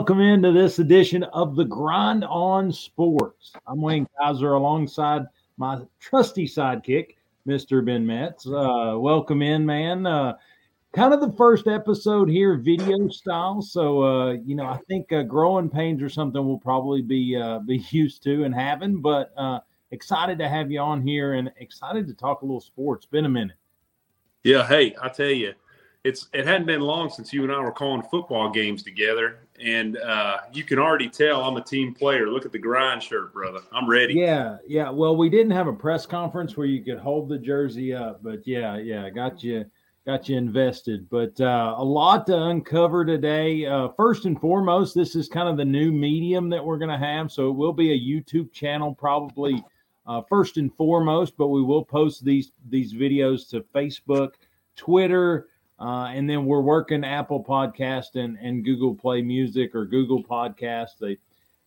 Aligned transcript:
Welcome 0.00 0.20
into 0.20 0.50
this 0.50 0.78
edition 0.78 1.24
of 1.24 1.56
the 1.56 1.64
Grind 1.66 2.24
on 2.24 2.72
Sports. 2.72 3.52
I'm 3.66 3.82
Wayne 3.82 4.08
Kaiser 4.18 4.54
alongside 4.54 5.26
my 5.58 5.82
trusty 6.00 6.46
sidekick, 6.46 7.16
Mr. 7.46 7.84
Ben 7.84 8.06
Metz. 8.06 8.46
Uh, 8.46 8.94
welcome 8.96 9.42
in, 9.42 9.66
man. 9.66 10.06
Uh, 10.06 10.38
kind 10.94 11.12
of 11.12 11.20
the 11.20 11.36
first 11.36 11.66
episode 11.66 12.30
here, 12.30 12.56
video 12.56 13.08
style. 13.08 13.60
So, 13.60 14.02
uh, 14.02 14.32
you 14.42 14.54
know, 14.54 14.64
I 14.64 14.78
think 14.88 15.12
uh, 15.12 15.22
growing 15.22 15.68
pains 15.68 16.00
or 16.00 16.08
something 16.08 16.46
we'll 16.46 16.56
probably 16.56 17.02
be 17.02 17.36
uh, 17.36 17.58
be 17.66 17.84
used 17.90 18.22
to 18.22 18.44
and 18.44 18.54
having, 18.54 19.02
but 19.02 19.34
uh, 19.36 19.60
excited 19.90 20.38
to 20.38 20.48
have 20.48 20.70
you 20.70 20.80
on 20.80 21.02
here 21.02 21.34
and 21.34 21.52
excited 21.58 22.08
to 22.08 22.14
talk 22.14 22.40
a 22.40 22.46
little 22.46 22.62
sports. 22.62 23.04
Been 23.04 23.26
a 23.26 23.28
minute. 23.28 23.56
Yeah. 24.44 24.66
Hey, 24.66 24.96
I 25.02 25.10
tell 25.10 25.26
you 25.26 25.52
it's 26.04 26.28
it 26.32 26.46
hadn't 26.46 26.66
been 26.66 26.80
long 26.80 27.10
since 27.10 27.32
you 27.32 27.42
and 27.42 27.52
I 27.52 27.60
were 27.60 27.72
calling 27.72 28.02
football 28.02 28.50
games 28.50 28.82
together, 28.82 29.40
and 29.62 29.96
uh, 29.98 30.38
you 30.52 30.64
can 30.64 30.78
already 30.78 31.08
tell 31.08 31.42
I'm 31.42 31.56
a 31.56 31.62
team 31.62 31.94
player. 31.94 32.28
Look 32.28 32.46
at 32.46 32.52
the 32.52 32.58
grind 32.58 33.02
shirt, 33.02 33.32
brother. 33.32 33.60
I'm 33.72 33.88
ready. 33.88 34.14
Yeah, 34.14 34.58
yeah. 34.66 34.90
Well, 34.90 35.16
we 35.16 35.28
didn't 35.28 35.52
have 35.52 35.66
a 35.66 35.72
press 35.72 36.06
conference 36.06 36.56
where 36.56 36.66
you 36.66 36.82
could 36.82 36.98
hold 36.98 37.28
the 37.28 37.38
jersey 37.38 37.94
up, 37.94 38.22
but 38.22 38.46
yeah, 38.46 38.76
yeah, 38.78 39.08
got 39.10 39.42
you 39.42 39.64
got 40.06 40.28
you 40.28 40.36
invested. 40.36 41.08
But 41.10 41.40
uh, 41.40 41.74
a 41.76 41.84
lot 41.84 42.26
to 42.26 42.36
uncover 42.36 43.04
today. 43.04 43.66
Uh, 43.66 43.88
first 43.96 44.24
and 44.24 44.40
foremost, 44.40 44.94
this 44.94 45.14
is 45.14 45.28
kind 45.28 45.48
of 45.48 45.56
the 45.56 45.64
new 45.64 45.92
medium 45.92 46.48
that 46.50 46.64
we're 46.64 46.78
going 46.78 46.90
to 46.90 46.98
have, 46.98 47.30
so 47.30 47.48
it 47.48 47.54
will 47.54 47.72
be 47.72 47.92
a 47.92 47.98
YouTube 47.98 48.52
channel 48.52 48.94
probably. 48.94 49.62
Uh, 50.06 50.22
first 50.28 50.56
and 50.56 50.74
foremost, 50.74 51.36
but 51.36 51.48
we 51.48 51.62
will 51.62 51.84
post 51.84 52.24
these 52.24 52.50
these 52.68 52.92
videos 52.92 53.48
to 53.48 53.60
Facebook, 53.72 54.30
Twitter, 54.74 55.49
uh, 55.80 56.10
and 56.12 56.28
then 56.28 56.44
we're 56.44 56.60
working 56.60 57.04
Apple 57.04 57.42
Podcast 57.42 58.14
and, 58.14 58.36
and 58.38 58.64
Google 58.64 58.94
Play 58.94 59.22
Music 59.22 59.74
or 59.74 59.86
Google 59.86 60.22
Podcast. 60.22 60.98
They, 61.00 61.16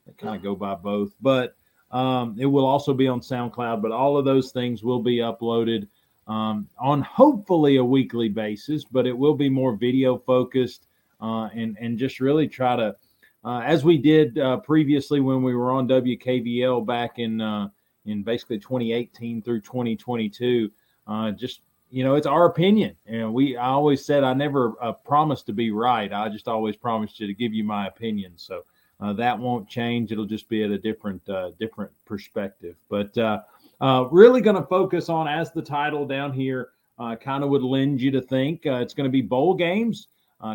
they 0.06 0.14
kind 0.18 0.36
of 0.36 0.44
go 0.44 0.56
by 0.56 0.76
both, 0.76 1.14
but 1.20 1.56
um, 1.92 2.36
it 2.40 2.46
will 2.46 2.66
also 2.66 2.94
be 2.94 3.08
on 3.08 3.22
SoundCloud. 3.22 3.82
But 3.82 3.92
all 3.92 4.18
of 4.18 4.26
those 4.26 4.52
things 4.52 4.84
will 4.84 5.02
be 5.02 5.18
uploaded 5.18 5.88
um, 6.28 6.68
on 6.80 7.02
hopefully 7.02 7.78
a 7.78 7.84
weekly 7.84 8.30
basis, 8.30 8.86
but 8.86 9.08
it 9.08 9.18
will 9.18 9.36
be 9.36 9.50
more 9.50 9.76
video 9.76 10.18
focused 10.18 10.88
uh, 11.20 11.50
and 11.56 11.78
and 11.80 11.98
just 11.98 12.20
really 12.20 12.48
try 12.48 12.76
to, 12.76 12.96
uh, 13.44 13.60
as 13.60 13.84
we 13.84 13.98
did 13.98 14.38
uh, 14.38 14.58
previously 14.58 15.22
when 15.22 15.42
we 15.42 15.56
were 15.56 15.72
on 15.72 15.88
WKVL 15.88 16.86
back 16.86 17.18
in 17.18 17.42
uh, 17.42 17.68
in 18.06 18.22
basically 18.22 18.60
2018 18.60 19.42
through 19.42 19.62
2022, 19.62 20.70
uh, 21.08 21.32
just 21.32 21.62
you 21.94 22.04
know, 22.04 22.16
it's 22.16 22.26
our 22.26 22.48
opinion. 22.48 22.96
And 23.06 23.32
we, 23.36 23.56
I 23.56 23.68
always 23.68 24.04
said 24.04 24.24
I 24.24 24.34
never 24.34 24.74
uh, 24.82 24.94
promised 24.94 25.46
to 25.46 25.54
be 25.54 25.70
right. 25.70 26.12
I 26.12 26.28
just 26.28 26.48
always 26.48 26.76
promised 26.76 27.20
you 27.20 27.28
to 27.28 27.36
give 27.36 27.54
you 27.54 27.64
my 27.64 27.86
opinion. 27.86 28.34
So 28.36 28.64
uh, 29.00 29.14
that 29.14 29.38
won't 29.38 29.70
change. 29.70 30.12
It'll 30.12 30.26
just 30.26 30.50
be 30.50 30.64
at 30.64 30.72
a 30.72 30.78
different, 30.80 31.30
uh, 31.30 31.52
different 31.60 31.92
perspective. 32.06 32.76
But 32.90 33.16
uh, 33.16 33.42
uh, 33.80 34.08
really 34.10 34.42
going 34.42 34.56
to 34.56 34.64
focus 34.64 35.08
on, 35.08 35.28
as 35.28 35.52
the 35.52 35.62
title 35.62 36.08
down 36.08 36.34
here 36.34 36.70
uh, 36.98 37.16
kind 37.16 37.44
of 37.44 37.52
would 37.52 37.62
lend 37.62 38.02
you 38.02 38.10
to 38.10 38.22
think, 38.22 38.62
it's 38.66 38.96
going 38.96 39.08
to 39.08 39.12
be 39.12 39.22
bowl 39.22 39.54
games, 39.54 40.08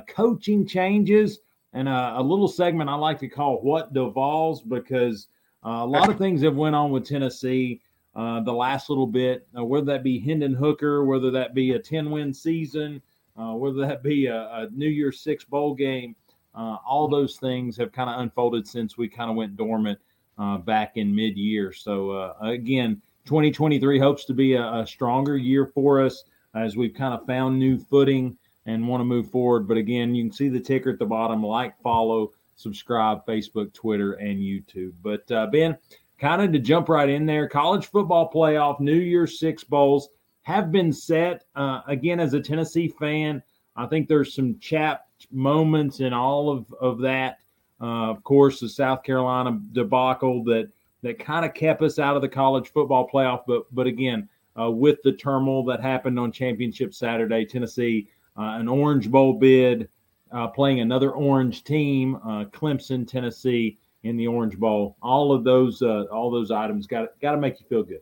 coaching 0.09 0.67
changes, 0.67 1.39
and 1.73 1.89
a 1.89 2.21
little 2.21 2.49
segment 2.49 2.91
I 2.91 2.95
like 2.95 3.21
to 3.21 3.29
call 3.29 3.61
"What 3.63 3.93
Devolves" 3.93 4.61
because 4.63 5.29
a 5.63 5.87
lot 5.87 6.09
of 6.09 6.19
things 6.19 6.43
have 6.43 6.57
went 6.57 6.75
on 6.75 6.91
with 6.91 7.07
Tennessee 7.07 7.81
uh, 8.19 8.41
the 8.41 8.53
last 8.53 8.89
little 8.89 9.07
bit, 9.07 9.47
uh, 9.57 9.65
whether 9.65 9.87
that 9.87 10.03
be 10.03 10.19
Hendon 10.19 10.53
Hooker, 10.53 11.05
whether 11.05 11.31
that 11.31 11.55
be 11.55 11.73
a 11.73 11.79
10 11.79 12.11
win 12.11 12.35
season, 12.35 13.01
uh, 13.37 13.53
whether 13.53 13.79
that 13.87 14.03
be 14.03 14.27
a, 14.27 14.37
a, 14.37 14.69
New 14.73 14.89
Year's 14.89 15.21
Six 15.21 15.45
bowl 15.45 15.73
game, 15.73 16.17
uh, 16.53 16.79
all 16.85 17.07
those 17.07 17.37
things 17.37 17.77
have 17.77 17.93
kind 17.93 18.11
of 18.11 18.19
unfolded 18.21 18.67
since 18.67 18.99
we 18.99 19.09
kind 19.09 19.31
of 19.31 19.37
went 19.37 19.57
dormant 19.57 20.01
uh, 20.37 20.59
back 20.59 20.97
in 20.97 21.15
mid 21.15 21.37
year. 21.39 21.73
So, 21.73 22.11
uh, 22.11 22.35
again, 22.41 23.01
2023 23.27 24.01
hopes 24.01 24.25
to 24.25 24.35
be 24.35 24.55
a, 24.55 24.65
a, 24.65 24.85
stronger 24.85 25.37
year 25.37 25.67
for 25.67 26.05
us 26.05 26.25
as 26.57 26.77
we've 26.77 26.95
kind 26.95 27.15
of 27.15 27.25
found 27.25 27.57
new 27.57 27.79
footing 27.79 28.37
and 28.67 28.89
want 28.89 29.01
to 29.01 29.05
move 29.05 29.31
forward. 29.31 29.69
But 29.69 29.77
again, 29.77 30.17
you 30.17 30.25
can 30.25 30.33
see 30.33 30.49
the 30.49 30.59
ticker 30.59 30.91
at 30.91 30.99
the 30.99 31.07
bottom 31.07 31.41
like, 31.41 31.81
follow, 31.83 32.33
subscribe, 32.57 33.25
Facebook, 33.27 33.73
Twitter, 33.75 34.15
and 34.15 34.41
YouTube. 34.41 34.95
But, 35.05 35.25
Ben, 35.53 35.79
kind 36.19 36.43
of 36.43 36.53
to 36.53 36.59
jump 36.59 36.89
right 36.89 37.09
in 37.09 37.27
there, 37.27 37.49
college 37.49 37.87
football 37.87 38.31
playoff, 38.31 38.81
New 38.81 38.95
Year's 38.95 39.39
Six 39.39 39.65
bowls 39.65 40.09
have 40.43 40.73
been 40.73 40.93
set. 40.93 41.45
Uh, 41.55 41.83
again, 41.87 42.21
as 42.21 42.35
a 42.35 42.41
Tennessee 42.41 42.89
fan, 42.89 43.43
I 43.77 43.87
think 43.87 44.09
there's 44.09 44.35
some 44.35 44.59
chapped 44.59 45.27
moments 45.31 46.01
in 46.01 46.13
all 46.13 46.51
of, 46.51 46.73
of 46.81 46.99
that. 47.01 47.39
Uh, 47.81 48.11
of 48.11 48.25
course, 48.25 48.59
the 48.59 48.69
South 48.69 49.03
Carolina 49.03 49.61
debacle 49.73 50.43
that 50.45 50.71
that 51.03 51.19
kind 51.19 51.45
of 51.45 51.55
kept 51.55 51.81
us 51.81 52.01
out 52.01 52.17
of 52.17 52.23
the 52.23 52.29
college 52.29 52.69
football 52.71 53.09
playoff. 53.09 53.43
But 53.47 53.73
but 53.73 53.87
again, 53.87 54.29
uh, 54.59 54.71
with 54.71 55.01
the 55.03 55.13
turmoil 55.13 55.65
that 55.67 55.81
happened 55.81 56.19
on 56.19 56.33
Championship 56.33 56.93
Saturday, 56.93 57.45
Tennessee, 57.45 58.09
uh, 58.37 58.57
an 58.59 58.67
Orange 58.69 59.11
Bowl 59.11 59.35
bid, 59.35 59.89
uh, 60.33 60.49
playing 60.49 60.81
another 60.81 61.13
Orange 61.13 61.63
team, 61.63 62.17
uh, 62.17 62.45
Clemson, 62.47 63.07
Tennessee 63.07 63.79
in 64.03 64.17
the 64.17 64.27
Orange 64.27 64.57
Bowl. 64.57 64.97
All 65.03 65.33
of 65.33 65.45
those, 65.45 65.83
uh, 65.83 66.05
all 66.05 66.31
those 66.31 66.51
items 66.51 66.87
got 66.87 67.19
got 67.21 67.33
to 67.33 67.39
make 67.39 67.61
you 67.61 67.67
feel 67.69 67.83
good. 67.83 68.01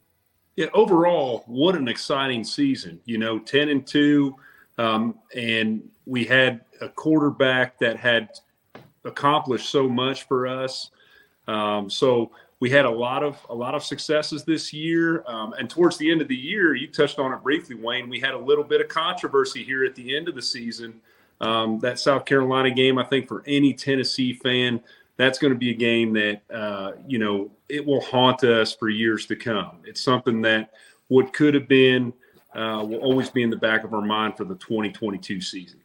Yeah, 0.57 0.67
overall, 0.73 1.45
what 1.47 1.75
an 1.75 1.89
exciting 1.89 2.45
season! 2.45 3.01
You 3.05 3.19
know, 3.19 3.39
ten 3.39 3.69
and 3.69 3.87
two, 3.87 4.37
um, 4.79 5.19
and 5.35 5.89
we 6.07 6.25
had 6.25 6.63
a 6.81 6.89
quarterback 6.89 7.79
that 7.79 7.97
had 7.97 8.31
accomplished 9.05 9.71
so 9.71 9.89
much 9.89 10.25
for 10.25 10.47
us. 10.47 10.91
Um, 11.49 11.89
so 11.89 12.33
we 12.59 12.71
had 12.71 12.87
a 12.87 12.91
lot 12.91 13.23
of 13.23 13.39
a 13.51 13.55
lot 13.55 13.75
of 13.75 13.83
successes 13.85 14.45
this 14.45 14.73
year, 14.73 15.25
um, 15.27 15.53
and 15.55 15.69
towards 15.69 15.97
the 15.99 16.11
end 16.11 16.23
of 16.23 16.29
the 16.29 16.37
year, 16.37 16.75
you 16.75 16.89
touched 16.89 17.19
on 17.19 17.33
it 17.33 17.43
briefly, 17.43 17.77
Wayne. 17.77 18.09
We 18.09 18.21
had 18.21 18.35
a 18.35 18.39
little 18.39 18.65
bit 18.65 18.81
of 18.81 18.89
controversy 18.89 19.63
here 19.63 19.85
at 19.85 19.95
the 19.95 20.17
end 20.17 20.29
of 20.29 20.35
the 20.35 20.43
season. 20.43 21.01
Um, 21.39 21.79
that 21.81 21.99
South 21.99 22.25
Carolina 22.25 22.71
game, 22.71 22.97
I 22.97 23.05
think, 23.05 23.29
for 23.29 23.45
any 23.47 23.75
Tennessee 23.75 24.33
fan 24.33 24.81
that's 25.17 25.39
going 25.39 25.53
to 25.53 25.59
be 25.59 25.71
a 25.71 25.75
game 25.75 26.13
that 26.15 26.43
uh, 26.53 26.93
you 27.07 27.19
know 27.19 27.51
it 27.69 27.85
will 27.85 28.01
haunt 28.01 28.45
us 28.45 28.75
for 28.75 28.89
years 28.89 29.27
to 29.27 29.37
come. 29.37 29.79
It's 29.85 30.03
something 30.03 30.43
that 30.43 30.71
what 31.09 31.33
could 31.33 31.55
have 31.55 31.69
been 31.69 32.13
uh, 32.55 32.85
will 32.87 32.99
always 32.99 33.31
be 33.31 33.43
in 33.43 33.51
the 33.51 33.57
back 33.57 33.85
of 33.85 33.95
our 33.95 34.03
mind 34.03 34.37
for 34.37 34.45
the 34.45 34.55
2022 34.57 35.41
season. 35.41 35.81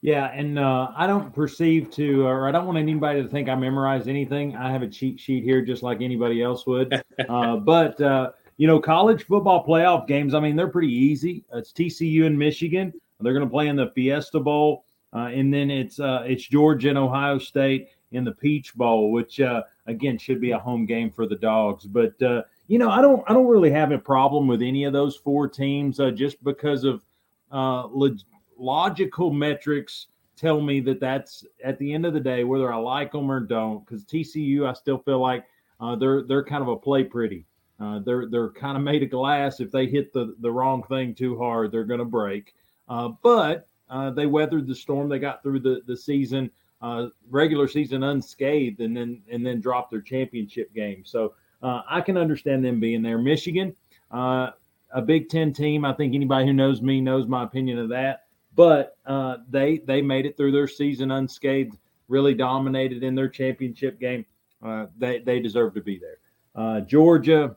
Yeah, 0.00 0.26
and 0.26 0.58
uh, 0.58 0.92
I 0.96 1.08
don't 1.08 1.34
perceive 1.34 1.90
to, 1.92 2.24
or 2.24 2.46
I 2.46 2.52
don't 2.52 2.66
want 2.66 2.78
anybody 2.78 3.20
to 3.20 3.28
think 3.28 3.48
I 3.48 3.56
memorize 3.56 4.06
anything. 4.06 4.54
I 4.54 4.70
have 4.70 4.82
a 4.82 4.86
cheat 4.86 5.18
sheet 5.18 5.42
here, 5.42 5.60
just 5.60 5.82
like 5.82 6.00
anybody 6.00 6.42
else 6.42 6.66
would. 6.66 7.02
Uh, 7.28 7.56
but 7.56 8.00
uh, 8.00 8.30
you 8.58 8.68
know, 8.68 8.78
college 8.78 9.24
football 9.24 9.66
playoff 9.66 10.06
games. 10.06 10.34
I 10.34 10.40
mean, 10.40 10.54
they're 10.54 10.68
pretty 10.68 10.92
easy. 10.92 11.44
It's 11.52 11.72
TCU 11.72 12.26
and 12.26 12.38
Michigan. 12.38 12.92
They're 13.18 13.32
going 13.32 13.44
to 13.44 13.50
play 13.50 13.66
in 13.66 13.74
the 13.74 13.90
Fiesta 13.90 14.38
Bowl, 14.38 14.84
uh, 15.12 15.26
and 15.34 15.52
then 15.52 15.68
it's 15.68 15.98
it's 16.00 16.46
Georgia 16.46 16.90
and 16.90 16.96
Ohio 16.96 17.38
State 17.38 17.88
in 18.12 18.24
the 18.24 18.32
Peach 18.32 18.74
Bowl, 18.74 19.12
which 19.12 19.40
uh, 19.40 19.62
again 19.86 20.18
should 20.18 20.40
be 20.40 20.52
a 20.52 20.58
home 20.58 20.86
game 20.86 21.10
for 21.10 21.26
the 21.26 21.36
Dogs. 21.36 21.84
But 21.84 22.20
uh, 22.22 22.42
you 22.66 22.78
know, 22.78 22.90
I 22.90 23.00
don't 23.00 23.22
I 23.28 23.34
don't 23.34 23.46
really 23.46 23.70
have 23.70 23.92
a 23.92 23.98
problem 23.98 24.46
with 24.46 24.62
any 24.62 24.84
of 24.84 24.92
those 24.92 25.16
four 25.16 25.48
teams 25.48 26.00
uh, 26.00 26.10
just 26.10 26.42
because 26.42 26.84
of 26.84 27.04
uh, 27.52 27.86
log- 27.88 28.20
logical 28.56 29.32
metrics 29.32 30.06
tell 30.36 30.60
me 30.60 30.80
that 30.80 31.00
that's 31.00 31.44
at 31.64 31.78
the 31.78 31.92
end 31.92 32.06
of 32.06 32.14
the 32.14 32.20
day 32.20 32.44
whether 32.44 32.72
I 32.72 32.76
like 32.76 33.12
them 33.12 33.30
or 33.30 33.40
don't. 33.40 33.84
Because 33.84 34.04
TCU, 34.04 34.68
I 34.68 34.72
still 34.72 34.98
feel 34.98 35.20
like 35.20 35.44
uh, 35.80 35.96
they're 35.96 36.22
they're 36.22 36.44
kind 36.44 36.62
of 36.62 36.68
a 36.68 36.76
play 36.76 37.04
pretty. 37.04 37.44
Uh, 37.80 38.00
they're 38.00 38.26
they're 38.26 38.50
kind 38.50 38.76
of 38.76 38.82
made 38.82 39.02
of 39.02 39.10
glass. 39.10 39.60
If 39.60 39.70
they 39.70 39.86
hit 39.86 40.12
the 40.12 40.34
the 40.40 40.50
wrong 40.50 40.82
thing 40.84 41.14
too 41.14 41.38
hard, 41.38 41.70
they're 41.70 41.84
going 41.84 42.00
to 42.00 42.06
break. 42.06 42.54
but 43.22 43.68
they 44.14 44.26
weathered 44.26 44.66
the 44.66 44.74
storm. 44.74 45.08
They 45.08 45.18
got 45.18 45.42
through 45.42 45.60
the 45.60 45.82
the 45.86 45.96
season 45.96 46.50
uh, 46.80 47.06
regular 47.30 47.68
season 47.68 48.02
unscathed 48.02 48.80
and 48.80 48.96
then 48.96 49.22
and 49.30 49.44
then 49.44 49.60
drop 49.60 49.90
their 49.90 50.00
championship 50.00 50.72
game. 50.74 51.04
So 51.04 51.34
uh, 51.62 51.82
I 51.88 52.00
can 52.00 52.16
understand 52.16 52.64
them 52.64 52.80
being 52.80 53.02
there. 53.02 53.18
Michigan, 53.18 53.74
uh, 54.10 54.50
a 54.92 55.02
Big 55.02 55.28
Ten 55.28 55.52
team. 55.52 55.84
I 55.84 55.92
think 55.92 56.14
anybody 56.14 56.46
who 56.46 56.52
knows 56.52 56.80
me 56.82 57.00
knows 57.00 57.26
my 57.26 57.44
opinion 57.44 57.78
of 57.78 57.88
that. 57.90 58.24
But 58.54 58.96
uh, 59.06 59.38
they 59.48 59.78
they 59.78 60.02
made 60.02 60.26
it 60.26 60.36
through 60.36 60.52
their 60.52 60.68
season 60.68 61.10
unscathed. 61.10 61.76
Really 62.08 62.34
dominated 62.34 63.02
in 63.02 63.14
their 63.14 63.28
championship 63.28 64.00
game. 64.00 64.24
Uh, 64.62 64.86
they 64.96 65.18
they 65.20 65.40
deserve 65.40 65.74
to 65.74 65.82
be 65.82 65.98
there. 65.98 66.18
Uh, 66.54 66.80
Georgia, 66.80 67.56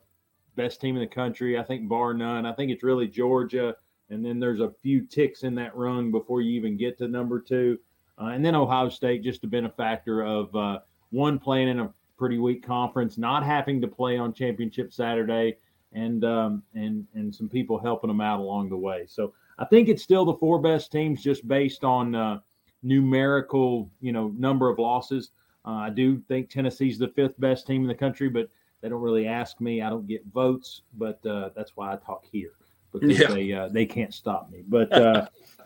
best 0.55 0.81
team 0.81 0.95
in 0.95 1.01
the 1.01 1.07
country. 1.07 1.57
I 1.57 1.63
think 1.63 1.87
bar 1.87 2.13
none. 2.13 2.45
I 2.45 2.53
think 2.53 2.71
it's 2.71 2.83
really 2.83 3.07
Georgia. 3.07 3.75
And 4.09 4.25
then 4.25 4.39
there's 4.39 4.59
a 4.59 4.71
few 4.81 5.05
ticks 5.05 5.43
in 5.43 5.55
that 5.55 5.75
rung 5.75 6.11
before 6.11 6.41
you 6.41 6.51
even 6.51 6.75
get 6.75 6.97
to 6.97 7.07
number 7.07 7.39
two. 7.39 7.79
Uh, 8.21 8.27
and 8.27 8.45
then 8.45 8.53
Ohio 8.55 8.89
State, 8.89 9.23
just 9.23 9.43
a 9.43 9.47
benefactor 9.47 10.23
of 10.23 10.55
uh, 10.55 10.79
one 11.09 11.39
playing 11.39 11.69
in 11.69 11.79
a 11.79 11.93
pretty 12.17 12.37
weak 12.37 12.63
conference, 12.65 13.17
not 13.17 13.43
having 13.43 13.81
to 13.81 13.87
play 13.87 14.17
on 14.17 14.31
championship 14.31 14.93
Saturday, 14.93 15.57
and 15.93 16.23
um, 16.23 16.63
and 16.75 17.07
and 17.15 17.33
some 17.33 17.49
people 17.49 17.79
helping 17.79 18.09
them 18.09 18.21
out 18.21 18.39
along 18.39 18.69
the 18.69 18.77
way. 18.77 19.05
So 19.07 19.33
I 19.57 19.65
think 19.65 19.89
it's 19.89 20.03
still 20.03 20.25
the 20.25 20.35
four 20.35 20.59
best 20.59 20.91
teams, 20.91 21.23
just 21.23 21.47
based 21.47 21.83
on 21.83 22.13
uh, 22.13 22.39
numerical, 22.83 23.89
you 24.01 24.11
know, 24.11 24.27
number 24.37 24.69
of 24.69 24.77
losses. 24.77 25.31
Uh, 25.65 25.71
I 25.71 25.89
do 25.89 26.19
think 26.27 26.49
Tennessee's 26.49 26.99
the 26.99 27.07
fifth 27.07 27.39
best 27.39 27.65
team 27.65 27.81
in 27.81 27.87
the 27.87 27.95
country, 27.95 28.29
but 28.29 28.49
they 28.81 28.89
don't 28.89 29.01
really 29.01 29.27
ask 29.27 29.59
me. 29.59 29.81
I 29.81 29.89
don't 29.89 30.07
get 30.07 30.25
votes, 30.27 30.81
but 30.95 31.23
uh, 31.25 31.49
that's 31.55 31.75
why 31.75 31.91
I 31.91 31.97
talk 31.97 32.25
here 32.31 32.51
because 32.91 33.19
yeah. 33.19 33.27
they 33.27 33.51
uh, 33.51 33.67
they 33.69 33.85
can't 33.85 34.13
stop 34.13 34.51
me. 34.51 34.63
But 34.67 34.91
uh, 34.91 35.27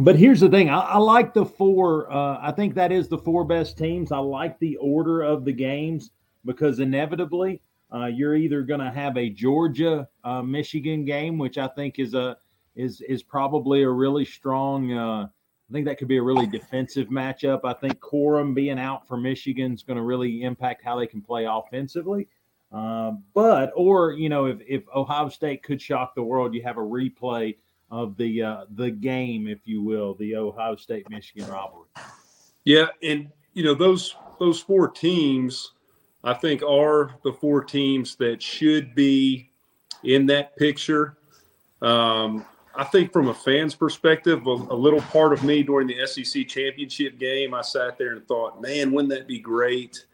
but 0.00 0.16
here's 0.16 0.40
the 0.40 0.48
thing: 0.48 0.70
I, 0.70 0.80
I 0.80 0.98
like 0.98 1.34
the 1.34 1.44
four. 1.44 2.10
Uh, 2.10 2.38
I 2.40 2.52
think 2.52 2.74
that 2.74 2.90
is 2.90 3.08
the 3.08 3.18
four 3.18 3.44
best 3.44 3.76
teams. 3.76 4.10
I 4.10 4.18
like 4.18 4.58
the 4.58 4.76
order 4.76 5.22
of 5.22 5.44
the 5.44 5.52
games 5.52 6.10
because 6.44 6.80
inevitably 6.80 7.60
uh, 7.92 8.06
you're 8.06 8.34
either 8.34 8.62
going 8.62 8.80
to 8.80 8.90
have 8.90 9.16
a 9.16 9.28
Georgia 9.28 10.08
uh, 10.24 10.42
Michigan 10.42 11.04
game, 11.04 11.38
which 11.38 11.58
I 11.58 11.68
think 11.68 11.98
is 11.98 12.14
a 12.14 12.36
is 12.76 13.02
is 13.02 13.22
probably 13.22 13.82
a 13.82 13.90
really 13.90 14.24
strong. 14.24 14.92
Uh, 14.92 15.26
I 15.26 15.72
think 15.72 15.86
that 15.86 15.98
could 15.98 16.08
be 16.08 16.16
a 16.16 16.22
really 16.22 16.46
defensive 16.46 17.08
matchup. 17.08 17.60
I 17.64 17.74
think 17.74 18.00
Corum 18.00 18.54
being 18.54 18.78
out 18.78 19.06
for 19.06 19.16
Michigan 19.16 19.72
is 19.72 19.82
going 19.82 19.98
to 19.98 20.02
really 20.02 20.42
impact 20.42 20.82
how 20.82 20.98
they 20.98 21.06
can 21.06 21.20
play 21.20 21.44
offensively. 21.44 22.26
Uh, 22.72 23.12
but 23.34 23.70
or 23.74 24.12
you 24.12 24.28
know 24.28 24.46
if 24.46 24.60
if 24.66 24.82
Ohio 24.94 25.28
State 25.28 25.62
could 25.62 25.82
shock 25.82 26.14
the 26.14 26.22
world, 26.22 26.54
you 26.54 26.62
have 26.62 26.78
a 26.78 26.80
replay 26.80 27.56
of 27.90 28.16
the 28.16 28.42
uh, 28.42 28.64
the 28.74 28.90
game, 28.90 29.48
if 29.48 29.66
you 29.66 29.82
will, 29.82 30.14
the 30.14 30.36
Ohio 30.36 30.76
State 30.76 31.08
Michigan 31.10 31.48
rivalry. 31.48 31.88
Yeah, 32.64 32.86
and 33.02 33.28
you 33.54 33.64
know 33.64 33.74
those 33.74 34.14
those 34.38 34.60
four 34.60 34.88
teams 34.88 35.72
I 36.22 36.34
think 36.34 36.62
are 36.62 37.14
the 37.24 37.32
four 37.32 37.64
teams 37.64 38.16
that 38.16 38.42
should 38.42 38.94
be 38.94 39.50
in 40.04 40.26
that 40.26 40.56
picture. 40.56 41.16
Um, 41.82 42.44
I 42.74 42.84
think 42.84 43.12
from 43.12 43.28
a 43.28 43.34
fan's 43.34 43.74
perspective, 43.74 44.46
a, 44.46 44.50
a, 44.50 44.76
little 44.76 45.00
part 45.00 45.32
of 45.32 45.42
me 45.42 45.62
during 45.62 45.88
the 45.88 46.06
SEC 46.06 46.46
championship 46.46 47.18
game, 47.18 47.54
I 47.54 47.62
sat 47.62 47.98
there 47.98 48.12
and 48.12 48.26
thought, 48.28 48.60
man, 48.60 48.92
wouldn't 48.92 49.12
that 49.12 49.26
be 49.26 49.38
great 49.38 50.04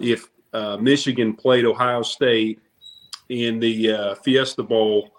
if 0.00 0.30
uh, 0.52 0.76
Michigan 0.80 1.34
played 1.34 1.64
Ohio 1.64 2.02
State 2.02 2.60
in 3.28 3.58
the 3.58 3.92
uh, 3.92 4.14
Fiesta 4.16 4.62
Bowl? 4.62 5.11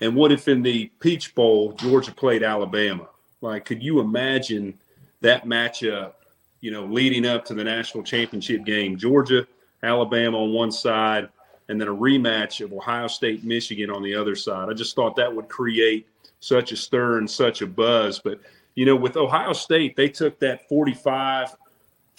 And 0.00 0.14
what 0.14 0.32
if 0.32 0.48
in 0.48 0.62
the 0.62 0.90
Peach 1.00 1.34
Bowl, 1.34 1.72
Georgia 1.72 2.12
played 2.12 2.42
Alabama? 2.42 3.08
Like, 3.40 3.64
could 3.64 3.82
you 3.82 4.00
imagine 4.00 4.78
that 5.20 5.44
matchup, 5.44 6.14
you 6.60 6.70
know, 6.70 6.84
leading 6.84 7.26
up 7.26 7.44
to 7.46 7.54
the 7.54 7.64
national 7.64 8.04
championship 8.04 8.64
game? 8.64 8.96
Georgia– 8.96 9.46
Alabama 9.82 10.38
on 10.38 10.52
one 10.52 10.72
side, 10.72 11.28
and 11.68 11.80
then 11.80 11.88
a 11.88 11.94
rematch 11.94 12.64
of 12.64 12.72
Ohio 12.72 13.06
State, 13.06 13.44
Michigan 13.44 13.90
on 13.90 14.02
the 14.02 14.14
other 14.14 14.34
side. 14.34 14.68
I 14.68 14.72
just 14.72 14.96
thought 14.96 15.16
that 15.16 15.34
would 15.34 15.48
create 15.48 16.06
such 16.40 16.72
a 16.72 16.76
stir 16.76 17.18
and 17.18 17.30
such 17.30 17.62
a 17.62 17.66
buzz. 17.66 18.18
But, 18.18 18.40
you 18.74 18.86
know, 18.86 18.96
with 18.96 19.16
Ohio 19.16 19.52
State, 19.52 19.96
they 19.96 20.08
took 20.08 20.38
that 20.40 20.68
45 20.68 21.56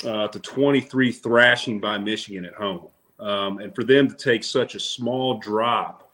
uh, 0.06 0.28
to 0.28 0.40
23 0.40 1.12
thrashing 1.12 1.80
by 1.80 1.98
Michigan 1.98 2.46
at 2.46 2.54
home. 2.54 2.88
Um, 3.20 3.60
and 3.60 3.74
for 3.76 3.84
them 3.84 4.08
to 4.08 4.16
take 4.16 4.44
such 4.44 4.76
a 4.76 4.80
small 4.80 5.40
drop 5.40 6.09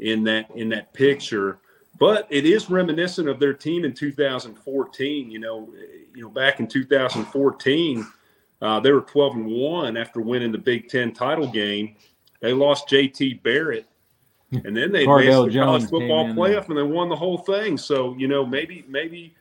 in 0.00 0.24
that 0.24 0.50
in 0.54 0.68
that 0.70 0.92
picture, 0.92 1.58
but 1.98 2.26
it 2.30 2.46
is 2.46 2.70
reminiscent 2.70 3.28
of 3.28 3.38
their 3.38 3.54
team 3.54 3.84
in 3.84 3.92
2014. 3.92 5.30
You 5.30 5.38
know, 5.38 5.68
you 6.14 6.22
know, 6.22 6.28
back 6.28 6.60
in 6.60 6.66
2014, 6.66 8.06
uh, 8.62 8.80
they 8.80 8.90
were 8.90 9.02
12 9.02 9.36
and 9.36 9.46
one 9.46 9.96
after 9.96 10.20
winning 10.20 10.52
the 10.52 10.58
Big 10.58 10.88
Ten 10.88 11.12
title 11.12 11.46
game. 11.46 11.96
They 12.40 12.52
lost 12.52 12.88
J.T. 12.88 13.34
Barrett, 13.34 13.86
and 14.50 14.76
then 14.76 14.92
they 14.92 15.06
made 15.06 15.28
the 15.28 15.60
college 15.60 15.88
football 15.88 16.26
playoff 16.28 16.68
and 16.68 16.78
they 16.78 16.82
won 16.82 17.08
the 17.08 17.16
whole 17.16 17.38
thing. 17.38 17.76
So 17.76 18.14
you 18.16 18.28
know, 18.28 18.46
maybe 18.46 18.84
maybe 18.88 19.34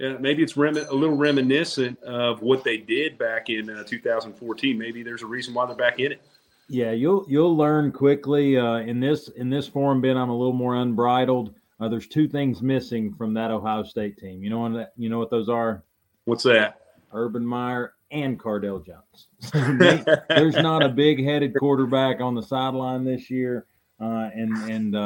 uh, 0.00 0.16
maybe 0.20 0.42
it's 0.42 0.56
rem- 0.56 0.76
a 0.76 0.94
little 0.94 1.16
reminiscent 1.16 2.02
of 2.02 2.40
what 2.40 2.64
they 2.64 2.78
did 2.78 3.18
back 3.18 3.50
in 3.50 3.68
uh, 3.68 3.84
2014. 3.84 4.78
Maybe 4.78 5.02
there's 5.02 5.22
a 5.22 5.26
reason 5.26 5.54
why 5.54 5.66
they're 5.66 5.76
back 5.76 5.98
in 5.98 6.12
it. 6.12 6.22
Yeah, 6.68 6.92
you'll 6.92 7.24
you'll 7.28 7.56
learn 7.56 7.92
quickly 7.92 8.58
uh, 8.58 8.78
in 8.78 9.00
this 9.00 9.28
in 9.28 9.48
this 9.48 9.66
forum. 9.66 10.00
Ben, 10.00 10.16
I'm 10.16 10.28
a 10.28 10.36
little 10.36 10.52
more 10.52 10.76
unbridled. 10.76 11.54
Uh, 11.80 11.88
there's 11.88 12.08
two 12.08 12.28
things 12.28 12.60
missing 12.60 13.14
from 13.14 13.32
that 13.34 13.50
Ohio 13.50 13.84
State 13.84 14.18
team. 14.18 14.42
You 14.42 14.50
know 14.50 14.58
what? 14.58 14.92
You 14.96 15.08
know 15.08 15.18
what 15.18 15.30
those 15.30 15.48
are? 15.48 15.82
What's 16.24 16.42
that? 16.44 16.80
Urban 17.12 17.46
Meyer 17.46 17.94
and 18.10 18.38
Cardale 18.38 18.84
Jones. 18.84 19.28
there's 20.28 20.56
not 20.56 20.84
a 20.84 20.88
big 20.88 21.24
headed 21.24 21.54
quarterback 21.58 22.20
on 22.20 22.34
the 22.34 22.42
sideline 22.42 23.04
this 23.04 23.30
year, 23.30 23.66
uh, 24.00 24.28
and 24.34 24.56
and 24.70 24.96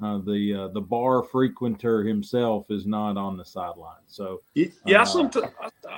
uh, 0.00 0.18
the 0.18 0.54
uh, 0.54 0.68
the 0.68 0.80
bar 0.80 1.24
frequenter 1.24 2.04
himself 2.04 2.70
is 2.70 2.86
not 2.86 3.16
on 3.16 3.36
the 3.36 3.44
sideline. 3.44 3.96
So 4.06 4.42
yeah, 4.54 5.02
uh, 5.02 5.04
sometimes 5.04 5.52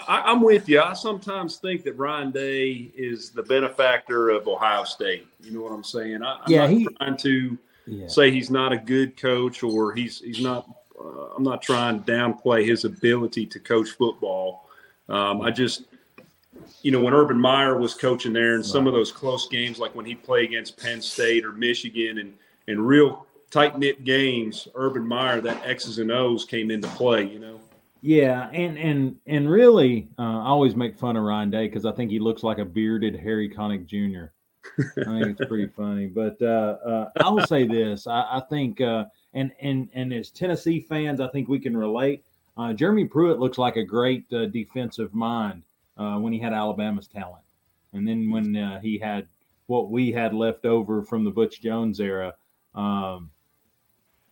I, 0.09 0.33
am 0.33 0.41
with 0.41 0.69
you. 0.69 0.81
I 0.81 0.95
sometimes 0.95 1.57
think 1.57 1.85
that 1.85 1.99
Ryan 1.99 2.31
Day 2.31 2.91
is 2.97 3.31
the 3.31 3.43
benefactor 3.43 4.31
of 4.31 4.49
Ohio 4.49 4.85
State. 4.85 5.27
You 5.43 5.53
know 5.53 5.61
what 5.61 5.73
I'm 5.73 5.85
saying? 5.85 6.23
I, 6.23 6.37
am 6.37 6.41
yeah, 6.47 6.61
not 6.61 6.71
he, 6.71 6.89
trying 6.97 7.17
to 7.19 7.59
yeah. 7.87 8.09
say 8.09 8.31
he's 8.31 8.51
not 8.51 8.73
a 8.73 8.79
good 8.79 9.19
coach 9.19 9.63
or 9.63 9.93
he's 9.93 10.21
he's 10.21 10.41
not. 10.41 10.67
Uh, 10.99 11.35
I'm 11.37 11.43
not 11.43 11.61
trying 11.61 12.03
to 12.03 12.11
downplay 12.13 12.67
his 12.67 12.85
ability 12.87 13.47
to 13.47 13.61
coach 13.61 13.91
football. 13.91 14.67
Um, 15.11 15.43
I 15.43 15.51
just 15.51 15.85
you 16.83 16.91
know, 16.91 17.01
when 17.01 17.13
Urban 17.13 17.39
Meyer 17.39 17.79
was 17.79 17.95
coaching 17.95 18.33
there 18.33 18.55
and 18.55 18.65
some 18.65 18.87
of 18.87 18.95
those 18.95 19.13
close 19.13 19.49
games, 19.49 19.79
like 19.79 19.95
when 19.95 20.07
he 20.07 20.15
played 20.15 20.47
against 20.47 20.79
Penn 20.79 21.03
State 21.03 21.45
or 21.45 21.53
Michigan 21.53 22.19
and, 22.19 22.35
and 22.69 22.87
real 22.87 23.27
tight 23.51 23.79
knit 23.79 24.05
games, 24.05 24.69
Urban 24.75 25.07
Meyer, 25.07 25.41
that 25.41 25.61
X's 25.65 25.99
and 25.99 26.11
O's 26.11 26.45
came 26.45 26.71
into 26.71 26.89
play, 26.89 27.25
you 27.25 27.39
know? 27.39 27.61
Yeah. 28.01 28.49
And, 28.51 28.79
and, 28.79 29.17
and 29.27 29.51
really, 29.51 30.09
uh, 30.19 30.23
I 30.23 30.47
always 30.47 30.75
make 30.77 30.97
fun 30.99 31.17
of 31.17 31.25
Ryan 31.25 31.51
Day 31.51 31.67
because 31.67 31.85
I 31.85 31.93
think 31.93 32.11
he 32.11 32.19
looks 32.19 32.43
like 32.43 32.59
a 32.59 32.65
bearded 32.65 33.19
Harry 33.19 33.49
Connick 33.49 33.87
Jr. 33.87 34.33
I 35.01 35.21
think 35.21 35.41
it's 35.41 35.49
pretty 35.49 35.67
funny. 35.67 36.07
But 36.07 36.41
uh, 36.41 36.77
uh, 36.87 37.11
I 37.23 37.29
will 37.29 37.47
say 37.47 37.67
this 37.67 38.07
I, 38.07 38.21
I 38.21 38.43
think, 38.49 38.81
uh, 38.81 39.07
and, 39.35 39.53
and, 39.61 39.89
and 39.95 40.13
as 40.13 40.31
Tennessee 40.31 40.81
fans, 40.81 41.21
I 41.21 41.29
think 41.29 41.49
we 41.49 41.59
can 41.59 41.77
relate. 41.77 42.25
Uh, 42.57 42.73
Jeremy 42.73 43.05
Pruitt 43.05 43.39
looks 43.39 43.59
like 43.59 43.77
a 43.77 43.85
great 43.85 44.31
uh, 44.33 44.47
defensive 44.47 45.15
mind 45.15 45.63
uh, 45.97 46.17
when 46.17 46.33
he 46.33 46.39
had 46.39 46.53
Alabama's 46.53 47.07
talent, 47.07 47.45
and 47.93 48.07
then 48.07 48.31
when 48.31 48.81
he 48.83 48.99
had 48.99 49.29
what 49.67 49.91
we 49.91 50.11
had 50.11 50.35
left 50.35 50.67
over 50.67 51.03
from 51.03 51.25
the 51.25 51.31
Butch 51.31 51.63
Jones 51.63 52.01
era, 52.01 52.35
um, 52.75 53.31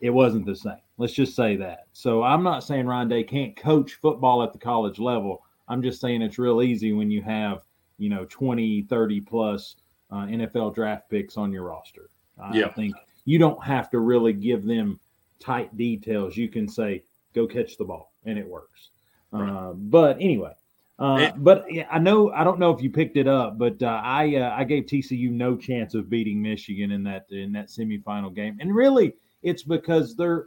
it 0.01 0.11
wasn't 0.11 0.47
the 0.47 0.57
same. 0.57 0.81
Let's 0.97 1.13
just 1.13 1.35
say 1.35 1.57
that. 1.57 1.87
So 1.93 2.23
I'm 2.23 2.43
not 2.43 2.65
saying 2.65 2.87
Ryan 2.87 3.09
Day 3.09 3.25
can't 3.25 3.57
coach 3.57 3.95
football 3.95 4.43
at 4.43 4.53
the 4.53 4.59
college 4.59 4.99
level. 4.99 5.43
I'm 5.69 5.83
just 5.83 6.01
saying 6.01 6.23
it's 6.23 6.39
real 6.39 6.63
easy 6.63 6.93
when 6.93 7.11
you 7.11 7.23
have 7.23 7.63
you 7.99 8.09
know 8.09 8.25
20, 8.27 8.83
30 8.83 9.21
plus 9.21 9.77
uh, 10.11 10.27
NFL 10.27 10.75
draft 10.75 11.11
picks 11.11 11.37
on 11.37 11.53
your 11.53 11.65
roster. 11.65 12.11
I 12.41 12.57
yeah. 12.57 12.69
think 12.69 12.95
you 13.25 13.39
don't 13.39 13.63
have 13.63 13.91
to 13.91 13.99
really 13.99 14.33
give 14.33 14.65
them 14.65 14.99
tight 15.41 15.77
details. 15.77 16.37
You 16.37 16.49
can 16.49 16.69
say, 16.69 17.05
go 17.35 17.47
catch 17.47 17.77
the 17.77 17.85
ball, 17.85 18.13
and 18.25 18.39
it 18.39 18.47
works. 18.47 18.91
Right. 19.31 19.51
Uh, 19.51 19.73
but 19.75 20.17
anyway, 20.17 20.53
uh, 20.99 21.31
but 21.37 21.67
I 21.91 21.99
know 21.99 22.33
I 22.33 22.45
don't 22.45 22.59
know 22.59 22.71
if 22.71 22.83
you 22.83 22.91
picked 22.91 23.17
it 23.17 23.29
up, 23.29 23.59
but 23.59 23.83
uh, 23.83 24.01
I 24.03 24.37
uh, 24.37 24.55
I 24.57 24.65
gave 24.65 24.85
TCU 24.85 25.31
no 25.31 25.57
chance 25.57 25.95
of 25.95 26.09
beating 26.09 26.41
Michigan 26.41 26.91
in 26.93 27.03
that 27.05 27.27
in 27.31 27.53
that 27.53 27.69
semifinal 27.69 28.35
game, 28.35 28.57
and 28.61 28.75
really 28.75 29.15
it's 29.43 29.63
because 29.63 30.17
they're 30.17 30.47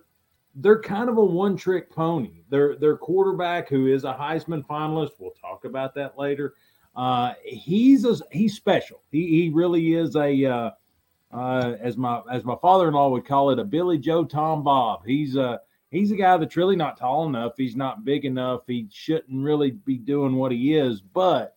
they're 0.55 0.81
kind 0.81 1.10
of 1.10 1.17
a 1.17 1.24
one 1.24 1.55
trick 1.55 1.89
pony. 1.89 2.43
Their 2.50 2.75
their 2.75 2.98
quarterback, 2.98 3.69
who 3.69 3.88
is 3.88 4.03
a 4.03 4.13
Heisman 4.13 4.65
finalist, 4.65 5.12
we'll 5.19 5.31
talk 5.31 5.65
about 5.65 5.95
that 5.95 6.17
later. 6.17 6.53
Uh, 6.95 7.33
he's 7.43 8.03
a, 8.05 8.17
he's 8.31 8.55
special. 8.55 9.01
He 9.12 9.27
he 9.27 9.50
really 9.50 9.93
is 9.93 10.15
a 10.15 10.45
uh, 10.45 10.71
uh, 11.31 11.75
as 11.79 11.98
my 11.98 12.21
as 12.29 12.43
my 12.43 12.55
father 12.62 12.88
in 12.88 12.93
law 12.93 13.10
would 13.10 13.25
call 13.25 13.51
it 13.51 13.60
a 13.60 13.63
Billy 13.63 13.98
Joe 13.98 14.25
Tom 14.25 14.63
Bob. 14.63 15.05
He's 15.05 15.36
a 15.36 15.62
he's 15.89 16.12
a 16.12 16.15
guy 16.15 16.36
that's 16.38 16.57
really 16.57 16.75
not 16.75 16.98
tall 16.98 17.27
enough. 17.27 17.53
He's 17.55 17.75
not 17.75 18.03
big 18.03 18.25
enough. 18.25 18.62
He 18.67 18.88
shouldn't 18.91 19.43
really 19.43 19.71
be 19.71 19.98
doing 19.98 20.36
what 20.36 20.51
he 20.51 20.75
is. 20.75 21.01
But 21.01 21.55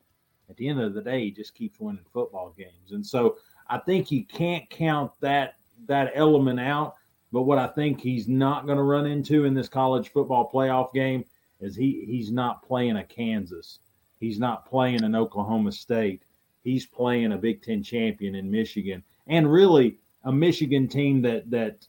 at 0.48 0.56
the 0.56 0.68
end 0.68 0.80
of 0.80 0.94
the 0.94 1.02
day, 1.02 1.24
he 1.24 1.30
just 1.30 1.54
keeps 1.54 1.80
winning 1.80 2.04
football 2.12 2.54
games. 2.56 2.92
And 2.92 3.04
so 3.04 3.38
I 3.68 3.78
think 3.78 4.10
you 4.10 4.24
can't 4.24 4.68
count 4.70 5.10
that 5.20 5.54
that 5.86 6.12
element 6.14 6.60
out. 6.60 6.94
But 7.34 7.42
what 7.42 7.58
I 7.58 7.66
think 7.66 8.00
he's 8.00 8.28
not 8.28 8.64
going 8.64 8.78
to 8.78 8.84
run 8.84 9.06
into 9.06 9.44
in 9.44 9.54
this 9.54 9.68
college 9.68 10.10
football 10.10 10.48
playoff 10.48 10.92
game 10.92 11.24
is 11.58 11.74
he 11.74 12.04
he's 12.06 12.30
not 12.30 12.62
playing 12.62 12.96
a 12.96 13.02
Kansas. 13.02 13.80
He's 14.20 14.38
not 14.38 14.66
playing 14.66 15.02
an 15.02 15.16
Oklahoma 15.16 15.72
State. 15.72 16.22
He's 16.62 16.86
playing 16.86 17.32
a 17.32 17.36
Big 17.36 17.60
Ten 17.60 17.82
champion 17.82 18.36
in 18.36 18.52
Michigan, 18.52 19.02
and 19.26 19.52
really 19.52 19.98
a 20.22 20.30
Michigan 20.30 20.86
team 20.86 21.22
that 21.22 21.50
that 21.50 21.88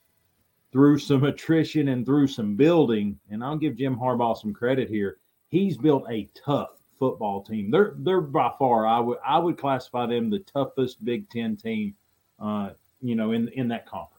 through 0.71 0.97
some 0.97 1.23
attrition 1.23 1.89
and 1.89 2.07
through 2.07 2.25
some 2.25 2.55
building, 2.55 3.19
and 3.29 3.43
I'll 3.43 3.55
give 3.55 3.77
Jim 3.77 3.95
Harbaugh 3.95 4.35
some 4.35 4.51
credit 4.51 4.89
here. 4.89 5.17
He's 5.49 5.77
built 5.77 6.05
a 6.09 6.27
tough 6.33 6.71
football 6.97 7.43
team. 7.43 7.69
They're 7.69 7.93
they're 7.99 8.19
by 8.19 8.51
far 8.57 8.87
I 8.87 8.99
would 8.99 9.19
I 9.23 9.37
would 9.37 9.59
classify 9.59 10.07
them 10.07 10.31
the 10.31 10.39
toughest 10.39 11.05
Big 11.05 11.29
Ten 11.29 11.55
team, 11.55 11.93
uh, 12.39 12.71
you 12.99 13.13
know, 13.13 13.31
in 13.31 13.49
in 13.49 13.67
that 13.67 13.85
conference. 13.85 14.14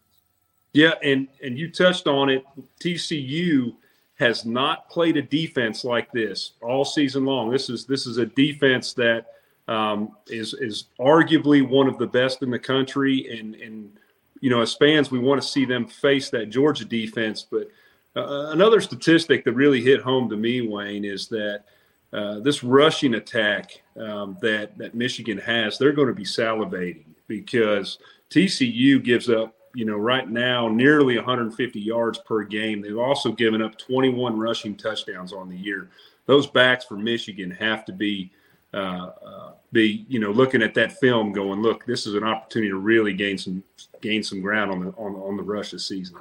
Yeah, 0.76 0.92
and 1.02 1.26
and 1.42 1.58
you 1.58 1.70
touched 1.70 2.06
on 2.06 2.28
it. 2.28 2.44
TCU 2.80 3.74
has 4.16 4.44
not 4.44 4.90
played 4.90 5.16
a 5.16 5.22
defense 5.22 5.84
like 5.84 6.12
this 6.12 6.52
all 6.60 6.84
season 6.84 7.24
long. 7.24 7.50
This 7.50 7.70
is 7.70 7.86
this 7.86 8.06
is 8.06 8.18
a 8.18 8.26
defense 8.26 8.92
that 8.92 9.28
um, 9.68 10.14
is 10.26 10.52
is 10.52 10.88
arguably 11.00 11.66
one 11.66 11.88
of 11.88 11.96
the 11.96 12.06
best 12.06 12.42
in 12.42 12.50
the 12.50 12.58
country, 12.58 13.38
and 13.38 13.54
and 13.54 13.90
you 14.42 14.50
know 14.50 14.60
as 14.60 14.74
fans 14.74 15.10
we 15.10 15.18
want 15.18 15.40
to 15.40 15.48
see 15.48 15.64
them 15.64 15.86
face 15.86 16.28
that 16.28 16.50
Georgia 16.50 16.84
defense. 16.84 17.46
But 17.50 17.70
uh, 18.14 18.50
another 18.50 18.82
statistic 18.82 19.46
that 19.46 19.54
really 19.54 19.80
hit 19.80 20.02
home 20.02 20.28
to 20.28 20.36
me, 20.36 20.68
Wayne, 20.68 21.06
is 21.06 21.26
that 21.28 21.64
uh, 22.12 22.40
this 22.40 22.62
rushing 22.62 23.14
attack 23.14 23.80
um, 23.98 24.36
that 24.42 24.76
that 24.76 24.94
Michigan 24.94 25.38
has, 25.38 25.78
they're 25.78 25.92
going 25.92 26.08
to 26.08 26.14
be 26.14 26.24
salivating 26.24 27.06
because 27.28 27.96
TCU 28.28 29.02
gives 29.02 29.30
up 29.30 29.55
you 29.76 29.84
know, 29.84 29.96
right 29.98 30.26
now 30.26 30.68
nearly 30.68 31.16
150 31.16 31.78
yards 31.78 32.16
per 32.18 32.42
game. 32.44 32.80
They've 32.80 32.96
also 32.96 33.30
given 33.30 33.60
up 33.60 33.76
21 33.76 34.38
rushing 34.38 34.74
touchdowns 34.74 35.34
on 35.34 35.50
the 35.50 35.56
year. 35.56 35.90
Those 36.24 36.46
backs 36.46 36.86
for 36.86 36.96
Michigan 36.96 37.50
have 37.50 37.84
to 37.84 37.92
be 37.92 38.32
uh, 38.72 39.10
uh, 39.24 39.50
be 39.72 40.06
you 40.08 40.18
know 40.18 40.30
looking 40.30 40.62
at 40.62 40.72
that 40.74 40.98
film, 40.98 41.30
going, 41.30 41.60
look, 41.60 41.84
this 41.84 42.06
is 42.06 42.14
an 42.14 42.24
opportunity 42.24 42.70
to 42.70 42.78
really 42.78 43.12
gain 43.12 43.36
some 43.36 43.62
gain 44.00 44.22
some 44.22 44.40
ground 44.40 44.70
on 44.70 44.80
the 44.80 44.90
on, 44.92 45.14
on 45.14 45.36
the 45.36 45.42
rush 45.42 45.72
this 45.72 45.86
season. 45.86 46.16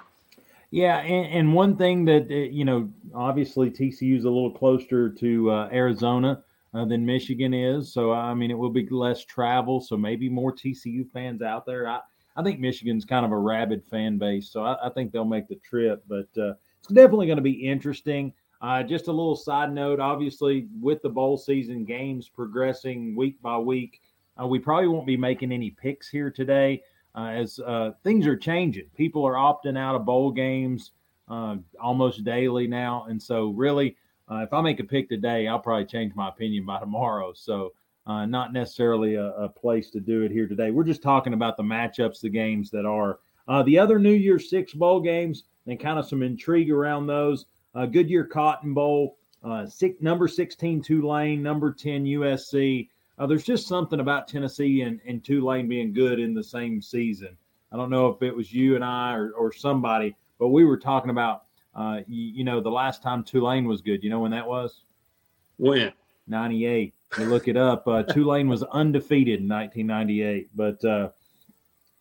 Yeah, 0.70 0.98
and, 0.98 1.34
and 1.34 1.54
one 1.54 1.78
thing 1.78 2.04
that 2.06 2.30
uh, 2.30 2.34
you 2.34 2.66
know, 2.66 2.90
obviously 3.14 3.72
TCU 3.72 4.18
is 4.18 4.26
a 4.26 4.30
little 4.30 4.52
closer 4.52 5.10
to 5.10 5.52
uh, 5.52 5.70
Arizona. 5.72 6.44
Uh, 6.74 6.84
than 6.84 7.06
Michigan 7.06 7.54
is. 7.54 7.94
So, 7.94 8.12
I 8.12 8.34
mean, 8.34 8.52
it 8.52 8.58
will 8.58 8.70
be 8.70 8.86
less 8.90 9.24
travel. 9.24 9.80
So, 9.80 9.96
maybe 9.96 10.28
more 10.28 10.52
TCU 10.52 11.10
fans 11.10 11.42
out 11.42 11.66
there. 11.66 11.88
I, 11.88 12.02
I 12.36 12.44
think 12.44 12.60
Michigan's 12.60 13.06
kind 13.06 13.26
of 13.26 13.32
a 13.32 13.38
rabid 13.38 13.84
fan 13.86 14.18
base, 14.18 14.50
so 14.50 14.64
I, 14.64 14.88
I 14.88 14.90
think 14.90 15.12
they'll 15.12 15.26
make 15.26 15.48
the 15.48 15.56
trip. 15.56 16.04
But 16.08 16.28
uh, 16.38 16.54
it's 16.80 16.90
definitely 16.94 17.28
going 17.28 17.38
to 17.38 17.44
be 17.44 17.68
interesting. 17.68 18.34
Uh, 18.62 18.84
just 18.84 19.08
a 19.08 19.12
little 19.12 19.36
side 19.36 19.74
note 19.74 20.00
obviously, 20.00 20.68
with 20.82 21.02
the 21.02 21.10
bowl 21.10 21.38
season 21.38 21.86
games 21.86 22.30
progressing 22.30 23.16
week 23.16 23.42
by 23.42 23.58
week, 23.58 24.02
uh, 24.42 24.48
we 24.48 24.60
probably 24.60 24.88
won't 24.88 25.08
be 25.08 25.18
making 25.18 25.52
any 25.52 25.72
picks 25.72 26.10
here 26.10 26.30
today 26.30 26.82
uh, 27.16 27.28
as 27.28 27.60
uh, 27.60 27.92
things 28.04 28.26
are 28.28 28.38
changing. 28.38 28.90
People 28.96 29.26
are 29.26 29.34
opting 29.34 29.78
out 29.78 29.96
of 29.96 30.06
bowl 30.06 30.32
games 30.32 30.92
uh, 31.28 31.56
almost 31.82 32.24
daily 32.24 32.68
now. 32.68 33.06
And 33.10 33.22
so, 33.22 33.50
really, 33.50 33.96
if 34.32 34.52
I 34.52 34.62
make 34.62 34.80
a 34.80 34.84
pick 34.84 35.08
today, 35.10 35.48
I'll 35.48 35.60
probably 35.60 35.86
change 35.86 36.14
my 36.16 36.30
opinion 36.30 36.66
by 36.66 36.80
tomorrow. 36.80 37.34
So, 37.34 37.74
uh, 38.08 38.26
not 38.26 38.54
necessarily 38.54 39.16
a, 39.16 39.30
a, 39.32 39.50
place 39.50 39.90
to 39.90 40.00
do 40.00 40.22
it 40.22 40.32
here 40.32 40.48
today. 40.48 40.72
We're 40.72 40.84
just 40.84 41.02
talking 41.02 41.34
about 41.34 41.58
the 41.58 41.64
matchups, 41.64 42.22
the 42.22 42.30
games 42.30 42.70
that 42.72 42.86
are. 42.86 43.20
Uh, 43.48 43.64
the 43.64 43.80
other 43.80 44.00
New 44.00 44.14
Year's 44.14 44.50
Six 44.50 44.74
bowl 44.74 45.00
games 45.00 45.44
and 45.68 45.80
kind 45.80 45.98
of 45.98 46.08
some 46.08 46.24
intrigue 46.24 46.72
around 46.72 47.08
those. 47.08 47.46
Uh, 47.74 47.86
Goodyear 47.86 48.24
Cotton 48.24 48.74
Bowl, 48.74 49.18
uh, 49.44 49.66
six, 49.66 50.02
number 50.02 50.28
16 50.28 50.82
Tulane, 50.82 51.42
number 51.42 51.74
10 51.74 52.06
USC. 52.06 52.90
Uh, 53.18 53.28
there's 53.28 53.44
just 53.44 53.68
something 53.68 54.00
about 54.00 54.28
Tennessee 54.28 54.82
and, 54.82 55.00
and 55.08 55.24
Tulane 55.24 55.68
being 55.68 55.94
good 55.94 56.20
in 56.20 56.34
the 56.34 56.44
same 56.44 56.82
season. 56.82 57.36
I 57.72 57.78
don't 57.78 57.90
know 57.90 58.08
if 58.08 58.22
it 58.22 58.36
was 58.36 58.54
you 58.54 58.76
and 58.76 58.84
I 58.84 59.14
or, 59.16 59.32
or 59.32 59.52
somebody, 59.52 60.16
but 60.40 60.50
we 60.50 60.64
were 60.64 60.78
talking 60.78 61.10
about, 61.10 61.44
uh, 61.76 62.02
you, 62.08 62.24
you 62.38 62.44
know, 62.44 62.62
the 62.62 62.70
last 62.70 63.02
time 63.02 63.24
Tulane 63.24 63.66
was 63.66 63.82
good. 63.82 64.04
You 64.04 64.10
know 64.10 64.20
when 64.20 64.32
that 64.32 64.48
was? 64.48 64.84
When? 65.58 65.92
98. 66.28 66.94
Look 67.18 67.48
it 67.48 67.56
up. 67.56 67.88
Uh, 67.88 68.04
Tulane 68.04 68.50
was 68.50 68.64
undefeated 68.64 69.40
in 69.40 69.48
1998, 69.48 70.50
but 70.54 70.84
uh, 70.84 71.10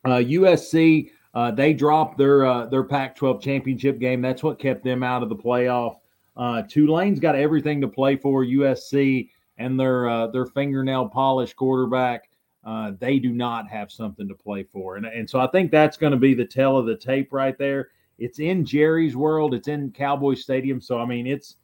uh, 0.04 0.18
USC 0.18 1.10
uh, 1.34 1.50
they 1.50 1.72
dropped 1.72 2.18
their 2.18 2.44
uh, 2.44 2.66
their 2.66 2.84
Pac-12 2.84 3.40
championship 3.40 3.98
game. 3.98 4.20
That's 4.20 4.42
what 4.42 4.58
kept 4.58 4.82
them 4.82 5.02
out 5.02 5.22
of 5.22 5.28
the 5.28 5.36
playoff. 5.36 5.96
Uh, 6.36 6.62
Tulane's 6.62 7.20
got 7.20 7.36
everything 7.36 7.80
to 7.80 7.88
play 7.88 8.16
for. 8.16 8.44
USC 8.44 9.30
and 9.58 9.78
their 9.78 10.28
their 10.32 10.46
fingernail 10.46 11.08
polished 11.08 11.56
quarterback. 11.56 12.28
they 12.98 13.18
do 13.20 13.32
not 13.32 13.68
have 13.68 13.92
something 13.92 14.26
to 14.26 14.34
play 14.34 14.64
for, 14.64 14.96
and 14.96 15.06
and 15.06 15.30
so 15.30 15.38
I 15.38 15.46
think 15.46 15.70
that's 15.70 15.96
going 15.96 16.12
to 16.12 16.18
be 16.18 16.34
the 16.34 16.46
tell 16.46 16.76
of 16.76 16.86
the 16.86 16.96
tape 16.96 17.32
right 17.32 17.56
there. 17.56 17.88
It's 18.18 18.38
in 18.40 18.64
Jerry's 18.64 19.16
world. 19.16 19.54
It's 19.54 19.68
in 19.68 19.92
Cowboy 19.92 20.34
Stadium. 20.34 20.80
So 20.80 20.98
I 20.98 21.06
mean, 21.06 21.26
it's 21.26 21.56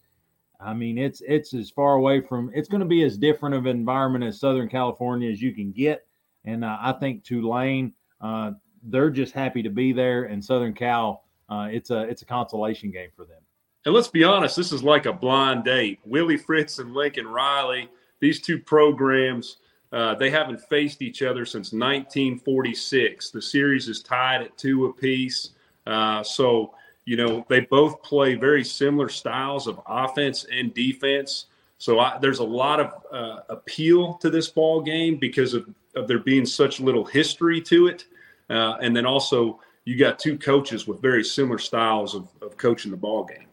I 0.62 0.74
mean, 0.74 0.98
it's 0.98 1.22
it's 1.26 1.54
as 1.54 1.70
far 1.70 1.94
away 1.94 2.20
from 2.20 2.50
it's 2.54 2.68
going 2.68 2.80
to 2.80 2.86
be 2.86 3.02
as 3.04 3.16
different 3.16 3.54
of 3.54 3.66
an 3.66 3.76
environment 3.76 4.24
as 4.24 4.40
Southern 4.40 4.68
California 4.68 5.30
as 5.30 5.40
you 5.40 5.52
can 5.54 5.72
get, 5.72 6.06
and 6.44 6.64
uh, 6.64 6.76
I 6.80 6.92
think 6.92 7.24
Tulane 7.24 7.94
uh, 8.20 8.52
they're 8.82 9.10
just 9.10 9.32
happy 9.32 9.62
to 9.62 9.70
be 9.70 9.92
there, 9.92 10.24
and 10.24 10.44
Southern 10.44 10.74
Cal 10.74 11.24
uh, 11.48 11.68
it's 11.70 11.90
a 11.90 12.02
it's 12.02 12.22
a 12.22 12.26
consolation 12.26 12.90
game 12.90 13.10
for 13.16 13.24
them. 13.24 13.40
And 13.86 13.94
let's 13.94 14.08
be 14.08 14.24
honest, 14.24 14.56
this 14.56 14.72
is 14.72 14.82
like 14.82 15.06
a 15.06 15.12
blind 15.12 15.64
date. 15.64 16.00
Willie 16.04 16.36
Fritz 16.36 16.78
and 16.78 16.92
Lincoln 16.92 17.26
Riley, 17.26 17.88
these 18.20 18.40
two 18.40 18.58
programs, 18.58 19.56
uh, 19.92 20.14
they 20.14 20.28
haven't 20.28 20.60
faced 20.60 21.00
each 21.00 21.22
other 21.22 21.46
since 21.46 21.72
1946. 21.72 23.30
The 23.30 23.40
series 23.40 23.88
is 23.88 24.02
tied 24.02 24.42
at 24.42 24.56
two 24.58 24.86
apiece, 24.86 25.50
uh, 25.86 26.22
so 26.22 26.74
you 27.10 27.16
know, 27.16 27.44
they 27.48 27.58
both 27.58 28.00
play 28.04 28.36
very 28.36 28.62
similar 28.62 29.08
styles 29.08 29.66
of 29.66 29.80
offense 29.84 30.46
and 30.52 30.72
defense. 30.74 31.46
So 31.78 31.98
I, 31.98 32.16
there's 32.20 32.38
a 32.38 32.44
lot 32.44 32.78
of 32.78 32.92
uh, 33.10 33.40
appeal 33.48 34.14
to 34.18 34.30
this 34.30 34.46
ball 34.46 34.80
game 34.80 35.16
because 35.16 35.52
of, 35.52 35.68
of 35.96 36.06
there 36.06 36.20
being 36.20 36.46
such 36.46 36.78
little 36.78 37.04
history 37.04 37.60
to 37.62 37.88
it. 37.88 38.04
Uh, 38.48 38.76
and 38.80 38.94
then 38.94 39.06
also 39.06 39.58
you 39.84 39.98
got 39.98 40.20
two 40.20 40.38
coaches 40.38 40.86
with 40.86 41.02
very 41.02 41.24
similar 41.24 41.58
styles 41.58 42.14
of, 42.14 42.28
of 42.42 42.56
coaching 42.56 42.92
the 42.92 42.96
ball 42.96 43.24
game. 43.24 43.48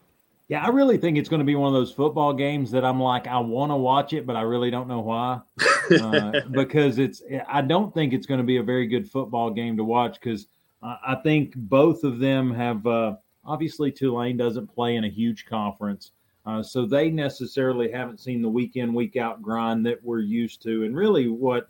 Yeah, 0.46 0.64
I 0.64 0.68
really 0.68 0.96
think 0.96 1.18
it's 1.18 1.28
going 1.28 1.40
to 1.40 1.44
be 1.44 1.56
one 1.56 1.66
of 1.66 1.74
those 1.74 1.90
football 1.90 2.32
games 2.32 2.70
that 2.70 2.84
I'm 2.84 3.00
like, 3.00 3.26
I 3.26 3.40
want 3.40 3.72
to 3.72 3.76
watch 3.76 4.12
it, 4.12 4.24
but 4.24 4.36
I 4.36 4.42
really 4.42 4.70
don't 4.70 4.86
know 4.86 5.00
why. 5.00 5.40
Uh, 5.90 6.42
because 6.50 6.98
it's, 6.98 7.22
I 7.48 7.62
don't 7.62 7.94
think 7.94 8.12
it's 8.12 8.26
going 8.26 8.36
to 8.36 8.44
be 8.44 8.58
a 8.58 8.62
very 8.62 8.86
good 8.86 9.10
football 9.10 9.48
game 9.50 9.74
to 9.78 9.84
watch 9.84 10.20
because 10.20 10.46
I 10.82 11.16
think 11.22 11.54
both 11.56 12.04
of 12.04 12.18
them 12.18 12.52
have 12.52 12.86
uh, 12.86 13.14
Obviously, 13.48 13.90
Tulane 13.90 14.36
doesn't 14.36 14.66
play 14.66 14.96
in 14.96 15.04
a 15.04 15.08
huge 15.08 15.46
conference. 15.46 16.12
Uh, 16.44 16.62
so 16.62 16.84
they 16.84 17.10
necessarily 17.10 17.90
haven't 17.90 18.20
seen 18.20 18.42
the 18.42 18.48
week 18.48 18.76
in, 18.76 18.92
week 18.92 19.16
out 19.16 19.40
grind 19.42 19.84
that 19.86 20.02
we're 20.04 20.20
used 20.20 20.62
to, 20.62 20.84
and 20.84 20.94
really 20.94 21.28
what 21.28 21.68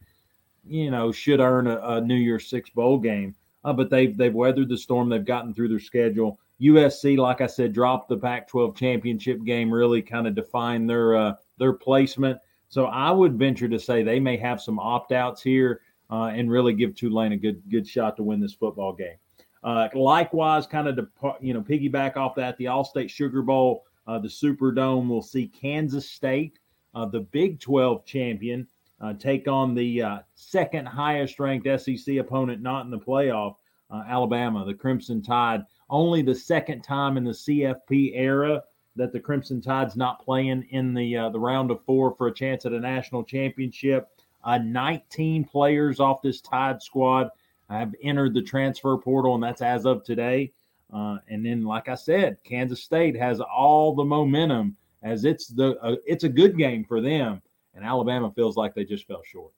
you 0.67 0.91
know 0.91 1.11
should 1.13 1.41
earn 1.41 1.69
a, 1.69 1.79
a 1.79 2.01
New 2.01 2.17
Year's 2.17 2.49
Six 2.49 2.69
bowl 2.71 2.99
game. 2.99 3.35
Uh, 3.65 3.73
but 3.73 3.91
they've 3.91 4.17
they've 4.17 4.35
weathered 4.35 4.69
the 4.69 4.77
storm. 4.77 5.09
They've 5.09 5.25
gotten 5.25 5.55
through 5.55 5.69
their 5.69 5.81
schedule. 5.81 6.39
USC, 6.61 7.17
like 7.17 7.41
I 7.41 7.47
said, 7.47 7.73
dropped 7.73 8.09
the 8.09 8.19
Pac-12 8.19 8.77
championship 8.77 9.45
game. 9.45 9.73
Really 9.73 10.03
kind 10.03 10.27
of 10.27 10.35
defined 10.35 10.91
their 10.91 11.17
uh, 11.17 11.35
their 11.59 11.73
placement. 11.73 12.39
So 12.69 12.87
I 12.87 13.11
would 13.11 13.39
venture 13.39 13.69
to 13.69 13.79
say 13.79 14.03
they 14.03 14.21
may 14.21 14.37
have 14.37 14.61
some 14.61 14.79
opt-outs 14.79 15.43
here 15.43 15.81
uh, 16.11 16.27
and 16.27 16.51
really 16.51 16.73
give 16.73 16.95
Tulane 16.95 17.33
a 17.33 17.37
good 17.37 17.63
good 17.71 17.87
shot 17.87 18.17
to 18.17 18.23
win 18.23 18.41
this 18.41 18.55
football 18.55 18.93
game. 18.93 19.17
Uh, 19.65 19.89
likewise, 19.95 20.67
kind 20.67 20.89
of 20.89 20.97
to 20.97 21.09
you 21.41 21.55
know 21.55 21.61
piggyback 21.61 22.17
off 22.17 22.35
that, 22.37 22.57
the 22.59 22.67
Allstate 22.67 23.11
Sugar 23.11 23.43
Bowl, 23.43 23.85
uh, 24.07 24.19
the 24.19 24.29
Superdome 24.29 25.09
will 25.09 25.23
see 25.23 25.49
Kansas 25.49 26.11
State, 26.11 26.59
uh, 26.95 27.07
the 27.07 27.21
Big 27.21 27.61
12 27.61 28.05
champion, 28.05 28.67
uh, 29.01 29.15
take 29.15 29.49
on 29.49 29.75
the 29.75 30.03
uh, 30.03 30.19
second 30.35 30.87
highest 30.87 31.41
ranked 31.41 31.67
SEC 31.81 32.17
opponent 32.17 32.63
not 32.63 32.85
in 32.85 32.91
the 32.91 32.99
playoff, 32.99 33.57
uh, 33.91 34.05
Alabama, 34.07 34.65
the 34.65 34.75
Crimson 34.75 35.23
Tide. 35.23 35.65
Only 35.91 36.23
the 36.23 36.35
second 36.35 36.83
time 36.83 37.17
in 37.17 37.25
the 37.25 37.33
CFP 37.33 38.13
era 38.15 38.63
that 38.97 39.13
the 39.13 39.21
Crimson 39.21 39.61
Tide's 39.61 39.97
not 39.97 40.25
playing 40.25 40.67
in 40.71 40.95
the 40.95 41.15
the 41.33 41.39
round 41.39 41.71
of 41.71 41.85
four 41.85 42.15
for 42.15 42.29
a 42.29 42.35
chance 42.35 42.67
at 42.67 42.73
a 42.73 42.81
national 42.81 43.25
championship. 43.25 44.09
19 44.47 45.45
players 45.45 46.01
off 46.01 46.23
this 46.23 46.41
Tide 46.41 46.83
squad 46.83 47.31
have 47.77 47.95
entered 48.03 48.35
the 48.35 48.43
transfer 48.43 48.97
portal, 48.97 49.35
and 49.35 49.43
that's 49.43 49.63
as 49.63 49.85
of 49.85 50.05
today. 50.05 50.53
Uh, 50.93 51.19
and 51.29 51.45
then, 51.45 51.65
like 51.65 51.89
I 51.89 51.95
said, 51.95 52.39
Kansas 52.45 52.83
State 52.83 53.17
has 53.17 53.41
all 53.41 53.95
the 53.95 54.05
momentum 54.05 54.77
as 55.03 55.25
it's 55.25 55.49
the 55.49 55.79
uh, 55.81 55.97
it's 56.07 56.25
a 56.25 56.29
good 56.29 56.57
game 56.57 56.85
for 56.85 57.01
them, 57.01 57.43
and 57.75 57.85
Alabama 57.85 58.33
feels 58.35 58.57
like 58.57 58.75
they 58.75 58.85
just 58.85 59.07
fell 59.07 59.23
short. 59.23 59.53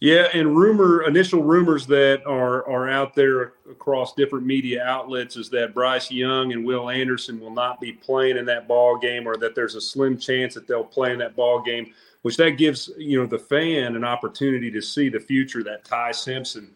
Yeah, 0.00 0.28
and 0.34 0.54
rumor 0.56 1.04
initial 1.04 1.42
rumors 1.42 1.86
that 1.86 2.22
are 2.26 2.66
are 2.68 2.88
out 2.88 3.14
there 3.14 3.54
across 3.70 4.14
different 4.14 4.44
media 4.44 4.84
outlets 4.84 5.36
is 5.36 5.48
that 5.50 5.72
Bryce 5.72 6.10
Young 6.10 6.52
and 6.52 6.64
Will 6.64 6.90
Anderson 6.90 7.40
will 7.40 7.52
not 7.52 7.80
be 7.80 7.92
playing 7.92 8.36
in 8.36 8.44
that 8.46 8.68
ball 8.68 8.98
game, 8.98 9.26
or 9.26 9.36
that 9.36 9.54
there's 9.54 9.74
a 9.74 9.80
slim 9.80 10.18
chance 10.18 10.54
that 10.54 10.66
they'll 10.66 10.84
play 10.84 11.12
in 11.12 11.18
that 11.18 11.36
ball 11.36 11.62
game, 11.62 11.92
which 12.22 12.36
that 12.36 12.50
gives 12.50 12.90
you 12.98 13.20
know 13.20 13.26
the 13.26 13.38
fan 13.38 13.94
an 13.94 14.04
opportunity 14.04 14.70
to 14.70 14.82
see 14.82 15.08
the 15.08 15.20
future 15.20 15.62
that 15.62 15.84
Ty 15.84 16.12
Simpson 16.12 16.74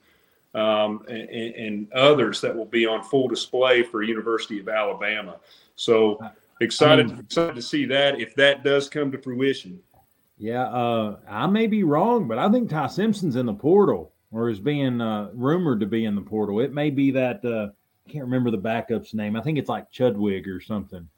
um, 0.55 1.05
and, 1.09 1.29
and, 1.55 1.93
others 1.93 2.41
that 2.41 2.55
will 2.55 2.67
be 2.67 2.85
on 2.85 3.03
full 3.03 3.29
display 3.29 3.83
for 3.83 4.03
University 4.03 4.59
of 4.59 4.69
Alabama. 4.69 5.37
So 5.77 6.19
excited, 6.61 7.09
mean, 7.09 7.21
excited 7.21 7.55
to 7.55 7.63
see 7.63 7.85
that 7.87 8.21
if 8.21 8.35
that 8.35 8.65
does 8.65 8.89
come 8.89 9.13
to 9.13 9.19
fruition. 9.19 9.81
Yeah, 10.39 10.65
uh, 10.65 11.19
I 11.29 11.47
may 11.47 11.67
be 11.67 11.85
wrong, 11.85 12.27
but 12.27 12.39
I 12.39 12.51
think 12.51 12.69
Ty 12.69 12.89
Simpson's 12.89 13.37
in 13.37 13.47
the 13.47 13.55
portal 13.55 14.13
or 14.33 14.49
is 14.49 14.59
being 14.59 15.01
uh, 15.01 15.31
rumored 15.35 15.81
to 15.81 15.87
be 15.87 16.05
in 16.05 16.15
the 16.15 16.21
portal. 16.21 16.61
It 16.61 16.73
may 16.73 16.91
be 16.91 17.11
that 17.13 17.45
uh, 17.45 17.69
I 18.07 18.11
can't 18.11 18.25
remember 18.25 18.51
the 18.51 18.59
backup's 18.59 19.15
name. 19.15 19.37
I 19.37 19.43
think 19.43 19.59
it's 19.59 19.69
like 19.69 19.93
Chudwig 19.93 20.47
or 20.49 20.61
something. 20.61 21.09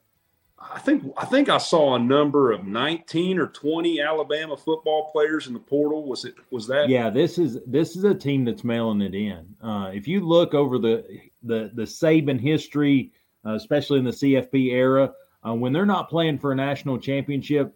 I 0.71 0.78
think 0.78 1.12
I 1.16 1.25
think 1.25 1.49
I 1.49 1.59
saw 1.59 1.95
a 1.95 1.99
number 1.99 2.52
of 2.52 2.66
19 2.66 3.38
or 3.38 3.49
20 3.49 4.00
Alabama 4.00 4.57
football 4.57 5.11
players 5.11 5.47
in 5.47 5.54
the 5.54 5.61
portal. 5.61 6.04
Was 6.04 6.25
it 6.25 6.35
was 6.50 6.66
that? 6.69 6.88
Yeah, 6.88 7.11
this 7.11 7.38
is 7.38 7.59
this 7.66 7.97
is 7.97 8.04
a 8.04 8.14
team 8.14 8.45
that's 8.45 8.64
mailing 8.64 9.00
it 9.00 9.14
in. 9.14 9.54
Uh, 9.61 9.90
if 9.92 10.07
you 10.07 10.21
look 10.21 10.54
over 10.54 10.78
the 10.78 11.04
the 11.42 11.71
the 11.75 11.83
Saban 11.83 12.40
history, 12.40 13.12
uh, 13.45 13.54
especially 13.54 13.99
in 13.99 14.04
the 14.04 14.11
CFP 14.11 14.73
era, 14.73 15.12
uh, 15.47 15.54
when 15.54 15.73
they're 15.73 15.87
not 15.87 16.09
playing 16.09 16.38
for 16.38 16.52
a 16.52 16.57
national 16.57 16.99
championship, 16.99 17.75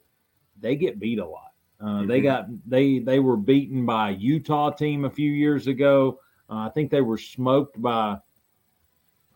they 0.60 0.76
get 0.76 1.00
beat 1.00 1.18
a 1.18 1.26
lot. 1.26 1.52
Uh, 1.80 1.84
mm-hmm. 1.84 2.08
They 2.08 2.20
got 2.20 2.46
they 2.68 3.00
they 3.00 3.18
were 3.18 3.36
beaten 3.36 3.84
by 3.84 4.10
a 4.10 4.14
Utah 4.14 4.70
team 4.70 5.04
a 5.04 5.10
few 5.10 5.30
years 5.30 5.66
ago. 5.66 6.20
Uh, 6.48 6.58
I 6.58 6.70
think 6.70 6.90
they 6.90 7.00
were 7.00 7.18
smoked 7.18 7.80
by 7.80 8.18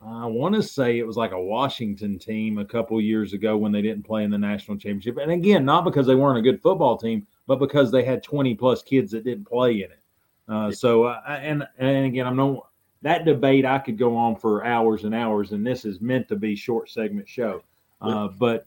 I 0.02 0.24
want 0.26 0.54
to 0.54 0.62
say 0.62 0.98
it 0.98 1.06
was 1.06 1.16
like 1.18 1.32
a 1.32 1.40
Washington 1.40 2.18
team 2.18 2.58
a 2.58 2.64
couple 2.64 2.98
years 3.00 3.34
ago 3.34 3.56
when 3.56 3.70
they 3.70 3.82
didn't 3.82 4.06
play 4.06 4.24
in 4.24 4.30
the 4.30 4.38
national 4.38 4.78
championship. 4.78 5.18
And 5.18 5.30
again, 5.30 5.64
not 5.64 5.84
because 5.84 6.06
they 6.06 6.14
weren't 6.14 6.38
a 6.38 6.42
good 6.42 6.62
football 6.62 6.96
team, 6.96 7.26
but 7.46 7.58
because 7.58 7.90
they 7.90 8.02
had 8.02 8.22
20 8.22 8.54
plus 8.54 8.82
kids 8.82 9.12
that 9.12 9.24
didn't 9.24 9.44
play 9.46 9.82
in 9.82 9.90
it. 9.90 10.00
Uh, 10.48 10.72
so, 10.72 11.04
uh, 11.04 11.20
and 11.28 11.66
and 11.78 12.06
again, 12.06 12.26
I'm 12.26 12.34
no 12.34 12.66
that 13.02 13.24
debate. 13.24 13.64
I 13.64 13.78
could 13.78 13.98
go 13.98 14.16
on 14.16 14.36
for 14.36 14.64
hours 14.64 15.04
and 15.04 15.14
hours, 15.14 15.52
and 15.52 15.64
this 15.64 15.84
is 15.84 16.00
meant 16.00 16.28
to 16.28 16.36
be 16.36 16.56
short 16.56 16.90
segment 16.90 17.28
show. 17.28 17.62
Uh, 18.00 18.28
but 18.28 18.66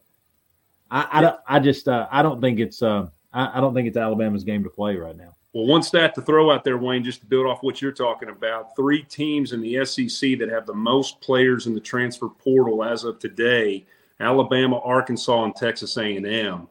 I, 0.90 1.34
I, 1.48 1.58
I 1.58 1.60
just 1.60 1.90
uh, 1.90 2.08
I 2.10 2.22
don't 2.22 2.40
think 2.40 2.60
it's 2.60 2.82
uh, 2.82 3.08
I, 3.34 3.58
I 3.58 3.62
don't 3.62 3.74
think 3.74 3.88
it's 3.88 3.98
Alabama's 3.98 4.44
game 4.44 4.64
to 4.64 4.70
play 4.70 4.96
right 4.96 5.18
now. 5.18 5.36
Well, 5.54 5.68
one 5.68 5.84
stat 5.84 6.16
to 6.16 6.22
throw 6.22 6.52
out 6.52 6.64
there, 6.64 6.80
Wayne, 6.80 7.04
just 7.04 7.22
to 7.22 7.28
build 7.28 7.46
off 7.46 7.62
what 7.62 7.80
you're 7.80 7.92
talking 7.92 8.30
about 8.30 8.76
three 8.76 9.04
teams 9.04 9.54
in 9.54 9.62
the 9.62 9.86
SEC 9.86 10.40
that 10.40 10.50
have 10.50 10.66
the 10.66 10.74
most 10.74 11.22
players 11.22 11.68
in 11.68 11.76
the 11.76 11.80
transfer 11.80 12.28
portal 12.28 12.84
as 12.84 13.04
of 13.04 13.20
today 13.20 13.86
Alabama, 14.20 14.80
Arkansas, 14.80 15.44
and 15.44 15.56
Texas 15.56 15.98
A&M. 15.98 16.68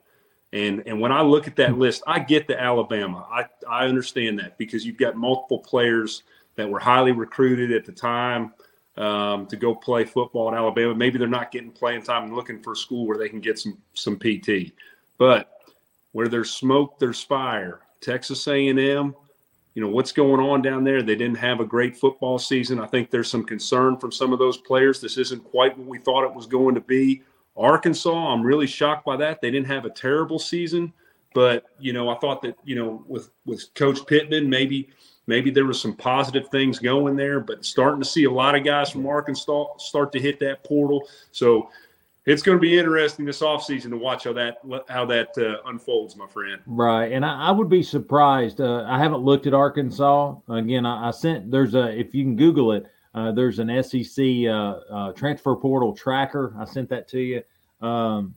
And, 0.52 0.82
and 0.86 1.00
when 1.00 1.12
I 1.12 1.22
look 1.22 1.46
at 1.46 1.56
that 1.56 1.78
list, 1.78 2.02
I 2.06 2.18
get 2.18 2.46
the 2.46 2.60
Alabama. 2.60 3.26
I, 3.30 3.46
I 3.68 3.86
understand 3.86 4.38
that 4.38 4.58
because 4.58 4.84
you've 4.84 4.96
got 4.96 5.16
multiple 5.16 5.58
players 5.58 6.24
that 6.56 6.68
were 6.68 6.78
highly 6.78 7.12
recruited 7.12 7.72
at 7.72 7.84
the 7.84 7.92
time 7.92 8.52
um, 8.96 9.46
to 9.46 9.56
go 9.56 9.74
play 9.74 10.04
football 10.04 10.48
in 10.48 10.54
Alabama. 10.54 10.94
Maybe 10.94 11.18
they're 11.18 11.28
not 11.28 11.50
getting 11.52 11.70
playing 11.70 12.02
time 12.02 12.24
and 12.24 12.34
looking 12.34 12.62
for 12.62 12.72
a 12.72 12.76
school 12.76 13.06
where 13.06 13.16
they 13.16 13.28
can 13.28 13.40
get 13.40 13.58
some 13.58 13.78
some 13.94 14.18
PT. 14.18 14.72
But 15.18 15.62
where 16.12 16.28
there's 16.28 16.50
smoke, 16.50 16.98
there's 16.98 17.22
fire. 17.22 17.80
Texas 18.02 18.46
A&M, 18.46 19.14
you 19.74 19.82
know 19.82 19.88
what's 19.88 20.12
going 20.12 20.40
on 20.40 20.60
down 20.60 20.84
there. 20.84 21.02
They 21.02 21.16
didn't 21.16 21.38
have 21.38 21.60
a 21.60 21.64
great 21.64 21.96
football 21.96 22.38
season. 22.38 22.78
I 22.78 22.86
think 22.86 23.10
there's 23.10 23.30
some 23.30 23.44
concern 23.44 23.96
from 23.96 24.12
some 24.12 24.32
of 24.32 24.38
those 24.38 24.58
players. 24.58 25.00
This 25.00 25.16
isn't 25.16 25.44
quite 25.44 25.76
what 25.78 25.86
we 25.86 25.98
thought 25.98 26.24
it 26.24 26.34
was 26.34 26.46
going 26.46 26.74
to 26.74 26.80
be. 26.80 27.22
Arkansas, 27.56 28.32
I'm 28.32 28.42
really 28.42 28.66
shocked 28.66 29.06
by 29.06 29.16
that. 29.16 29.40
They 29.40 29.50
didn't 29.50 29.68
have 29.68 29.84
a 29.84 29.90
terrible 29.90 30.38
season, 30.38 30.92
but 31.34 31.64
you 31.78 31.94
know 31.94 32.10
I 32.10 32.18
thought 32.18 32.42
that 32.42 32.56
you 32.64 32.76
know 32.76 33.02
with 33.06 33.30
with 33.46 33.72
Coach 33.74 34.06
Pittman 34.06 34.48
maybe 34.50 34.90
maybe 35.26 35.50
there 35.50 35.66
was 35.66 35.80
some 35.80 35.96
positive 35.96 36.48
things 36.48 36.78
going 36.78 37.16
there, 37.16 37.40
but 37.40 37.64
starting 37.64 38.00
to 38.00 38.08
see 38.08 38.24
a 38.24 38.30
lot 38.30 38.54
of 38.54 38.64
guys 38.64 38.90
from 38.90 39.06
Arkansas 39.06 39.78
start 39.78 40.12
to 40.12 40.20
hit 40.20 40.38
that 40.40 40.64
portal. 40.64 41.08
So 41.30 41.70
it's 42.24 42.42
going 42.42 42.56
to 42.56 42.62
be 42.62 42.78
interesting 42.78 43.24
this 43.24 43.40
offseason 43.40 43.90
to 43.90 43.96
watch 43.96 44.24
how 44.24 44.32
that 44.32 44.58
how 44.88 45.04
that 45.06 45.30
uh, 45.38 45.68
unfolds, 45.68 46.16
my 46.16 46.26
friend. 46.26 46.60
Right, 46.66 47.10
and 47.10 47.24
I, 47.24 47.48
I 47.48 47.50
would 47.50 47.68
be 47.68 47.82
surprised. 47.82 48.60
Uh, 48.60 48.84
I 48.86 48.98
haven't 48.98 49.22
looked 49.22 49.46
at 49.46 49.54
Arkansas 49.54 50.36
again. 50.48 50.86
I, 50.86 51.08
I, 51.08 51.10
sent 51.10 51.50
there's 51.50 51.74
a 51.74 51.88
if 51.98 52.14
you 52.14 52.24
can 52.24 52.36
Google 52.36 52.72
it. 52.72 52.86
Uh, 53.14 53.32
there's 53.32 53.58
an 53.58 53.82
SEC 53.82 54.24
uh, 54.46 54.50
uh, 54.50 55.12
transfer 55.12 55.54
portal 55.56 55.94
tracker. 55.94 56.54
I 56.58 56.64
sent 56.64 56.88
that 56.90 57.08
to 57.08 57.20
you. 57.20 57.42
Um, 57.86 58.34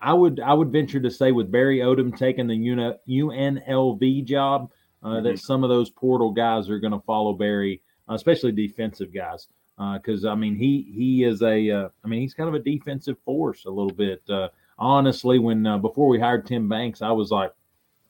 I 0.00 0.12
would 0.12 0.38
I 0.40 0.52
would 0.52 0.70
venture 0.70 1.00
to 1.00 1.10
say 1.10 1.32
with 1.32 1.50
Barry 1.50 1.78
Odom 1.78 2.16
taking 2.16 2.46
the 2.46 2.98
UNLV 3.08 4.24
job, 4.24 4.70
uh, 5.02 5.08
mm-hmm. 5.08 5.24
that 5.24 5.38
some 5.38 5.64
of 5.64 5.70
those 5.70 5.88
portal 5.88 6.32
guys 6.32 6.68
are 6.68 6.78
going 6.78 6.92
to 6.92 7.00
follow 7.00 7.32
Barry, 7.32 7.82
especially 8.08 8.52
defensive 8.52 9.12
guys 9.14 9.48
because 9.76 10.24
uh, 10.24 10.30
I 10.30 10.34
mean 10.34 10.54
he 10.54 10.86
he 10.94 11.24
is 11.24 11.42
a 11.42 11.70
uh, 11.70 11.88
I 12.04 12.08
mean 12.08 12.20
he's 12.20 12.34
kind 12.34 12.48
of 12.48 12.54
a 12.54 12.58
defensive 12.58 13.16
force 13.24 13.64
a 13.64 13.70
little 13.70 13.92
bit. 13.92 14.22
Uh, 14.28 14.48
honestly, 14.78 15.38
when 15.38 15.62
before 15.80 16.08
we 16.08 16.18
hired 16.18 16.46
Tim 16.46 16.68
Banks, 16.68 17.02
I 17.02 17.10
was 17.10 17.30
like, 17.30 17.52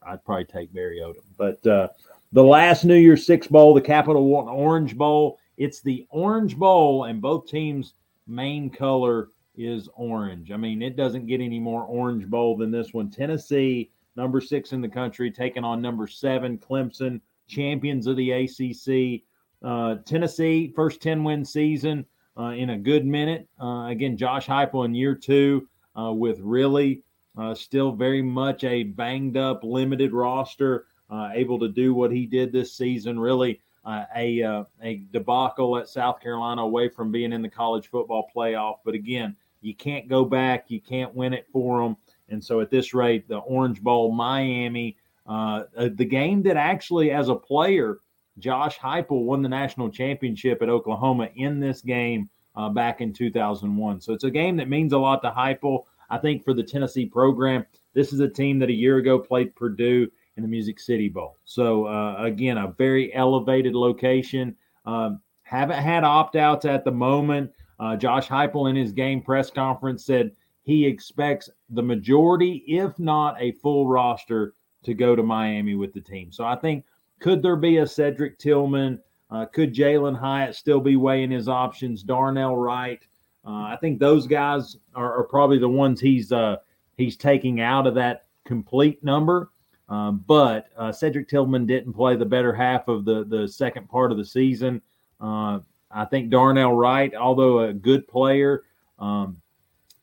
I'd 0.06 0.24
probably 0.24 0.44
take 0.44 0.72
Barry 0.72 1.00
Odom. 1.00 1.22
But 1.36 1.66
uh, 1.66 1.88
the 2.32 2.42
last 2.42 2.84
New 2.84 2.96
Year's 2.96 3.26
Six 3.26 3.46
Bowl, 3.46 3.74
the 3.74 3.80
Capital 3.80 4.26
One 4.26 4.48
Orange 4.48 4.96
Bowl, 4.96 5.38
it's 5.56 5.80
the 5.80 6.06
Orange 6.10 6.56
Bowl, 6.56 7.04
and 7.04 7.20
both 7.20 7.46
teams' 7.46 7.94
main 8.26 8.70
color 8.70 9.28
is 9.56 9.88
orange. 9.94 10.50
I 10.50 10.56
mean, 10.56 10.82
it 10.82 10.96
doesn't 10.96 11.26
get 11.26 11.40
any 11.40 11.60
more 11.60 11.84
Orange 11.84 12.26
Bowl 12.26 12.56
than 12.56 12.70
this 12.70 12.94
one. 12.94 13.10
Tennessee, 13.10 13.90
number 14.16 14.40
six 14.40 14.72
in 14.72 14.80
the 14.80 14.88
country, 14.88 15.30
taking 15.30 15.64
on 15.64 15.82
number 15.82 16.06
seven 16.06 16.58
Clemson, 16.58 17.20
champions 17.48 18.06
of 18.06 18.16
the 18.16 18.30
ACC. 18.32 19.22
Uh, 19.62 19.96
Tennessee, 20.04 20.72
first 20.74 21.00
10 21.00 21.22
win 21.22 21.44
season 21.44 22.04
uh, 22.36 22.50
in 22.56 22.70
a 22.70 22.78
good 22.78 23.06
minute. 23.06 23.48
Uh, 23.60 23.86
again, 23.86 24.16
Josh 24.16 24.46
Heupel 24.46 24.84
in 24.84 24.94
year 24.94 25.14
two 25.14 25.68
uh, 25.98 26.12
with 26.12 26.40
really 26.40 27.02
uh, 27.38 27.54
still 27.54 27.92
very 27.92 28.22
much 28.22 28.64
a 28.64 28.82
banged 28.82 29.36
up, 29.36 29.62
limited 29.62 30.12
roster, 30.12 30.86
able 31.34 31.58
to 31.58 31.68
do 31.68 31.92
what 31.94 32.10
he 32.10 32.24
did 32.24 32.52
this 32.52 32.74
season. 32.74 33.20
Really 33.20 33.60
a, 33.86 34.64
a 34.82 35.02
debacle 35.12 35.76
at 35.76 35.88
South 35.88 36.20
Carolina 36.20 36.62
away 36.62 36.88
from 36.88 37.12
being 37.12 37.32
in 37.32 37.42
the 37.42 37.48
college 37.50 37.88
football 37.88 38.30
playoff. 38.34 38.76
But 38.84 38.94
again, 38.94 39.36
you 39.60 39.74
can't 39.74 40.08
go 40.08 40.24
back, 40.24 40.70
you 40.70 40.80
can't 40.80 41.14
win 41.14 41.34
it 41.34 41.46
for 41.52 41.82
them. 41.82 41.96
And 42.30 42.42
so 42.42 42.60
at 42.60 42.70
this 42.70 42.94
rate, 42.94 43.28
the 43.28 43.38
Orange 43.38 43.82
Bowl, 43.82 44.10
Miami, 44.10 44.96
the 45.26 46.06
game 46.08 46.42
that 46.44 46.56
actually, 46.56 47.10
as 47.10 47.28
a 47.28 47.34
player, 47.34 47.98
Josh 48.38 48.78
Heupel 48.78 49.24
won 49.24 49.42
the 49.42 49.48
national 49.48 49.90
championship 49.90 50.62
at 50.62 50.68
Oklahoma 50.68 51.28
in 51.36 51.60
this 51.60 51.82
game 51.82 52.30
uh, 52.56 52.68
back 52.68 53.00
in 53.00 53.12
2001. 53.12 54.00
So 54.00 54.12
it's 54.12 54.24
a 54.24 54.30
game 54.30 54.56
that 54.56 54.68
means 54.68 54.92
a 54.92 54.98
lot 54.98 55.22
to 55.22 55.30
Heupel. 55.30 55.84
I 56.10 56.18
think 56.18 56.44
for 56.44 56.54
the 56.54 56.62
Tennessee 56.62 57.06
program, 57.06 57.64
this 57.94 58.12
is 58.12 58.20
a 58.20 58.28
team 58.28 58.58
that 58.58 58.68
a 58.68 58.74
year 58.74 58.98
ago 58.98 59.18
played 59.18 59.54
Purdue 59.54 60.10
in 60.36 60.42
the 60.42 60.48
Music 60.48 60.80
City 60.80 61.08
Bowl. 61.08 61.38
So 61.44 61.86
uh, 61.86 62.16
again, 62.18 62.58
a 62.58 62.68
very 62.78 63.14
elevated 63.14 63.74
location. 63.74 64.56
Um, 64.86 65.20
haven't 65.42 65.82
had 65.82 66.04
opt 66.04 66.36
outs 66.36 66.64
at 66.64 66.84
the 66.84 66.90
moment. 66.90 67.50
Uh, 67.78 67.96
Josh 67.96 68.28
Heupel 68.28 68.70
in 68.70 68.76
his 68.76 68.92
game 68.92 69.20
press 69.20 69.50
conference 69.50 70.04
said 70.04 70.32
he 70.62 70.86
expects 70.86 71.50
the 71.70 71.82
majority, 71.82 72.64
if 72.66 72.98
not 72.98 73.36
a 73.40 73.52
full 73.52 73.86
roster, 73.86 74.54
to 74.84 74.94
go 74.94 75.14
to 75.14 75.22
Miami 75.22 75.74
with 75.74 75.92
the 75.92 76.00
team. 76.00 76.32
So 76.32 76.44
I 76.44 76.56
think 76.56 76.84
could 77.22 77.40
there 77.40 77.56
be 77.56 77.78
a 77.78 77.86
Cedric 77.86 78.36
Tillman? 78.38 78.98
Uh, 79.30 79.46
could 79.46 79.72
Jalin 79.72 80.18
Hyatt 80.18 80.56
still 80.56 80.80
be 80.80 80.96
weighing 80.96 81.30
his 81.30 81.48
options? 81.48 82.02
Darnell 82.02 82.56
Wright. 82.56 83.00
Uh, 83.46 83.62
I 83.62 83.78
think 83.80 84.00
those 84.00 84.26
guys 84.26 84.76
are, 84.94 85.20
are, 85.20 85.24
probably 85.24 85.58
the 85.58 85.68
ones 85.68 86.00
he's 86.00 86.32
uh, 86.32 86.56
he's 86.96 87.16
taking 87.16 87.60
out 87.60 87.86
of 87.86 87.94
that 87.94 88.26
complete 88.44 89.02
number. 89.04 89.52
Um, 89.88 90.24
but 90.26 90.66
uh, 90.76 90.90
Cedric 90.90 91.28
Tillman 91.28 91.64
didn't 91.64 91.92
play 91.92 92.16
the 92.16 92.26
better 92.26 92.52
half 92.52 92.88
of 92.88 93.04
the 93.04 93.24
the 93.24 93.46
second 93.46 93.88
part 93.88 94.10
of 94.10 94.18
the 94.18 94.24
season. 94.24 94.82
Uh, 95.20 95.60
I 95.92 96.04
think 96.06 96.28
Darnell 96.28 96.72
Wright, 96.72 97.14
although 97.14 97.60
a 97.60 97.72
good 97.72 98.08
player, 98.08 98.64
um, 98.98 99.40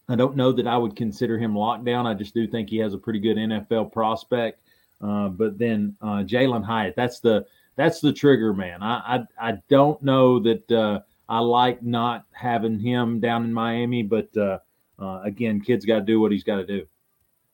I 0.08 0.16
don't 0.16 0.38
know 0.38 0.54
that 0.54 0.68
I 0.68 0.78
would 0.78 0.96
consider 0.96 1.38
him 1.38 1.54
locked 1.54 1.84
down. 1.84 2.08
I 2.08 2.14
just 2.14 2.34
do 2.34 2.48
think 2.48 2.70
he 2.70 2.78
has 2.78 2.94
a 2.94 2.98
pretty 2.98 3.20
good 3.20 3.36
NFL 3.36 3.92
prospect. 3.92 4.62
Uh, 5.02 5.30
but 5.30 5.58
then 5.58 5.96
uh, 6.02 6.24
Jalin 6.26 6.64
Hyatt, 6.64 6.96
that's 6.96 7.20
the 7.20 7.46
that's 7.76 8.02
the 8.02 8.12
trigger 8.12 8.54
man. 8.54 8.84
I 8.84 9.26
I, 9.40 9.50
I 9.50 9.58
don't 9.70 10.02
know 10.02 10.40
that 10.40 10.72
uh, 10.72 11.00
I 11.28 11.40
like 11.40 11.82
not 11.84 12.26
having 12.32 12.80
him 12.80 13.20
down 13.20 13.44
in 13.44 13.54
Miami, 13.54 14.04
but 14.04 14.36
uh, 14.36 14.60
uh, 15.00 15.22
again, 15.24 15.62
kid's 15.62 15.86
got 15.86 16.00
to 16.00 16.06
do 16.06 16.20
what 16.20 16.32
he's 16.32 16.44
got 16.44 16.58
to 16.58 16.66
do. 16.66 16.86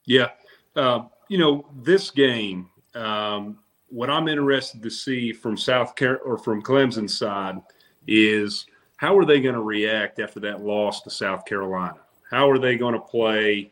Yeah, 0.06 0.30
um, 0.76 1.10
you 1.30 1.38
know 1.38 1.68
this 1.82 2.10
game. 2.10 2.70
Um, 2.96 3.60
what 3.90 4.10
I'm 4.10 4.28
interested 4.28 4.82
to 4.82 4.90
see 4.90 5.32
from 5.32 5.58
South 5.58 5.96
Car- 5.96 6.18
or 6.18 6.38
from 6.38 6.62
Clemson's 6.62 7.18
side 7.18 7.62
is 8.08 8.66
how 8.98 9.18
are 9.18 9.26
they 9.26 9.42
going 9.42 9.56
to 9.56 9.62
react 9.62 10.20
after 10.20 10.40
that 10.42 10.62
loss 10.62 11.02
to 11.02 11.10
South 11.10 11.46
Carolina? 11.46 11.98
How 12.30 12.50
are 12.50 12.58
they 12.58 12.78
going 12.78 12.94
to 12.94 13.00
play? 13.00 13.72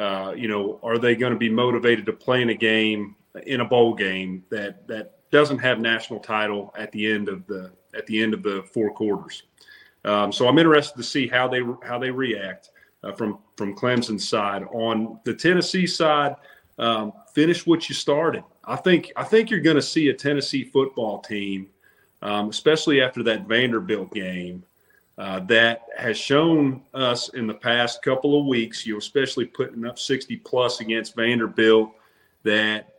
Uh, 0.00 0.32
you 0.34 0.48
know, 0.48 0.80
are 0.82 0.96
they 0.96 1.14
going 1.14 1.32
to 1.32 1.38
be 1.38 1.50
motivated 1.50 2.06
to 2.06 2.12
play 2.12 2.40
in 2.40 2.48
a 2.48 2.54
game 2.54 3.14
in 3.46 3.60
a 3.60 3.64
bowl 3.64 3.94
game 3.94 4.42
that 4.48 4.88
that 4.88 5.16
doesn't 5.30 5.58
have 5.58 5.78
national 5.78 6.18
title 6.18 6.72
at 6.78 6.90
the 6.92 7.12
end 7.12 7.28
of 7.28 7.46
the 7.46 7.70
at 7.94 8.06
the 8.06 8.22
end 8.22 8.32
of 8.32 8.42
the 8.42 8.64
four 8.72 8.90
quarters? 8.92 9.42
Um, 10.06 10.32
so 10.32 10.48
I'm 10.48 10.56
interested 10.56 10.96
to 10.96 11.02
see 11.02 11.28
how 11.28 11.48
they 11.48 11.60
how 11.82 11.98
they 11.98 12.10
react 12.10 12.70
uh, 13.04 13.12
from 13.12 13.40
from 13.58 13.76
Clemson's 13.76 14.26
side. 14.26 14.62
On 14.72 15.20
the 15.24 15.34
Tennessee 15.34 15.86
side, 15.86 16.34
um, 16.78 17.12
finish 17.34 17.66
what 17.66 17.86
you 17.90 17.94
started. 17.94 18.42
I 18.64 18.76
think 18.76 19.12
I 19.16 19.24
think 19.24 19.50
you're 19.50 19.60
going 19.60 19.76
to 19.76 19.82
see 19.82 20.08
a 20.08 20.14
Tennessee 20.14 20.64
football 20.64 21.18
team, 21.18 21.68
um, 22.22 22.48
especially 22.48 23.02
after 23.02 23.22
that 23.24 23.46
Vanderbilt 23.46 24.14
game, 24.14 24.64
uh, 25.18 25.40
that 25.40 25.86
has 25.98 26.16
shown 26.16 26.82
us 26.94 27.28
in 27.30 27.46
the 27.46 27.54
past 27.54 28.02
couple 28.02 28.38
of 28.38 28.46
weeks, 28.46 28.86
you 28.86 28.94
know, 28.94 28.98
especially 28.98 29.44
putting 29.44 29.84
up 29.84 29.98
60 29.98 30.36
plus 30.38 30.80
against 30.80 31.14
Vanderbilt, 31.14 31.92
that 32.42 32.94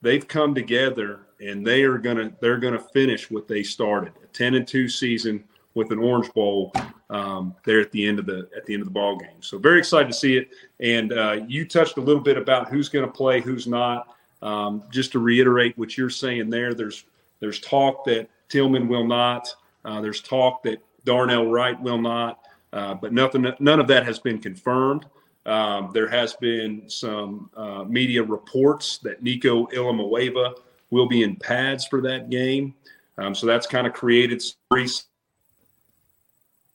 they've 0.00 0.26
come 0.26 0.54
together 0.54 1.20
and 1.40 1.66
they 1.66 1.82
are 1.82 1.98
gonna 1.98 2.32
they're 2.40 2.58
gonna 2.58 2.80
finish 2.80 3.30
what 3.30 3.46
they 3.46 3.62
started 3.62 4.12
a 4.24 4.26
10 4.28 4.54
and 4.54 4.66
2 4.66 4.88
season 4.88 5.44
with 5.74 5.92
an 5.92 5.98
Orange 5.98 6.32
Bowl 6.32 6.72
um, 7.10 7.54
there 7.64 7.80
at 7.80 7.92
the 7.92 8.06
end 8.06 8.18
of 8.18 8.26
the 8.26 8.48
at 8.56 8.66
the 8.66 8.74
end 8.74 8.82
of 8.82 8.88
the 8.88 8.92
ball 8.92 9.16
game. 9.16 9.40
So 9.40 9.58
very 9.58 9.78
excited 9.78 10.08
to 10.08 10.14
see 10.14 10.36
it. 10.36 10.50
And 10.80 11.12
uh, 11.12 11.40
you 11.46 11.66
touched 11.66 11.96
a 11.96 12.00
little 12.00 12.22
bit 12.22 12.36
about 12.36 12.68
who's 12.68 12.88
going 12.88 13.06
to 13.06 13.10
play, 13.10 13.40
who's 13.40 13.66
not. 13.66 14.14
Um, 14.40 14.84
just 14.90 15.12
to 15.12 15.18
reiterate 15.18 15.76
what 15.76 15.96
you're 15.96 16.10
saying 16.10 16.50
there, 16.50 16.74
there's 16.74 17.04
there's 17.40 17.60
talk 17.60 18.04
that 18.04 18.28
Tillman 18.48 18.88
will 18.88 19.06
not. 19.06 19.48
Uh, 19.84 20.00
there's 20.00 20.20
talk 20.20 20.62
that 20.64 20.82
Darnell 21.08 21.46
Wright 21.46 21.80
will 21.80 21.96
not. 21.96 22.40
Uh, 22.70 22.92
but 22.92 23.14
nothing, 23.14 23.50
none 23.60 23.80
of 23.80 23.86
that 23.86 24.04
has 24.04 24.18
been 24.18 24.38
confirmed. 24.38 25.06
Um, 25.46 25.90
there 25.94 26.06
has 26.06 26.34
been 26.34 26.82
some 26.86 27.50
uh, 27.56 27.84
media 27.84 28.22
reports 28.22 28.98
that 28.98 29.22
Nico 29.22 29.66
Iamaleava 29.68 30.52
will 30.90 31.08
be 31.08 31.22
in 31.22 31.34
pads 31.34 31.86
for 31.86 32.02
that 32.02 32.28
game. 32.28 32.74
Um, 33.16 33.34
so 33.34 33.46
that's 33.46 33.66
kind 33.66 33.86
of 33.86 33.94
created 33.94 34.42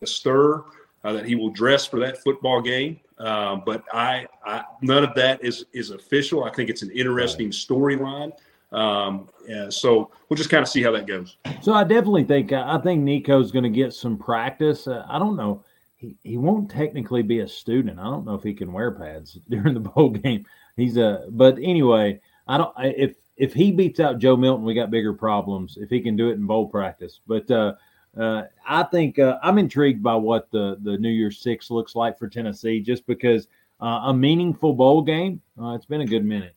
a 0.02 0.08
stir 0.08 0.64
uh, 1.04 1.14
that 1.14 1.28
he 1.28 1.36
will 1.36 1.52
dress 1.52 1.86
for 1.86 2.00
that 2.00 2.18
football 2.24 2.60
game. 2.60 3.00
Uh, 3.20 3.58
but 3.58 3.84
I, 3.94 4.26
I, 4.44 4.64
none 4.82 5.04
of 5.04 5.14
that 5.14 5.46
is 5.46 5.66
is 5.74 5.92
official. 5.92 6.44
I 6.44 6.50
think 6.50 6.72
it's 6.72 6.82
an 6.82 6.90
interesting 6.90 7.52
storyline. 7.52 8.32
Um, 8.74 9.30
yeah, 9.48 9.70
so 9.70 10.12
we'll 10.28 10.38
just 10.38 10.50
kind 10.50 10.64
of 10.64 10.68
see 10.68 10.82
how 10.82 10.92
that 10.92 11.06
goes. 11.06 11.38
So 11.62 11.74
I 11.74 11.84
definitely 11.84 12.24
think 12.24 12.52
I 12.52 12.78
think 12.80 13.04
Nico's 13.04 13.52
going 13.52 13.64
to 13.64 13.70
get 13.70 13.94
some 13.94 14.18
practice. 14.18 14.88
Uh, 14.88 15.06
I 15.08 15.20
don't 15.20 15.36
know. 15.36 15.64
He, 15.96 16.18
he 16.24 16.38
won't 16.38 16.70
technically 16.70 17.22
be 17.22 17.40
a 17.40 17.48
student. 17.48 18.00
I 18.00 18.04
don't 18.04 18.26
know 18.26 18.34
if 18.34 18.44
he 18.44 18.54
can 18.54 18.74
wear 18.74 18.92
pads 18.92 19.34
during 19.50 19.74
the 19.74 19.80
bowl 19.80 20.10
game. 20.10 20.46
He's 20.76 20.98
a 20.98 21.28
but 21.30 21.58
anyway. 21.62 22.20
I 22.48 22.58
don't 22.58 22.74
if 22.80 23.16
if 23.38 23.54
he 23.54 23.72
beats 23.72 24.00
out 24.00 24.20
Joe 24.20 24.36
Milton, 24.36 24.66
we 24.66 24.74
got 24.74 24.92
bigger 24.92 25.14
problems. 25.14 25.78
If 25.80 25.90
he 25.90 26.02
can 26.02 26.16
do 26.16 26.30
it 26.30 26.34
in 26.34 26.46
bowl 26.46 26.68
practice, 26.68 27.22
but 27.26 27.50
uh, 27.50 27.76
uh, 28.20 28.44
I 28.68 28.84
think 28.84 29.18
uh, 29.18 29.40
I'm 29.42 29.58
intrigued 29.58 30.04
by 30.04 30.16
what 30.16 30.52
the 30.52 30.78
the 30.82 30.98
New 30.98 31.10
Year's 31.10 31.40
Six 31.40 31.72
looks 31.72 31.96
like 31.96 32.20
for 32.20 32.28
Tennessee, 32.28 32.80
just 32.80 33.06
because 33.08 33.48
uh, 33.82 34.02
a 34.06 34.14
meaningful 34.14 34.74
bowl 34.74 35.02
game. 35.02 35.42
Uh, 35.62 35.74
it's 35.74 35.86
been 35.86 36.02
a 36.02 36.06
good 36.06 36.26
minute. 36.26 36.56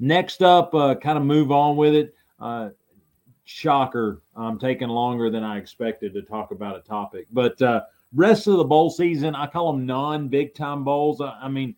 Uh, 0.00 0.04
next 0.04 0.42
up, 0.42 0.74
uh, 0.74 0.94
kind 0.94 1.18
of 1.18 1.24
move 1.24 1.50
on 1.52 1.76
with 1.76 1.94
it. 1.94 2.14
shocker, 3.44 4.22
I'm 4.36 4.58
taking 4.58 4.88
longer 4.88 5.30
than 5.30 5.44
I 5.44 5.58
expected 5.58 6.12
to 6.14 6.22
talk 6.22 6.50
about 6.50 6.76
a 6.76 6.80
topic, 6.80 7.26
but 7.32 7.60
rest 8.14 8.46
of 8.46 8.56
the 8.56 8.64
bowl 8.64 8.90
season, 8.90 9.34
I 9.34 9.46
call 9.46 9.72
them 9.72 9.86
non 9.86 10.28
big 10.28 10.54
time 10.54 10.84
bowls. 10.84 11.20
I, 11.20 11.38
I 11.42 11.48
mean 11.48 11.74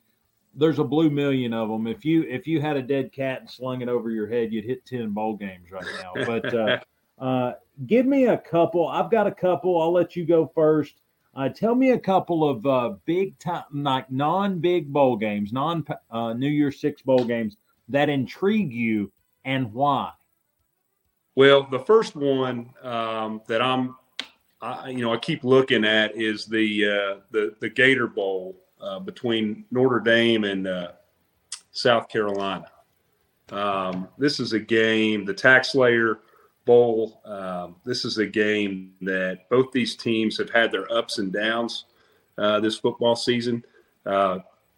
there's 0.55 0.79
a 0.79 0.85
blue 0.85 1.11
million 1.11 1.53
of 1.53 1.69
them. 1.69 1.87
If 1.87 2.05
you 2.05 2.23
if 2.23 2.47
you 2.47 2.61
had 2.61 2.77
a 2.77 2.83
dead 2.83 3.13
cat 3.13 3.41
and 3.41 3.51
slung 3.51 3.83
it 3.83 3.89
over 3.89 4.11
your 4.11 4.27
head, 4.27 4.53
you'd 4.53 4.65
hit 4.65 4.85
ten 4.85 5.11
bowl 5.11 5.37
games 5.37 5.71
right 5.71 5.85
now. 6.03 6.13
But 6.27 6.55
uh, 6.55 6.79
uh, 7.19 7.53
give 7.87 8.07
me 8.07 8.27
a 8.27 8.39
couple. 8.39 8.89
I've 8.89 9.11
got 9.11 9.27
a 9.27 9.33
couple. 9.33 9.81
I'll 9.81 9.93
let 9.93 10.17
you 10.17 10.25
go 10.25 10.51
first. 10.55 10.95
Uh, 11.35 11.49
tell 11.49 11.77
me 11.77 11.93
a 11.93 11.99
couple 11.99 12.49
of 12.49 12.67
uh, 12.67 12.95
big 13.05 13.39
time, 13.39 13.63
like 13.73 14.11
non-big 14.11 14.93
bowl 14.93 15.17
games, 15.17 15.53
non 15.53 15.85
uh, 16.11 16.33
New 16.33 16.49
Year's 16.49 16.81
Six 16.81 17.03
bowl 17.03 17.25
games 17.25 17.57
that 17.91 18.09
intrigue 18.09 18.73
you, 18.73 19.13
and 19.45 19.73
why. 19.73 20.13
Well, 21.37 21.67
the 21.71 21.79
first 21.79 22.17
one 22.17 22.71
um, 22.83 23.43
that 23.47 23.63
I'm, 23.63 23.97
I, 24.61 24.91
you 24.91 25.03
know, 25.03 25.13
I 25.13 25.19
keep 25.19 25.45
looking 25.45 25.85
at 25.85 26.17
is 26.17 26.47
the 26.47 26.87
uh, 26.87 27.21
the 27.31 27.55
the 27.61 27.71
Gator 27.71 28.07
Bowl 28.07 28.57
uh, 28.81 28.99
between 28.99 29.65
Notre 29.71 30.01
Dame 30.01 30.45
and 30.45 30.67
uh, 30.67 30.93
South 31.73 32.09
Carolina. 32.09 32.67
Um, 33.51 34.09
this 34.19 34.41
is 34.41 34.53
a 34.53 34.61
game. 34.61 35.25
The 35.25 35.35
TaxSlayer 35.35 36.19
Bowl. 36.65 37.21
Um, 37.25 37.77
this 37.85 38.05
is 38.05 38.19
a 38.19 38.27
game 38.27 38.93
that 39.01 39.49
both 39.49 39.73
these 39.73 39.97
teams 39.97 40.39
have 40.39 40.51
had 40.51 40.71
their 40.71 40.91
ups 40.93 41.19
and 41.19 41.33
downs 41.33 41.87
uh, 42.39 42.61
this 42.61 42.79
football 42.79 43.17
season. 43.17 43.65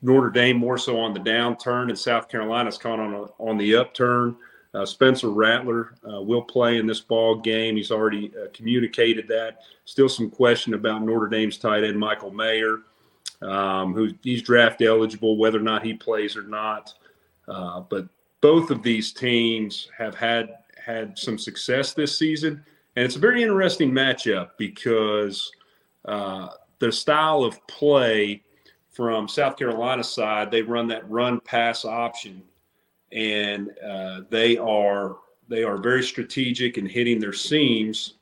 Notre 0.02 0.30
Dame 0.30 0.56
more 0.56 0.76
so 0.76 0.98
on 0.98 1.14
the 1.14 1.20
downturn, 1.20 1.88
and 1.88 1.98
South 1.98 2.28
Carolina's 2.28 2.76
caught 2.76 3.00
on 3.00 3.14
a, 3.14 3.22
on 3.38 3.56
the 3.56 3.76
upturn. 3.76 4.36
Uh, 4.74 4.86
Spencer 4.86 5.28
Rattler 5.28 5.94
uh, 6.10 6.20
will 6.20 6.42
play 6.42 6.78
in 6.78 6.86
this 6.86 7.00
ball 7.00 7.36
game. 7.36 7.76
He's 7.76 7.90
already 7.90 8.32
uh, 8.36 8.46
communicated 8.52 9.28
that. 9.28 9.60
Still 9.84 10.08
some 10.08 10.30
question 10.30 10.74
about 10.74 11.02
Notre 11.02 11.28
Dame's 11.28 11.58
tight 11.58 11.84
end 11.84 11.98
Michael 11.98 12.30
Mayer, 12.30 12.78
um, 13.42 13.92
who 13.92 14.10
he's 14.22 14.42
draft 14.42 14.80
eligible, 14.80 15.36
whether 15.36 15.58
or 15.58 15.62
not 15.62 15.84
he 15.84 15.94
plays 15.94 16.36
or 16.36 16.42
not. 16.42 16.94
Uh, 17.46 17.80
but 17.80 18.08
both 18.40 18.70
of 18.70 18.82
these 18.82 19.12
teams 19.12 19.88
have 19.96 20.14
had 20.14 20.56
had 20.84 21.16
some 21.18 21.38
success 21.38 21.92
this 21.92 22.18
season. 22.18 22.64
And 22.96 23.04
it's 23.04 23.16
a 23.16 23.20
very 23.20 23.42
interesting 23.42 23.92
matchup 23.92 24.50
because 24.58 25.52
uh, 26.06 26.48
the 26.78 26.90
style 26.90 27.44
of 27.44 27.64
play 27.66 28.42
from 28.92 29.26
South 29.26 29.57
Carolina 29.57 30.05
side, 30.05 30.50
they 30.50 30.62
run 30.62 30.87
that 30.88 31.09
run 31.11 31.40
pass 31.40 31.85
option, 31.85 32.42
and 33.11 33.70
uh, 33.85 34.20
they 34.31 34.57
are 34.59 35.16
they 35.48 35.64
are 35.64 35.78
very 35.78 36.02
strategic 36.02 36.78
in 36.78 36.87
hitting 36.87 37.18
their 37.18 37.33
seams 37.33 38.14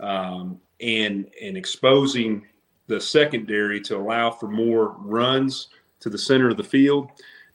um, 0.00 0.60
and 0.80 1.30
and 1.40 1.56
exposing 1.56 2.44
the 2.88 3.00
secondary 3.00 3.80
to 3.80 3.96
allow 3.96 4.30
for 4.30 4.48
more 4.48 4.96
runs 4.98 5.68
to 6.00 6.10
the 6.10 6.18
center 6.18 6.48
of 6.48 6.56
the 6.56 6.64
field. 6.64 7.08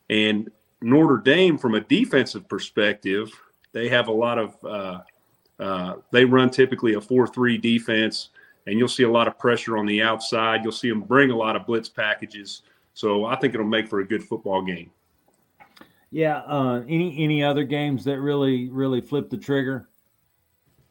And 0.10 0.50
Notre 0.82 1.18
Dame, 1.18 1.58
from 1.58 1.76
a 1.76 1.82
defensive 1.82 2.48
perspective, 2.48 3.32
they 3.74 3.90
have 3.90 4.08
a 4.08 4.12
lot 4.12 4.38
of 4.38 4.56
uh, 4.64 5.00
uh, 5.60 5.96
they 6.12 6.24
run 6.24 6.50
typically 6.50 6.94
a 6.94 7.02
four-three 7.02 7.58
defense, 7.58 8.30
and 8.68 8.80
you'll 8.80 8.88
see 8.88 9.04
a 9.04 9.12
lot 9.12 9.28
of 9.28 9.38
pressure 9.38 9.78
on 9.78 9.86
the 9.86 10.02
outside. 10.02 10.62
You'll 10.64 10.72
see 10.72 10.90
them 10.90 11.02
bring 11.02 11.32
a 11.32 11.36
lot 11.36 11.56
of 11.56 11.66
blitz 11.66 11.90
packages. 11.90 12.64
So 12.94 13.26
I 13.26 13.36
think 13.36 13.54
it'll 13.54 13.66
make 13.66 13.88
for 13.88 14.00
a 14.00 14.08
good 14.08 14.24
football 14.24 14.62
game. 14.62 14.92
Yeah. 16.12 16.40
Uh, 16.40 16.82
any 16.88 17.24
any 17.24 17.44
other 17.44 17.64
games 17.64 18.06
that 18.06 18.20
really 18.20 18.70
really 18.70 19.02
flip 19.02 19.30
the 19.30 19.38
trigger? 19.38 19.90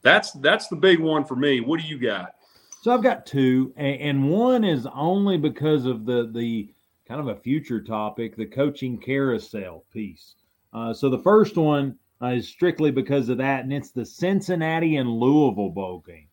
That's 0.02 0.32
that's 0.32 0.68
the 0.68 0.76
big 0.76 1.00
one 1.00 1.24
for 1.24 1.34
me. 1.34 1.60
What 1.60 1.80
do 1.80 1.86
you 1.86 1.98
got? 1.98 2.34
So 2.82 2.92
I've 2.92 3.02
got 3.02 3.24
two, 3.24 3.72
and 3.76 4.28
one 4.30 4.62
is 4.62 4.86
only 4.94 5.38
because 5.38 5.86
of 5.86 6.04
the 6.04 6.30
the 6.30 6.68
kind 7.08 7.20
of 7.20 7.28
a 7.28 7.40
future 7.40 7.80
topic, 7.80 8.36
the 8.36 8.44
coaching 8.44 8.98
carousel 8.98 9.84
piece. 9.90 10.34
Uh, 10.74 10.92
so 10.92 11.08
the 11.08 11.18
first 11.18 11.56
one 11.56 11.96
uh, 12.20 12.28
is 12.28 12.46
strictly 12.46 12.90
because 12.90 13.30
of 13.30 13.38
that, 13.38 13.64
and 13.64 13.72
it's 13.72 13.90
the 13.90 14.04
Cincinnati 14.04 14.96
and 14.96 15.08
Louisville 15.08 15.70
bowl 15.70 16.04
game. 16.06 16.26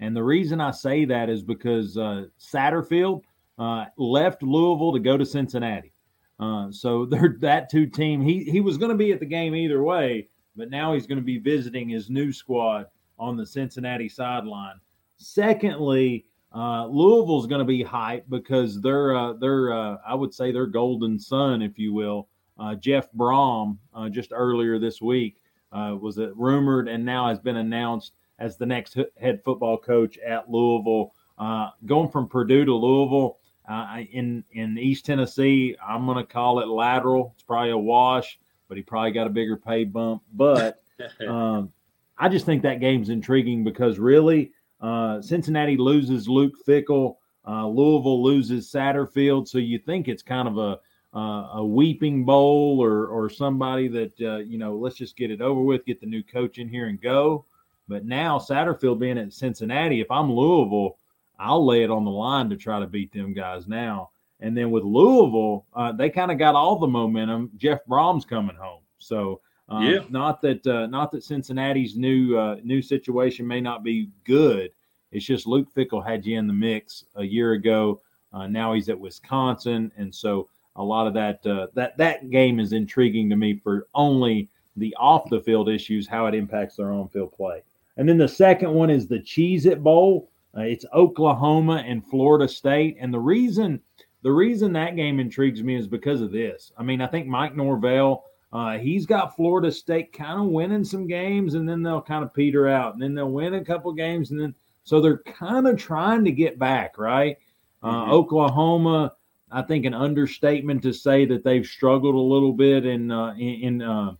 And 0.00 0.16
the 0.16 0.22
reason 0.22 0.60
I 0.60 0.70
say 0.70 1.04
that 1.06 1.28
is 1.28 1.42
because 1.42 1.96
uh, 1.96 2.26
Satterfield 2.38 3.22
uh, 3.58 3.86
left 3.96 4.42
Louisville 4.42 4.92
to 4.92 5.00
go 5.00 5.16
to 5.16 5.26
Cincinnati. 5.26 5.92
Uh, 6.38 6.70
so 6.70 7.04
they're 7.10 7.36
that 7.40 7.70
two 7.70 7.86
team. 7.86 8.22
He 8.22 8.44
he 8.44 8.60
was 8.60 8.78
going 8.78 8.90
to 8.90 8.96
be 8.96 9.12
at 9.12 9.20
the 9.20 9.26
game 9.26 9.54
either 9.54 9.82
way, 9.82 10.28
but 10.56 10.70
now 10.70 10.94
he's 10.94 11.06
going 11.06 11.18
to 11.18 11.24
be 11.24 11.38
visiting 11.38 11.88
his 11.88 12.10
new 12.10 12.32
squad 12.32 12.86
on 13.18 13.36
the 13.36 13.46
Cincinnati 13.46 14.08
sideline. 14.08 14.80
Secondly, 15.16 16.24
uh, 16.54 16.86
Louisville's 16.86 17.46
going 17.46 17.58
to 17.58 17.64
be 17.64 17.84
hyped 17.84 18.28
because 18.28 18.80
they're 18.80 19.16
uh, 19.16 19.32
they're 19.34 19.72
uh, 19.72 19.96
I 20.06 20.14
would 20.14 20.32
say 20.32 20.52
their 20.52 20.66
golden 20.66 21.18
son, 21.18 21.60
if 21.60 21.78
you 21.78 21.92
will, 21.92 22.28
uh, 22.58 22.74
Jeff 22.74 23.10
Brohm 23.12 23.78
uh, 23.94 24.08
just 24.08 24.32
earlier 24.32 24.78
this 24.78 25.02
week 25.02 25.36
uh, 25.72 25.96
was 26.00 26.18
it 26.18 26.36
rumored 26.36 26.88
and 26.88 27.04
now 27.04 27.28
has 27.28 27.38
been 27.38 27.56
announced 27.56 28.12
as 28.38 28.56
the 28.56 28.66
next 28.66 28.96
head 29.20 29.42
football 29.44 29.78
coach 29.78 30.18
at 30.18 30.50
Louisville. 30.50 31.14
Uh, 31.38 31.70
going 31.86 32.08
from 32.08 32.28
Purdue 32.28 32.64
to 32.64 32.74
Louisville 32.74 33.38
uh, 33.68 33.98
in 34.12 34.44
in 34.52 34.78
East 34.78 35.06
Tennessee, 35.06 35.76
I'm 35.86 36.06
going 36.06 36.18
to 36.18 36.24
call 36.24 36.60
it 36.60 36.68
lateral. 36.68 37.32
It's 37.34 37.44
probably 37.44 37.70
a 37.70 37.78
wash, 37.78 38.38
but 38.68 38.76
he 38.76 38.82
probably 38.82 39.12
got 39.12 39.26
a 39.26 39.30
bigger 39.30 39.56
pay 39.56 39.84
bump. 39.84 40.22
But 40.32 40.82
um, 41.28 41.72
I 42.16 42.28
just 42.28 42.46
think 42.46 42.62
that 42.62 42.80
game's 42.80 43.08
intriguing 43.10 43.62
because 43.64 43.98
really, 43.98 44.52
uh, 44.80 45.20
Cincinnati 45.22 45.76
loses 45.76 46.28
Luke 46.28 46.54
Fickell. 46.66 47.16
Louisville 47.46 48.22
loses 48.22 48.70
Satterfield, 48.70 49.48
so 49.48 49.56
you 49.56 49.78
think 49.78 50.06
it's 50.06 50.22
kind 50.22 50.48
of 50.48 50.58
a 50.58 50.80
uh, 51.14 51.48
a 51.54 51.64
weeping 51.64 52.24
bowl 52.24 52.78
or 52.80 53.06
or 53.06 53.30
somebody 53.30 53.88
that 53.88 54.20
uh, 54.20 54.38
you 54.38 54.58
know 54.58 54.76
let's 54.76 54.96
just 54.96 55.16
get 55.16 55.30
it 55.30 55.40
over 55.40 55.60
with, 55.60 55.86
get 55.86 56.00
the 56.00 56.06
new 56.06 56.22
coach 56.22 56.58
in 56.58 56.68
here 56.68 56.88
and 56.88 57.00
go. 57.00 57.44
But 57.88 58.04
now 58.04 58.38
Satterfield 58.38 58.98
being 58.98 59.18
at 59.18 59.32
Cincinnati, 59.32 60.00
if 60.00 60.10
I'm 60.10 60.30
Louisville, 60.30 60.98
I'll 61.38 61.64
lay 61.64 61.82
it 61.82 61.90
on 61.90 62.04
the 62.04 62.10
line 62.10 62.50
to 62.50 62.56
try 62.56 62.80
to 62.80 62.86
beat 62.86 63.12
them 63.12 63.32
guys 63.32 63.66
now. 63.66 64.10
And 64.40 64.56
then 64.56 64.70
with 64.70 64.84
Louisville, 64.84 65.66
uh, 65.74 65.92
they 65.92 66.10
kind 66.10 66.30
of 66.30 66.38
got 66.38 66.54
all 66.54 66.78
the 66.78 66.86
momentum. 66.86 67.50
Jeff 67.56 67.80
Brohm's 67.88 68.24
coming 68.24 68.56
home, 68.56 68.82
so 68.98 69.40
um, 69.68 69.84
yeah. 69.84 70.00
not 70.08 70.40
that 70.42 70.66
uh, 70.66 70.86
not 70.86 71.10
that 71.12 71.24
Cincinnati's 71.24 71.96
new 71.96 72.36
uh, 72.36 72.56
new 72.62 72.80
situation 72.80 73.46
may 73.46 73.60
not 73.60 73.82
be 73.82 74.10
good, 74.24 74.70
It's 75.10 75.24
just 75.24 75.46
Luke 75.46 75.68
Fickell 75.74 76.06
had 76.06 76.24
you 76.24 76.38
in 76.38 76.46
the 76.46 76.52
mix 76.52 77.04
a 77.16 77.24
year 77.24 77.52
ago. 77.52 78.00
Uh, 78.32 78.46
now 78.46 78.74
he's 78.74 78.88
at 78.88 78.98
Wisconsin, 78.98 79.90
and 79.96 80.14
so 80.14 80.48
a 80.76 80.82
lot 80.82 81.06
of 81.06 81.14
that 81.14 81.44
uh, 81.46 81.66
that 81.74 81.96
that 81.98 82.30
game 82.30 82.60
is 82.60 82.72
intriguing 82.72 83.28
to 83.30 83.36
me 83.36 83.54
for 83.54 83.88
only 83.94 84.48
the 84.76 84.94
off 84.98 85.28
the 85.30 85.40
field 85.40 85.68
issues, 85.68 86.06
how 86.06 86.26
it 86.26 86.34
impacts 86.34 86.76
their 86.76 86.92
on 86.92 87.08
field 87.08 87.32
play. 87.32 87.62
And 87.98 88.08
then 88.08 88.16
the 88.16 88.28
second 88.28 88.72
one 88.72 88.90
is 88.90 89.06
the 89.06 89.18
Cheez 89.18 89.66
It 89.66 89.82
Bowl. 89.82 90.30
Uh, 90.56 90.62
it's 90.62 90.86
Oklahoma 90.94 91.84
and 91.86 92.06
Florida 92.06 92.48
State, 92.48 92.96
and 92.98 93.12
the 93.12 93.18
reason 93.18 93.80
the 94.22 94.32
reason 94.32 94.72
that 94.72 94.96
game 94.96 95.20
intrigues 95.20 95.62
me 95.62 95.76
is 95.76 95.86
because 95.86 96.20
of 96.20 96.32
this. 96.32 96.72
I 96.76 96.82
mean, 96.82 97.00
I 97.00 97.06
think 97.06 97.26
Mike 97.26 97.54
Norvell. 97.54 98.24
Uh, 98.50 98.78
he's 98.78 99.04
got 99.04 99.36
Florida 99.36 99.70
State 99.70 100.10
kind 100.12 100.40
of 100.40 100.46
winning 100.46 100.82
some 100.82 101.06
games, 101.06 101.52
and 101.52 101.68
then 101.68 101.82
they'll 101.82 102.00
kind 102.00 102.24
of 102.24 102.32
peter 102.32 102.66
out, 102.66 102.94
and 102.94 103.02
then 103.02 103.14
they'll 103.14 103.30
win 103.30 103.54
a 103.54 103.64
couple 103.64 103.92
games, 103.92 104.30
and 104.30 104.40
then 104.40 104.54
so 104.84 105.02
they're 105.02 105.18
kind 105.18 105.68
of 105.68 105.76
trying 105.76 106.24
to 106.24 106.32
get 106.32 106.58
back, 106.58 106.96
right? 106.96 107.36
Uh, 107.82 107.92
mm-hmm. 107.92 108.10
Oklahoma, 108.10 109.12
I 109.50 109.60
think 109.60 109.84
an 109.84 109.92
understatement 109.92 110.82
to 110.84 110.94
say 110.94 111.26
that 111.26 111.44
they've 111.44 111.66
struggled 111.66 112.14
a 112.14 112.18
little 112.18 112.54
bit 112.54 112.86
in 112.86 113.10
uh, 113.10 113.34
in, 113.34 113.82
in 113.82 113.82
uh, 113.82 114.14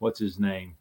what's 0.00 0.18
his 0.18 0.40
name? 0.40 0.74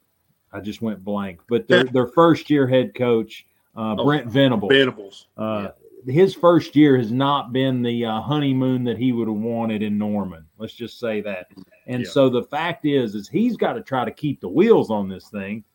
I 0.51 0.59
just 0.59 0.81
went 0.81 1.03
blank. 1.03 1.41
But 1.47 1.67
their 1.67 1.83
their 1.83 2.07
first 2.07 2.49
year 2.49 2.67
head 2.67 2.95
coach, 2.95 3.45
uh, 3.75 3.95
oh, 3.97 4.05
Brent 4.05 4.27
Venables. 4.27 4.71
Venables. 4.71 5.27
Uh, 5.37 5.69
yeah. 6.05 6.13
His 6.13 6.33
first 6.33 6.75
year 6.75 6.97
has 6.97 7.11
not 7.11 7.51
been 7.51 7.81
the 7.81 8.05
uh, 8.05 8.21
honeymoon 8.21 8.83
that 8.85 8.97
he 8.97 9.11
would 9.11 9.27
have 9.27 9.37
wanted 9.37 9.81
in 9.81 9.97
Norman. 9.97 10.45
Let's 10.57 10.73
just 10.73 10.99
say 10.99 11.19
that. 11.21 11.47
And 11.85 12.03
yeah. 12.03 12.09
so 12.09 12.29
the 12.29 12.43
fact 12.43 12.85
is, 12.85 13.13
is 13.13 13.27
he's 13.27 13.57
got 13.57 13.73
to 13.73 13.81
try 13.81 14.05
to 14.05 14.11
keep 14.11 14.39
the 14.39 14.47
wheels 14.47 14.89
on 14.89 15.09
this 15.09 15.27
thing. 15.29 15.65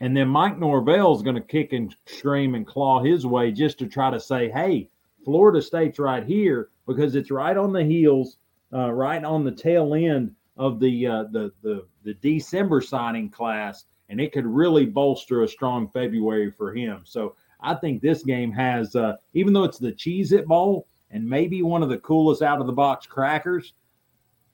And 0.00 0.16
then 0.16 0.28
Mike 0.28 0.58
Norvell 0.58 1.14
is 1.14 1.22
going 1.22 1.36
to 1.36 1.42
kick 1.42 1.72
and 1.72 1.94
scream 2.06 2.54
and 2.54 2.66
claw 2.66 3.02
his 3.02 3.26
way 3.26 3.52
just 3.52 3.78
to 3.78 3.86
try 3.86 4.10
to 4.10 4.20
say, 4.20 4.50
hey, 4.50 4.90
Florida 5.24 5.62
State's 5.62 5.98
right 5.98 6.24
here 6.24 6.70
because 6.86 7.14
it's 7.14 7.30
right 7.30 7.56
on 7.56 7.72
the 7.72 7.84
heels, 7.84 8.38
uh, 8.72 8.90
right 8.90 9.22
on 9.22 9.44
the 9.44 9.52
tail 9.52 9.94
end 9.94 10.34
of 10.56 10.80
the, 10.80 11.06
uh, 11.06 11.24
the 11.30 11.52
the 11.62 11.86
the 12.02 12.14
December 12.14 12.80
signing 12.80 13.28
class, 13.28 13.84
and 14.10 14.20
it 14.20 14.32
could 14.32 14.44
really 14.44 14.84
bolster 14.84 15.44
a 15.44 15.48
strong 15.48 15.88
February 15.88 16.50
for 16.50 16.74
him. 16.74 17.02
So 17.04 17.36
I 17.60 17.74
think 17.74 18.02
this 18.02 18.24
game 18.24 18.50
has, 18.52 18.96
uh, 18.96 19.16
even 19.34 19.52
though 19.52 19.64
it's 19.64 19.78
the 19.78 19.92
Cheez 19.92 20.32
It 20.32 20.46
Bowl 20.46 20.88
and 21.10 21.26
maybe 21.26 21.62
one 21.62 21.82
of 21.82 21.88
the 21.88 21.98
coolest 21.98 22.42
out 22.42 22.60
of 22.60 22.66
the 22.66 22.72
box 22.72 23.06
crackers, 23.06 23.74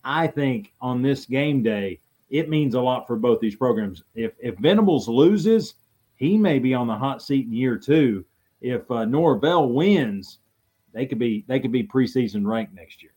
I 0.05 0.27
think 0.27 0.75
on 0.81 1.03
this 1.03 1.25
game 1.25 1.63
day 1.63 2.01
it 2.29 2.51
means 2.51 2.75
a 2.75 2.81
lot 2.81 3.07
for 3.07 3.17
both 3.17 3.41
these 3.41 3.57
programs. 3.57 4.05
If 4.15 4.33
if 4.39 4.57
Venables 4.59 5.09
loses, 5.09 5.75
he 6.17 6.37
may 6.37 6.59
be 6.59 6.75
on 6.75 6.87
the 6.87 6.95
hot 6.95 7.23
seat 7.23 7.47
in 7.47 7.53
year 7.53 7.79
two. 7.79 8.25
If 8.61 8.91
uh, 8.91 9.05
Norvell 9.05 9.71
wins, 9.71 10.39
they 10.93 11.07
could 11.07 11.19
be 11.19 11.45
they 11.49 11.61
could 11.61 11.73
be 11.73 11.85
preseason 11.85 12.47
ranked 12.47 12.75
next 12.75 13.03
year. 13.03 13.13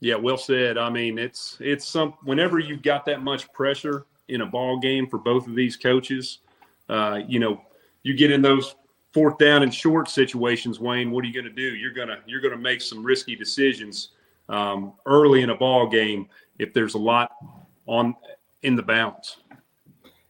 Yeah, 0.00 0.16
well 0.16 0.36
said. 0.38 0.78
I 0.78 0.90
mean, 0.90 1.18
it's 1.18 1.58
it's 1.60 1.86
some 1.86 2.14
whenever 2.24 2.58
you've 2.58 2.82
got 2.82 3.04
that 3.06 3.22
much 3.22 3.52
pressure 3.52 4.06
in 4.32 4.40
a 4.40 4.46
ball 4.46 4.78
game 4.78 5.06
for 5.06 5.18
both 5.18 5.46
of 5.46 5.54
these 5.54 5.76
coaches, 5.76 6.38
uh, 6.88 7.20
you 7.26 7.38
know, 7.38 7.60
you 8.02 8.14
get 8.14 8.30
in 8.30 8.42
those 8.42 8.74
fourth 9.12 9.38
down 9.38 9.62
and 9.62 9.72
short 9.72 10.08
situations. 10.08 10.80
Wayne, 10.80 11.10
what 11.10 11.24
are 11.24 11.28
you 11.28 11.34
going 11.34 11.44
to 11.44 11.50
do? 11.50 11.74
You're 11.76 11.92
gonna 11.92 12.18
you're 12.26 12.40
gonna 12.40 12.56
make 12.56 12.80
some 12.80 13.04
risky 13.04 13.36
decisions 13.36 14.08
um, 14.48 14.94
early 15.06 15.42
in 15.42 15.50
a 15.50 15.56
ball 15.56 15.88
game 15.88 16.28
if 16.58 16.72
there's 16.72 16.94
a 16.94 16.98
lot 16.98 17.30
on 17.86 18.14
in 18.62 18.76
the 18.76 18.82
balance. 18.82 19.36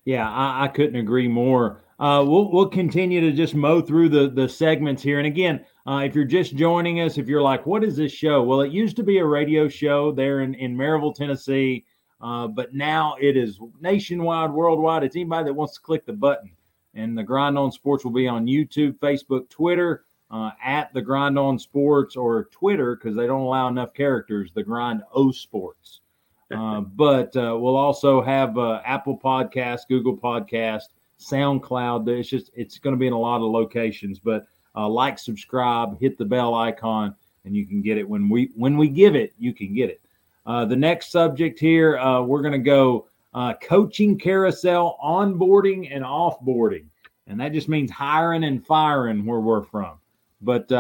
Yeah, 0.04 0.28
I, 0.28 0.64
I 0.64 0.68
couldn't 0.68 0.96
agree 0.96 1.28
more. 1.28 1.82
Uh, 1.98 2.24
we'll 2.26 2.50
we'll 2.50 2.68
continue 2.68 3.20
to 3.20 3.32
just 3.32 3.54
mow 3.54 3.80
through 3.80 4.08
the 4.08 4.28
the 4.28 4.48
segments 4.48 5.02
here, 5.02 5.18
and 5.18 5.26
again, 5.26 5.64
uh, 5.86 6.02
if 6.04 6.14
you're 6.14 6.24
just 6.24 6.56
joining 6.56 7.00
us, 7.00 7.18
if 7.18 7.28
you're 7.28 7.42
like, 7.42 7.64
what 7.66 7.84
is 7.84 7.96
this 7.96 8.12
show? 8.12 8.42
Well, 8.42 8.62
it 8.62 8.72
used 8.72 8.96
to 8.96 9.02
be 9.02 9.18
a 9.18 9.24
radio 9.24 9.68
show 9.68 10.10
there 10.10 10.40
in 10.40 10.54
in 10.54 10.76
Maryville, 10.76 11.14
Tennessee, 11.14 11.84
uh, 12.22 12.46
but 12.46 12.74
now 12.74 13.16
it 13.20 13.36
is 13.36 13.58
nationwide, 13.80 14.50
worldwide. 14.50 15.02
It's 15.02 15.16
anybody 15.16 15.46
that 15.46 15.54
wants 15.54 15.74
to 15.74 15.80
click 15.80 16.06
the 16.06 16.12
button, 16.12 16.52
and 16.94 17.18
the 17.18 17.22
Grind 17.22 17.58
On 17.58 17.72
Sports 17.72 18.04
will 18.04 18.12
be 18.12 18.28
on 18.28 18.46
YouTube, 18.46 18.98
Facebook, 18.98 19.48
Twitter. 19.50 20.04
Uh, 20.30 20.50
at 20.64 20.90
the 20.94 21.02
Grind 21.02 21.38
On 21.38 21.58
Sports 21.58 22.16
or 22.16 22.44
Twitter 22.44 22.96
because 22.96 23.14
they 23.14 23.26
don't 23.26 23.42
allow 23.42 23.68
enough 23.68 23.92
characters. 23.92 24.50
The 24.54 24.62
Grind 24.62 25.02
O 25.12 25.30
Sports. 25.30 26.00
Uh, 26.52 26.82
but 26.82 27.34
uh, 27.34 27.56
we'll 27.58 27.76
also 27.76 28.20
have 28.20 28.58
uh, 28.58 28.82
Apple 28.84 29.18
Podcast, 29.18 29.88
Google 29.88 30.14
Podcast, 30.14 30.82
SoundCloud. 31.18 32.06
It's 32.08 32.28
just 32.28 32.50
it's 32.54 32.78
going 32.78 32.94
to 32.94 33.00
be 33.00 33.06
in 33.06 33.14
a 33.14 33.18
lot 33.18 33.36
of 33.36 33.50
locations. 33.50 34.18
But 34.18 34.44
uh, 34.76 34.86
like, 34.86 35.18
subscribe, 35.18 35.98
hit 35.98 36.18
the 36.18 36.26
bell 36.26 36.54
icon, 36.54 37.14
and 37.46 37.56
you 37.56 37.66
can 37.66 37.80
get 37.80 37.96
it 37.96 38.06
when 38.06 38.28
we 38.28 38.50
when 38.54 38.76
we 38.76 38.88
give 38.88 39.14
it. 39.14 39.32
You 39.38 39.54
can 39.54 39.72
get 39.72 39.88
it. 39.88 40.01
Uh, 40.44 40.64
the 40.64 40.76
next 40.76 41.10
subject 41.10 41.58
here, 41.58 41.98
uh, 41.98 42.22
we're 42.22 42.42
going 42.42 42.52
to 42.52 42.58
go 42.58 43.06
uh, 43.34 43.54
coaching 43.62 44.18
carousel, 44.18 44.98
onboarding 45.02 45.88
and 45.94 46.04
offboarding, 46.04 46.86
and 47.26 47.40
that 47.40 47.52
just 47.52 47.68
means 47.68 47.90
hiring 47.90 48.44
and 48.44 48.66
firing 48.66 49.24
where 49.24 49.40
we're 49.40 49.62
from. 49.62 49.98
But 50.40 50.70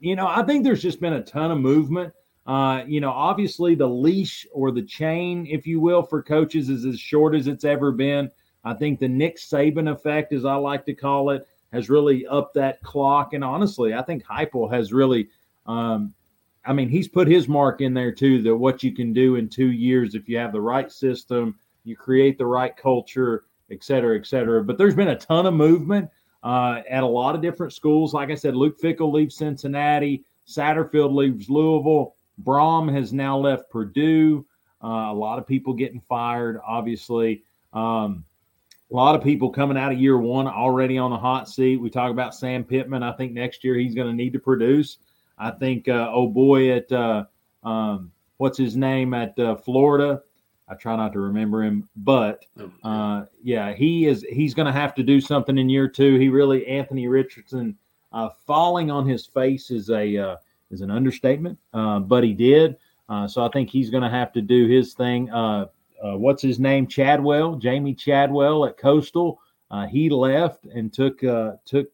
you 0.00 0.14
know, 0.14 0.28
I 0.28 0.44
think 0.44 0.62
there's 0.62 0.82
just 0.82 1.00
been 1.00 1.14
a 1.14 1.22
ton 1.22 1.50
of 1.50 1.58
movement 1.58 2.14
uh, 2.48 2.82
you 2.86 2.98
know, 2.98 3.10
obviously 3.10 3.74
the 3.74 3.86
leash 3.86 4.46
or 4.52 4.70
the 4.70 4.82
chain, 4.82 5.46
if 5.46 5.66
you 5.66 5.80
will, 5.80 6.02
for 6.02 6.22
coaches 6.22 6.70
is 6.70 6.86
as 6.86 6.98
short 6.98 7.34
as 7.34 7.46
it's 7.46 7.64
ever 7.64 7.92
been. 7.92 8.30
I 8.64 8.72
think 8.72 8.98
the 8.98 9.08
Nick 9.08 9.36
Saban 9.36 9.92
effect, 9.92 10.32
as 10.32 10.46
I 10.46 10.54
like 10.54 10.86
to 10.86 10.94
call 10.94 11.28
it, 11.28 11.46
has 11.74 11.90
really 11.90 12.26
upped 12.26 12.54
that 12.54 12.82
clock. 12.82 13.34
And 13.34 13.44
honestly, 13.44 13.92
I 13.92 14.00
think 14.00 14.24
Heupel 14.24 14.72
has 14.72 14.94
really, 14.94 15.28
um, 15.66 16.14
I 16.68 16.74
mean, 16.74 16.90
he's 16.90 17.08
put 17.08 17.26
his 17.26 17.48
mark 17.48 17.80
in 17.80 17.94
there 17.94 18.12
too. 18.12 18.42
That 18.42 18.54
what 18.54 18.82
you 18.82 18.92
can 18.92 19.14
do 19.14 19.36
in 19.36 19.48
two 19.48 19.72
years 19.72 20.14
if 20.14 20.28
you 20.28 20.36
have 20.36 20.52
the 20.52 20.60
right 20.60 20.92
system, 20.92 21.58
you 21.84 21.96
create 21.96 22.36
the 22.36 22.46
right 22.46 22.76
culture, 22.76 23.44
et 23.70 23.82
cetera, 23.82 24.18
et 24.18 24.26
cetera. 24.26 24.62
But 24.62 24.76
there's 24.76 24.94
been 24.94 25.08
a 25.08 25.18
ton 25.18 25.46
of 25.46 25.54
movement 25.54 26.10
uh, 26.42 26.82
at 26.88 27.02
a 27.02 27.06
lot 27.06 27.34
of 27.34 27.40
different 27.40 27.72
schools. 27.72 28.12
Like 28.12 28.30
I 28.30 28.34
said, 28.34 28.54
Luke 28.54 28.78
Fickell 28.78 29.10
leaves 29.10 29.36
Cincinnati, 29.36 30.24
Satterfield 30.46 31.14
leaves 31.14 31.48
Louisville. 31.48 32.14
Brohm 32.44 32.92
has 32.92 33.12
now 33.12 33.38
left 33.38 33.70
Purdue. 33.70 34.46
Uh, 34.84 35.10
a 35.10 35.14
lot 35.14 35.38
of 35.38 35.46
people 35.46 35.72
getting 35.72 36.02
fired, 36.02 36.60
obviously. 36.66 37.42
Um, 37.72 38.24
a 38.92 38.94
lot 38.94 39.14
of 39.14 39.22
people 39.22 39.50
coming 39.50 39.76
out 39.76 39.92
of 39.92 39.98
year 39.98 40.18
one 40.18 40.46
already 40.46 40.98
on 40.98 41.10
the 41.10 41.16
hot 41.18 41.48
seat. 41.48 41.78
We 41.78 41.90
talk 41.90 42.10
about 42.10 42.34
Sam 42.34 42.62
Pittman. 42.62 43.02
I 43.02 43.12
think 43.12 43.32
next 43.32 43.64
year 43.64 43.74
he's 43.74 43.94
going 43.94 44.06
to 44.06 44.14
need 44.14 44.32
to 44.34 44.38
produce. 44.38 44.98
I 45.38 45.50
think, 45.50 45.88
uh, 45.88 46.10
oh 46.12 46.28
boy, 46.28 46.72
at 46.72 46.90
uh, 46.90 47.24
um, 47.62 48.12
what's 48.38 48.58
his 48.58 48.76
name 48.76 49.14
at 49.14 49.38
uh, 49.38 49.56
Florida. 49.56 50.22
I 50.70 50.74
try 50.74 50.96
not 50.96 51.14
to 51.14 51.20
remember 51.20 51.62
him, 51.62 51.88
but 51.96 52.44
oh, 52.58 52.70
uh, 52.88 53.24
yeah, 53.42 53.72
he 53.72 54.06
is. 54.06 54.22
He's 54.28 54.52
going 54.52 54.66
to 54.66 54.72
have 54.72 54.94
to 54.96 55.02
do 55.02 55.18
something 55.18 55.56
in 55.56 55.70
year 55.70 55.88
two. 55.88 56.18
He 56.18 56.28
really, 56.28 56.66
Anthony 56.66 57.08
Richardson, 57.08 57.74
uh, 58.12 58.28
falling 58.46 58.90
on 58.90 59.08
his 59.08 59.26
face 59.26 59.70
is 59.70 59.88
a 59.88 60.36
is 60.70 60.80
an 60.80 60.90
understatement, 60.90 61.58
uh, 61.72 62.00
but 62.00 62.24
he 62.24 62.32
did. 62.32 62.76
Uh, 63.08 63.26
so 63.26 63.44
I 63.44 63.48
think 63.48 63.70
he's 63.70 63.90
going 63.90 64.02
to 64.02 64.10
have 64.10 64.32
to 64.32 64.42
do 64.42 64.66
his 64.66 64.94
thing. 64.94 65.30
Uh, 65.30 65.66
uh, 66.02 66.16
what's 66.16 66.42
his 66.42 66.60
name? 66.60 66.86
Chadwell, 66.86 67.56
Jamey 67.56 67.98
Chadwell 67.98 68.66
at 68.66 68.76
Coastal. 68.76 69.40
Uh, 69.70 69.86
he 69.86 70.08
left 70.10 70.64
and 70.64 70.92
took 70.92 71.20
took 71.64 71.88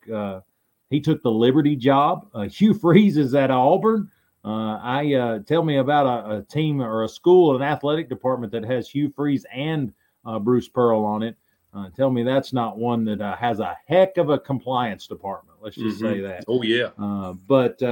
he 0.95 1.01
took 1.01 1.23
the 1.23 1.31
Liberty 1.31 1.77
job. 1.77 2.29
Hugh 2.51 2.75
Freeze 2.75 3.17
is 3.17 3.35
at 3.35 3.51
Auburn. 3.51 4.11
I 4.45 5.41
tell 5.47 5.65
me 5.65 5.79
about 5.79 6.07
a, 6.07 6.37
a, 6.37 6.43
team 6.43 6.81
or 6.81 7.05
a 7.05 7.09
school, 7.09 7.57
an 7.57 7.63
athletic 7.63 8.09
department 8.09 8.53
that 8.53 8.65
has 8.65 8.89
Hugh 8.89 9.11
Freeze 9.11 9.45
and 9.53 9.93
Bruce 10.41 10.69
Pearl 10.69 11.05
on 11.05 11.23
it. 11.23 11.37
Uh, 11.75 11.91
tell 11.97 12.11
me 12.11 12.23
that's 12.23 12.53
not 12.53 12.79
one 12.79 13.05
that 13.05 13.21
uh, 13.21 13.35
has 13.37 13.59
a 13.59 13.77
heck 13.87 14.17
of 14.17 14.31
a 14.31 14.39
compliance 14.39 15.09
department. 15.09 15.59
Let's 15.61 15.75
just 15.75 16.01
mm-hmm. 16.01 16.15
say 16.15 16.21
that. 16.21 16.45
Oh 16.47 16.63
yeah. 16.63 16.91
Uh, 16.97 17.33
but 17.33 17.83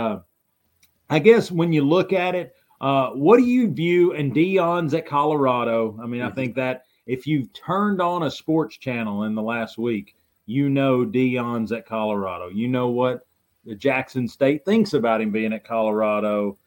I 1.11 1.19
guess 1.19 1.51
when 1.51 1.73
you 1.73 1.83
look 1.83 2.13
at 2.13 2.35
it, 2.35 2.55
uh, 2.81 3.11
what 3.11 3.37
do 3.37 3.45
you 3.45 3.71
view? 3.71 4.15
And 4.15 4.35
Deion's 4.35 4.95
at 4.95 5.07
Colorado. 5.07 5.99
I 6.03 6.07
mean, 6.07 6.23
I 6.23 6.27
mm-hmm. 6.27 6.35
think 6.37 6.55
that 6.57 6.85
if 7.07 7.27
you've 7.27 7.53
turned 7.53 8.01
on 8.01 8.23
a 8.23 8.31
sports 8.31 8.77
channel 8.79 9.25
in 9.25 9.35
the 9.35 9.43
last 9.43 9.79
week, 9.79 10.17
you 10.47 10.69
know 10.69 11.05
Deion's 11.05 11.73
at 11.73 11.87
Colorado. 11.87 12.49
You 12.49 12.69
know 12.69 12.89
what 12.89 13.27
the 13.65 13.75
Jackson 13.75 14.27
State 14.27 14.65
thinks 14.65 14.93
about 14.93 15.21
him 15.21 15.31
being 15.31 15.53
at 15.53 15.65
Colorado, 15.65 16.59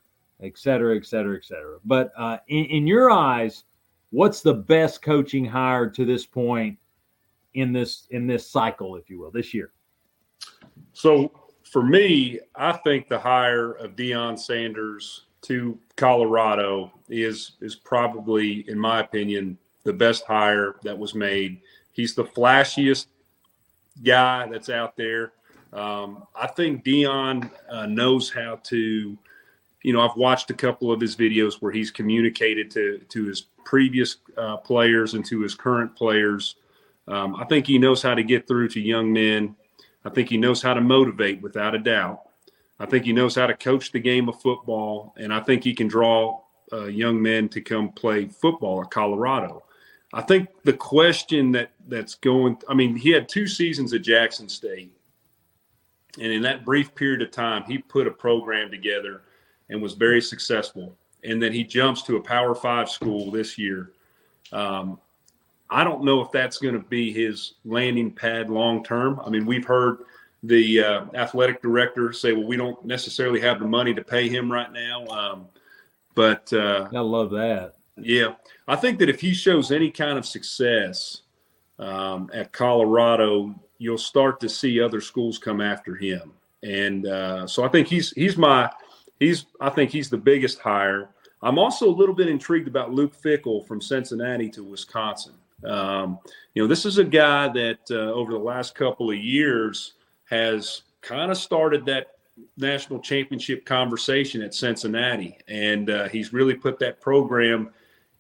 et 0.42 0.58
cetera, 0.58 0.96
et 0.96 1.06
cetera, 1.06 1.36
et 1.36 1.44
cetera. 1.44 1.78
But 1.86 2.12
uh, 2.18 2.38
in, 2.48 2.66
in 2.66 2.88
your 2.88 3.12
eyes, 3.12 3.66
what's 4.12 4.42
the 4.42 4.54
best 4.54 5.02
coaching 5.02 5.46
hire 5.46 5.90
to 5.90 6.06
this 6.06 6.26
point 6.26 6.78
in 7.54 7.74
this 7.74 8.08
in 8.12 8.28
this 8.28 8.50
cycle, 8.50 8.96
if 8.96 9.10
you 9.10 9.20
will, 9.20 9.32
this 9.32 9.54
year? 9.54 9.72
So 10.94 11.32
for 11.64 11.84
me, 11.84 12.40
I 12.56 12.74
think 12.74 13.10
the 13.10 13.20
hire 13.20 13.74
of 13.74 13.96
Deion 13.96 14.40
Sanders 14.40 15.26
to 15.42 15.78
Colorado 15.96 16.92
is 17.10 17.54
is 17.62 17.76
probably, 17.76 18.68
in 18.70 18.80
my 18.80 19.02
opinion, 19.02 19.58
the 19.84 19.94
best 19.94 20.26
hire 20.26 20.76
that 20.84 20.98
was 20.98 21.14
made. 21.14 21.62
He's 21.92 22.16
the 22.16 22.24
flashiest 22.26 23.08
guy 24.04 24.48
that's 24.52 24.70
out 24.70 24.96
there. 24.98 25.34
Um, 25.74 26.26
I 26.36 26.48
think 26.48 26.84
Deion 26.84 27.50
uh, 27.70 27.86
knows 27.86 28.30
how 28.32 28.60
to. 28.64 29.18
You 29.84 29.94
know, 29.94 30.02
I've 30.02 30.16
watched 30.18 30.50
a 30.50 30.56
couple 30.56 30.92
of 30.92 31.00
his 31.00 31.16
videos 31.16 31.62
where 31.62 31.72
he's 31.72 31.92
communicated 31.92 32.72
to 32.72 33.00
to 33.10 33.26
his 33.26 33.48
previous 33.66 34.18
uh, 34.38 34.58
players 34.58 35.14
and 35.14 35.26
to 35.26 35.42
his 35.42 35.54
current 35.54 35.96
players. 35.96 36.56
Um, 37.08 37.36
I 37.36 37.46
think 37.46 37.68
he 37.68 37.78
knows 37.78 38.02
how 38.02 38.16
to 38.16 38.24
get 38.24 38.48
through 38.48 38.70
to 38.70 38.80
young 38.80 39.14
men. 39.14 39.56
I 40.04 40.10
think 40.10 40.30
he 40.30 40.38
knows 40.38 40.62
how 40.62 40.74
to 40.74 40.82
motivate 40.82 41.42
without 41.42 41.76
a 41.76 41.80
doubt. 41.80 42.22
I 42.80 42.86
think 42.86 43.06
he 43.06 43.14
knows 43.14 43.36
how 43.36 43.48
to 43.48 43.56
coach 43.56 43.92
the 43.92 44.00
game 44.00 44.28
of 44.28 44.42
football, 44.42 45.14
and 45.18 45.34
I 45.34 45.40
think 45.40 45.64
he 45.64 45.74
can 45.74 45.88
draw 45.88 46.42
uh, 46.74 46.86
young 46.86 47.22
men 47.22 47.48
to 47.50 47.62
come 47.62 47.92
play 47.92 48.28
football 48.28 48.82
at 48.82 48.92
Colorado. 48.92 49.64
I 50.16 50.22
think 50.22 50.48
the 50.64 50.74
question 50.74 51.52
that 51.52 51.72
that's 51.90 52.16
going, 52.16 52.58
I 52.70 52.74
mean, 52.74 52.96
he 52.96 53.10
had 53.12 53.28
two 53.28 53.48
seasons 53.48 53.94
at 53.94 54.02
Jackson 54.02 54.48
State, 54.48 54.94
and 56.18 56.32
in 56.32 56.42
that 56.44 56.64
brief 56.64 56.96
period 56.96 57.22
of 57.22 57.32
time, 57.32 57.64
he 57.68 57.80
put 57.80 58.08
a 58.08 58.12
program 58.12 58.72
together 58.72 59.24
and 59.70 59.82
was 59.82 59.94
very 59.94 60.22
successful. 60.22 60.96
And 61.26 61.44
then 61.44 61.52
he 61.52 61.66
jumps 61.66 62.02
to 62.04 62.16
a 62.16 62.22
Power 62.22 62.56
Five 62.56 62.90
school 62.90 63.30
this 63.30 63.58
year. 63.58 63.92
Um, 64.54 65.00
I 65.70 65.84
don't 65.84 66.06
know 66.06 66.22
if 66.22 66.32
that's 66.32 66.60
going 66.60 66.76
to 66.76 66.88
be 66.88 67.12
his 67.12 67.56
landing 67.66 68.10
pad 68.10 68.50
long 68.50 68.86
term. 68.86 69.20
I 69.26 69.30
mean, 69.30 69.46
we've 69.46 69.66
heard 69.66 70.06
the 70.44 70.82
uh, 70.82 71.06
athletic 71.14 71.62
director 71.62 72.14
say, 72.14 72.32
"Well, 72.32 72.48
we 72.48 72.56
don't 72.56 72.86
necessarily 72.86 73.42
have 73.42 73.60
the 73.60 73.68
money 73.68 73.94
to 73.94 74.04
pay 74.04 74.30
him 74.30 74.50
right 74.50 74.72
now." 74.72 75.06
Um, 75.08 75.48
but 76.14 76.54
uh, 76.54 76.88
I 76.96 77.00
love 77.00 77.32
that. 77.32 77.76
Yeah, 77.98 78.36
I 78.68 78.76
think 78.76 79.00
that 79.00 79.10
if 79.10 79.22
he 79.22 79.34
shows 79.34 79.72
any 79.72 79.90
kind 79.90 80.18
of 80.18 80.26
success 80.26 81.22
um, 81.80 82.30
at 82.34 82.52
Colorado, 82.52 83.56
you'll 83.78 83.98
start 83.98 84.40
to 84.42 84.50
see 84.50 84.82
other 84.82 85.02
schools 85.02 85.38
come 85.38 85.62
after 85.62 85.96
him. 85.96 86.34
And 86.64 87.06
uh, 87.06 87.48
so 87.48 87.64
I 87.64 87.70
think 87.70 87.88
he's 87.88 88.12
he's 88.12 88.38
my 88.38 88.70
he's 89.20 89.46
I 89.62 89.70
think 89.70 89.92
he's 89.92 90.10
the 90.10 90.18
biggest 90.18 90.60
hire. 90.60 91.10
I'm 91.42 91.60
also 91.60 91.88
a 91.88 91.92
little 91.94 92.16
bit 92.16 92.28
intrigued 92.28 92.68
about 92.68 92.92
Luke 92.92 93.14
Fickell 93.16 93.66
from 93.68 93.80
Cincinnati 93.82 94.50
to 94.50 94.64
Wisconsin. 94.64 95.34
Um, 95.64 96.20
you 96.54 96.62
know, 96.62 96.68
this 96.68 96.86
is 96.86 96.98
a 96.98 97.04
guy 97.04 97.48
that 97.50 97.80
uh, 97.92 98.12
over 98.14 98.32
the 98.32 98.40
last 98.40 98.76
couple 98.76 99.12
of 99.12 99.18
years 99.18 99.94
has 100.26 100.82
kind 101.02 101.30
of 101.30 101.38
started 101.38 101.86
that 101.86 102.08
national 102.58 103.00
championship 103.00 103.64
conversation 103.66 104.42
at 104.42 104.54
Cincinnati, 104.54 105.38
and 105.48 105.90
uh, 105.90 106.08
he's 106.10 106.34
really 106.34 106.56
put 106.56 106.80
that 106.80 107.00
program 107.00 107.70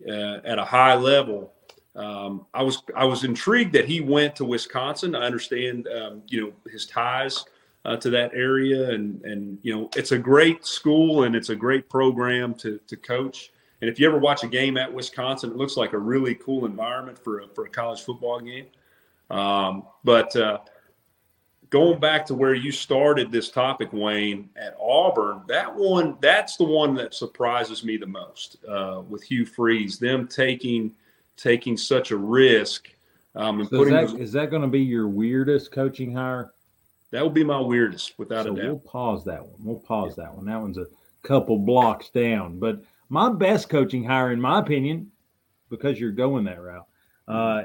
uh, 0.08 0.40
at 0.44 0.60
a 0.60 0.66
high 0.66 0.96
level. 0.96 1.54
Um, 1.96 2.46
I 2.54 2.62
was 2.62 2.84
I 2.96 3.06
was 3.06 3.24
intrigued 3.24 3.74
that 3.74 3.86
he 3.86 4.02
went 4.02 4.36
to 4.38 4.46
Wisconsin. 4.46 5.16
I 5.16 5.26
understand, 5.26 5.88
um, 5.88 6.24
you 6.28 6.42
know, 6.42 6.54
his 6.70 6.86
ties 6.86 7.46
uh, 7.86 7.96
to 7.98 8.10
that 8.10 8.32
area, 8.34 8.90
and 8.90 9.24
and 9.24 9.58
you 9.62 9.74
know, 9.74 9.90
it's 9.96 10.12
a 10.12 10.18
great 10.18 10.66
school 10.66 11.24
and 11.24 11.36
it's 11.36 11.50
a 11.50 11.56
great 11.56 11.90
program 11.90 12.54
to 12.56 12.80
to 12.88 12.96
coach. 12.98 13.52
And 13.82 13.90
if 13.90 14.00
you 14.00 14.08
ever 14.08 14.18
watch 14.18 14.44
a 14.44 14.48
game 14.48 14.78
at 14.78 14.92
Wisconsin, 14.92 15.52
it 15.52 15.58
looks 15.58 15.78
like 15.78 15.94
a 15.94 15.98
really 15.98 16.36
cool 16.36 16.66
environment 16.66 17.18
for 17.18 17.42
a, 17.42 17.48
for 17.50 17.66
a 17.66 17.70
college 17.70 18.02
football 18.02 18.40
game. 18.40 18.66
Um, 19.30 19.84
but 20.04 20.36
uh, 20.36 20.60
going 21.76 22.00
back 22.00 22.26
to 22.26 22.34
where 22.34 22.54
you 22.54 22.72
started 22.72 23.30
this 23.30 23.50
topic, 23.50 23.90
Wayne, 23.92 24.50
at 24.56 24.78
Auburn, 24.80 25.42
that 25.50 25.76
one, 25.76 26.18
that's 26.22 26.56
the 26.56 26.64
one 26.64 26.96
that 26.96 27.14
surprises 27.14 27.84
me 27.84 27.98
the 27.98 28.06
most 28.06 28.56
uh, 28.66 29.02
with 29.10 29.22
Hugh 29.22 29.46
Freeze, 29.46 30.00
them 30.00 30.26
taking 30.26 30.94
taking 31.36 31.76
such 31.76 32.12
a 32.12 32.16
risk. 32.16 32.88
Um, 33.36 33.60
and 33.60 33.68
so 33.68 33.80
putting 33.80 33.94
is 33.94 34.12
that, 34.12 34.18
those, 34.18 34.28
is 34.28 34.32
that 34.32 34.50
going 34.52 34.62
to 34.62 34.70
be 34.70 34.80
your 34.80 35.10
weirdest 35.10 35.74
coaching 35.74 36.16
hire? 36.16 36.54
That 37.12 37.26
would 37.26 37.34
be 37.34 37.44
my 37.44 37.60
weirdest, 37.60 38.18
without 38.18 38.46
so 38.46 38.54
a 38.54 38.56
doubt. 38.56 38.66
We'll 38.66 38.80
pause 38.80 39.26
that 39.26 39.46
one. 39.46 39.56
We'll 39.60 39.80
pause 39.82 40.14
yeah. 40.18 40.24
that 40.24 40.36
one. 40.36 40.46
That 40.46 40.62
one's 40.62 40.78
a 40.78 40.88
couple 41.24 41.60
blocks 41.60 42.10
down. 42.10 42.58
But 42.58 42.86
my 43.10 43.34
best 43.34 43.68
coaching 43.68 44.06
hire, 44.06 44.32
in 44.32 44.40
my 44.40 44.60
opinion, 44.60 45.12
because 45.70 46.00
you're 46.00 46.12
going 46.12 46.46
that 46.46 46.62
route, 46.62 46.88
uh, 47.28 47.64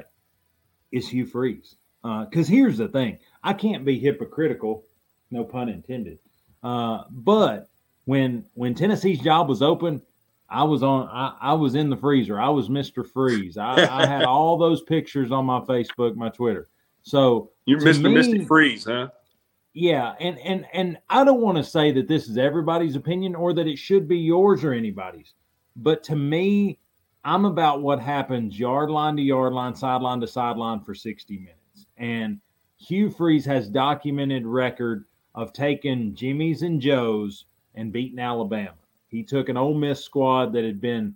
is 0.91 1.07
Hugh 1.07 1.27
Freeze. 1.27 1.75
Because 2.03 2.49
uh, 2.49 2.51
here's 2.51 2.77
the 2.77 2.87
thing 2.87 3.19
I 3.43 3.53
can't 3.53 3.85
be 3.85 3.99
hypocritical, 3.99 4.83
no 5.29 5.43
pun 5.43 5.69
intended. 5.69 6.19
Uh, 6.63 7.03
but 7.09 7.69
when 8.05 8.45
when 8.53 8.73
Tennessee's 8.73 9.19
job 9.19 9.47
was 9.47 9.61
open, 9.61 10.01
I 10.49 10.63
was 10.63 10.83
on. 10.83 11.07
I, 11.07 11.35
I 11.39 11.53
was 11.53 11.75
in 11.75 11.89
the 11.89 11.97
freezer. 11.97 12.39
I 12.39 12.49
was 12.49 12.69
Mister 12.69 13.03
Freeze. 13.03 13.57
I, 13.57 13.87
I, 13.89 14.05
had 14.05 14.23
all 14.27 14.57
those 14.57 14.81
pictures 14.81 15.31
on 15.31 15.45
my 15.45 15.61
Facebook, 15.61 16.15
my 16.15 16.29
Twitter. 16.29 16.69
So 17.03 17.51
you're 17.65 17.79
Mister 17.81 18.09
Misty 18.09 18.45
Freeze, 18.45 18.85
huh? 18.85 19.09
Yeah, 19.73 20.13
and 20.19 20.37
and 20.39 20.65
and 20.73 20.97
I 21.09 21.23
don't 21.23 21.39
want 21.39 21.57
to 21.57 21.63
say 21.63 21.91
that 21.93 22.07
this 22.09 22.27
is 22.27 22.37
everybody's 22.37 22.97
opinion 22.97 23.33
or 23.33 23.53
that 23.53 23.67
it 23.67 23.77
should 23.77 24.07
be 24.07 24.17
yours 24.17 24.65
or 24.65 24.73
anybody's, 24.73 25.33
but 25.77 26.03
to 26.05 26.15
me, 26.17 26.77
I'm 27.23 27.45
about 27.45 27.81
what 27.81 28.01
happens 28.01 28.59
yard 28.59 28.89
line 28.89 29.15
to 29.15 29.21
yard 29.21 29.53
line, 29.53 29.73
sideline 29.73 30.19
to 30.19 30.27
sideline 30.27 30.81
for 30.81 30.93
60 30.93 31.37
minutes, 31.37 31.55
and 32.01 32.41
Hugh 32.77 33.11
Freeze 33.11 33.45
has 33.45 33.69
documented 33.69 34.45
record 34.45 35.05
of 35.35 35.53
taking 35.53 36.15
Jimmy's 36.15 36.63
and 36.63 36.81
Joe's 36.81 37.45
and 37.75 37.93
beating 37.93 38.19
Alabama. 38.19 38.73
He 39.07 39.23
took 39.23 39.49
an 39.49 39.55
Ole 39.55 39.75
Miss 39.75 40.03
squad 40.03 40.51
that 40.53 40.65
had 40.65 40.81
been 40.81 41.15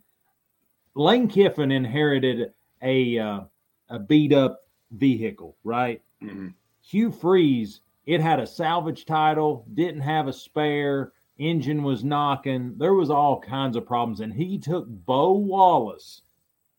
Lane 0.94 1.28
Kiffin 1.28 1.72
inherited 1.72 2.54
a 2.82 3.18
uh, 3.18 3.42
a 3.90 4.00
beat 4.00 4.32
up 4.32 4.62
vehicle, 4.92 5.58
right? 5.64 6.02
Mm-hmm. 6.24 6.50
Hugh 6.82 7.12
Freeze, 7.12 7.82
it 8.06 8.22
had 8.22 8.40
a 8.40 8.48
salvage 8.48 9.06
title, 9.06 9.66
didn't 9.74 10.02
have 10.02 10.28
a 10.28 10.34
spare, 10.34 11.14
engine 11.40 11.82
was 11.84 12.04
knocking. 12.04 12.76
There 12.78 12.94
was 12.94 13.10
all 13.10 13.40
kinds 13.40 13.76
of 13.76 13.88
problems, 13.88 14.20
and 14.20 14.32
he 14.32 14.60
took 14.60 14.86
Bo 14.88 15.34
Wallace 15.34 16.22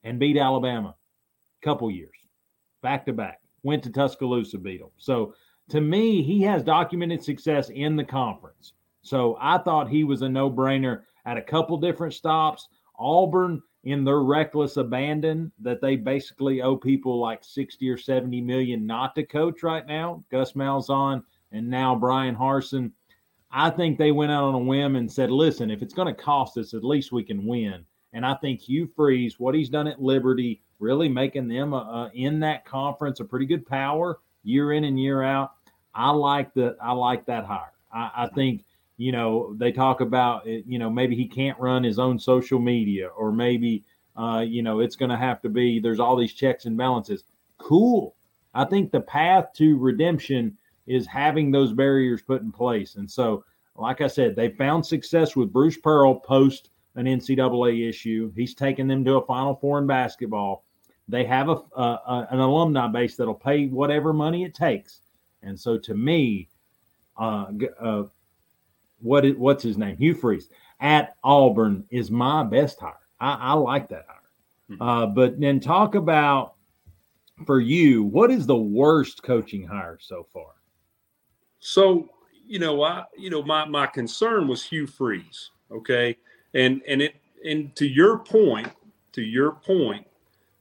and 0.05 0.21
beat 0.21 0.38
Alabama 0.38 0.95
a 1.61 1.64
couple 1.64 1.90
years 1.90 2.11
back 2.83 3.05
to 3.07 3.12
back 3.12 3.40
went 3.66 3.83
to 3.83 3.90
Tuscaloosa, 3.90 4.59
beat 4.59 4.81
them. 4.81 4.90
So 4.96 5.35
to 5.70 5.81
me, 5.81 6.22
he 6.22 6.40
has 6.42 6.62
documented 6.62 7.22
success 7.22 7.68
in 7.70 7.96
the 7.96 8.05
conference. 8.05 8.72
So 9.02 9.37
I 9.40 9.59
thought 9.59 9.90
he 9.90 10.05
was 10.05 10.22
a 10.22 10.29
no 10.29 10.50
brainer 10.50 11.02
at 11.26 11.37
a 11.37 11.42
couple 11.42 11.76
different 11.76 12.14
stops. 12.14 12.68
Auburn, 12.98 13.61
in 13.83 14.05
their 14.05 14.20
reckless 14.20 14.79
abandon 14.79 15.52
that 15.61 15.81
they 15.81 15.94
basically 15.94 16.61
owe 16.61 16.76
people 16.76 17.20
like 17.20 17.44
60 17.44 17.88
or 17.88 17.96
70 17.96 18.40
million 18.40 18.85
not 18.85 19.14
to 19.14 19.22
coach 19.22 19.62
right 19.62 19.87
now, 19.87 20.24
Gus 20.31 20.52
Malzahn 20.52 21.22
and 21.52 21.68
now 21.68 21.94
Bryan 21.94 22.35
Harsin. 22.35 22.90
I 23.52 23.70
think 23.70 23.96
they 23.96 24.11
went 24.11 24.33
out 24.33 24.42
on 24.42 24.55
a 24.55 24.59
whim 24.59 24.96
and 24.96 25.11
said, 25.11 25.31
listen, 25.31 25.70
if 25.70 25.83
it's 25.83 25.94
going 25.94 26.12
to 26.12 26.22
cost 26.22 26.59
us, 26.59 26.74
at 26.74 26.83
least 26.83 27.12
we 27.12 27.22
can 27.22 27.46
win. 27.46 27.85
And 28.12 28.26
I 28.26 28.35
think 28.35 28.61
Hugh 28.61 28.88
Freeze, 28.96 29.38
what 29.38 29.55
he's 29.55 29.68
done 29.68 29.87
at 29.87 30.02
Liberty, 30.02 30.62
really 30.79 31.09
making 31.09 31.49
them 31.49 31.75
uh, 31.75 32.09
in 32.09 32.41
that 32.41 32.65
conference 32.65 33.21
a 33.21 33.25
pretty 33.25 33.47
good 33.47 33.67
power 33.67 34.19
year 34.43 34.73
in 34.73 34.85
and 34.85 35.01
year 35.01 35.23
out. 35.23 35.53
I 35.95 36.11
like 36.11 36.53
that. 36.55 36.77
I 36.81 36.93
like 36.93 37.27
that 37.27 37.45
hire. 37.45 37.73
I, 37.93 38.11
I 38.17 38.29
think 38.35 38.65
you 38.99 39.12
know 39.12 39.55
they 39.57 39.73
talk 39.73 40.01
about 40.01 40.47
you 40.47 40.79
know 40.79 40.91
maybe 40.91 41.17
he 41.17 41.27
can't 41.27 41.59
run 41.59 41.85
his 41.85 41.99
own 41.99 42.19
social 42.19 42.59
media 42.59 43.09
or 43.09 43.33
maybe 43.33 43.85
uh, 44.17 44.45
you 44.47 44.62
know 44.62 44.81
it's 44.81 44.97
going 44.97 45.11
to 45.11 45.17
have 45.17 45.41
to 45.43 45.49
be 45.49 45.81
there's 45.81 46.01
all 46.01 46.17
these 46.17 46.33
checks 46.33 46.67
and 46.67 46.77
balances. 46.77 47.25
Cool. 47.59 48.15
I 48.55 48.65
think 48.65 48.91
the 48.91 49.01
path 49.01 49.53
to 49.57 49.77
redemption 49.79 50.57
is 50.87 51.07
having 51.07 51.51
those 51.51 51.72
barriers 51.72 52.22
put 52.22 52.43
in 52.43 52.53
place. 52.53 52.97
And 52.97 53.11
so, 53.11 53.45
like 53.74 54.01
I 54.01 54.07
said, 54.07 54.37
they 54.37 54.49
found 54.51 54.87
success 54.87 55.37
with 55.37 55.53
Bruce 55.53 55.77
Pearl 55.77 56.14
post 56.14 56.70
an 56.95 57.05
NCAA 57.05 57.89
issue. 57.89 58.33
He's 58.35 58.55
taken 58.55 58.89
them 58.89 59.05
to 59.05 59.16
a 59.16 59.27
Final 59.27 59.55
Four 59.57 59.79
in 59.79 59.87
basketball. 59.87 60.64
They 61.09 61.24
have 61.24 61.48
a, 61.48 61.62
a 61.76 62.26
an 62.30 62.40
alumni 62.40 62.88
base 62.88 63.16
that'll 63.16 63.34
pay 63.34 63.66
whatever 63.66 64.12
money 64.12 64.44
it 64.44 64.54
takes. 64.54 65.00
And 65.42 65.59
so, 65.59 65.78
to 65.78 65.94
me, 65.94 66.48
uh, 67.16 67.46
uh, 67.80 68.04
what 69.00 69.24
is, 69.24 69.36
what's 69.36 69.62
his 69.62 69.78
name? 69.78 69.96
Hugh 69.96 70.14
Freeze 70.14 70.48
at 70.80 71.16
Auburn 71.22 71.84
is 71.90 72.11
my 72.11 72.42
best 72.42 72.80
hire. 72.80 72.94
I, 73.20 73.34
I 73.34 73.52
like 73.52 73.88
that 73.88 74.07
hire. 74.09 74.16
Mm-hmm. 74.70 74.82
Uh, 74.82 75.07
but 75.07 75.40
then 75.40 75.61
talk 75.61 75.94
about 75.94 76.54
for 77.44 77.61
you, 77.61 78.02
what 78.04 78.30
is 78.30 78.46
the 78.46 78.57
worst 78.57 79.22
coaching 79.22 79.66
hire 79.66 79.98
so 80.00 80.26
far? 80.32 80.52
So, 81.61 82.09
you 82.46 82.59
know, 82.59 82.82
I 82.82 83.04
you 83.16 83.30
know, 83.30 83.42
my 83.42 83.64
my 83.64 83.86
concern 83.86 84.48
was 84.48 84.64
Hugh 84.64 84.86
Freeze. 84.86 85.50
Okay. 85.70 86.16
And 86.54 86.82
and 86.88 87.02
it 87.02 87.16
and 87.44 87.74
to 87.76 87.86
your 87.86 88.18
point, 88.18 88.70
to 89.12 89.22
your 89.22 89.52
point, 89.52 90.05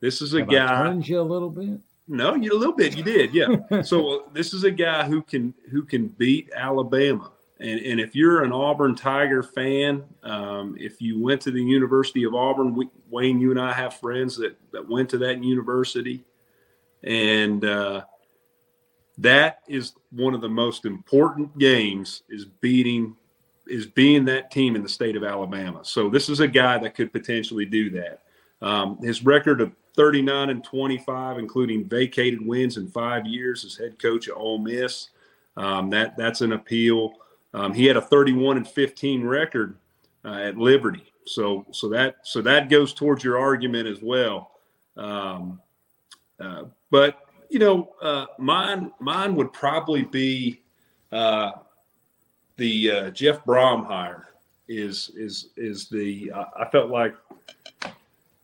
this 0.05 0.21
is 0.21 0.35
a 0.35 0.39
Have 0.39 0.49
guy. 0.49 0.87
I 0.87 0.93
you 0.93 1.19
a 1.19 1.23
little 1.23 1.49
bit. 1.49 1.79
No, 2.07 2.35
you 2.35 2.53
a 2.53 2.59
little 2.59 2.75
bit. 2.75 2.95
You 2.95 3.03
did, 3.03 3.33
yeah. 3.33 3.81
so 3.81 4.19
uh, 4.19 4.19
this 4.33 4.53
is 4.53 4.63
a 4.63 4.69
guy 4.69 5.03
who 5.07 5.23
can 5.23 5.53
who 5.71 5.83
can 5.83 6.09
beat 6.09 6.51
Alabama. 6.55 7.31
And, 7.59 7.79
and 7.79 7.99
if 7.99 8.15
you're 8.15 8.43
an 8.43 8.51
Auburn 8.51 8.95
Tiger 8.95 9.41
fan, 9.41 10.03
um, 10.23 10.75
if 10.77 11.01
you 11.01 11.19
went 11.19 11.41
to 11.41 11.51
the 11.51 11.63
University 11.63 12.23
of 12.23 12.35
Auburn, 12.35 12.75
we, 12.75 12.89
Wayne, 13.09 13.39
you 13.39 13.49
and 13.49 13.59
I 13.59 13.71
have 13.71 13.93
friends 13.95 14.35
that, 14.37 14.57
that 14.73 14.87
went 14.87 15.09
to 15.11 15.17
that 15.19 15.41
university. 15.41 16.25
And 17.03 17.63
uh, 17.63 18.03
that 19.17 19.59
is 19.67 19.93
one 20.11 20.33
of 20.33 20.41
the 20.41 20.49
most 20.49 20.85
important 20.85 21.57
games 21.57 22.23
is 22.29 22.45
beating 22.45 23.15
is 23.67 23.87
being 23.87 24.25
that 24.25 24.51
team 24.51 24.75
in 24.75 24.83
the 24.83 24.89
state 24.89 25.15
of 25.15 25.23
Alabama. 25.23 25.79
So 25.83 26.07
this 26.07 26.29
is 26.29 26.41
a 26.41 26.47
guy 26.47 26.77
that 26.77 26.93
could 26.93 27.11
potentially 27.11 27.65
do 27.65 27.89
that. 27.91 28.21
Um, 28.61 28.99
his 29.01 29.25
record 29.25 29.59
of 29.59 29.71
39 29.95 30.49
and 30.49 30.63
25, 30.63 31.37
including 31.37 31.85
vacated 31.85 32.45
wins 32.45 32.77
in 32.77 32.87
five 32.87 33.25
years 33.25 33.65
as 33.65 33.75
head 33.75 33.97
coach 33.99 34.27
at 34.27 34.35
Ole 34.35 34.59
Miss. 34.59 35.09
Um, 35.57 35.89
that 35.89 36.17
that's 36.17 36.41
an 36.41 36.51
appeal. 36.51 37.13
Um, 37.53 37.73
he 37.73 37.85
had 37.85 37.95
a 37.95 38.01
31 38.01 38.57
and 38.57 38.67
15 38.67 39.23
record 39.23 39.77
uh, 40.25 40.33
at 40.33 40.57
Liberty, 40.57 41.05
so 41.25 41.65
so 41.71 41.87
that 41.89 42.17
so 42.23 42.41
that 42.41 42.69
goes 42.69 42.93
towards 42.93 43.23
your 43.23 43.39
argument 43.39 43.87
as 43.87 44.01
well. 44.01 44.51
Um, 44.97 45.61
uh, 46.39 46.63
but 46.91 47.19
you 47.49 47.59
know, 47.59 47.93
uh, 48.01 48.25
mine 48.37 48.91
mine 48.99 49.35
would 49.35 49.53
probably 49.53 50.03
be 50.03 50.61
uh, 51.11 51.51
the 52.57 52.91
uh, 52.91 53.09
Jeff 53.11 53.43
Brohm 53.45 53.85
hire. 53.85 54.27
Is 54.67 55.11
is 55.15 55.49
is 55.55 55.87
the 55.87 56.31
I 56.33 56.67
felt 56.71 56.89
like 56.89 57.15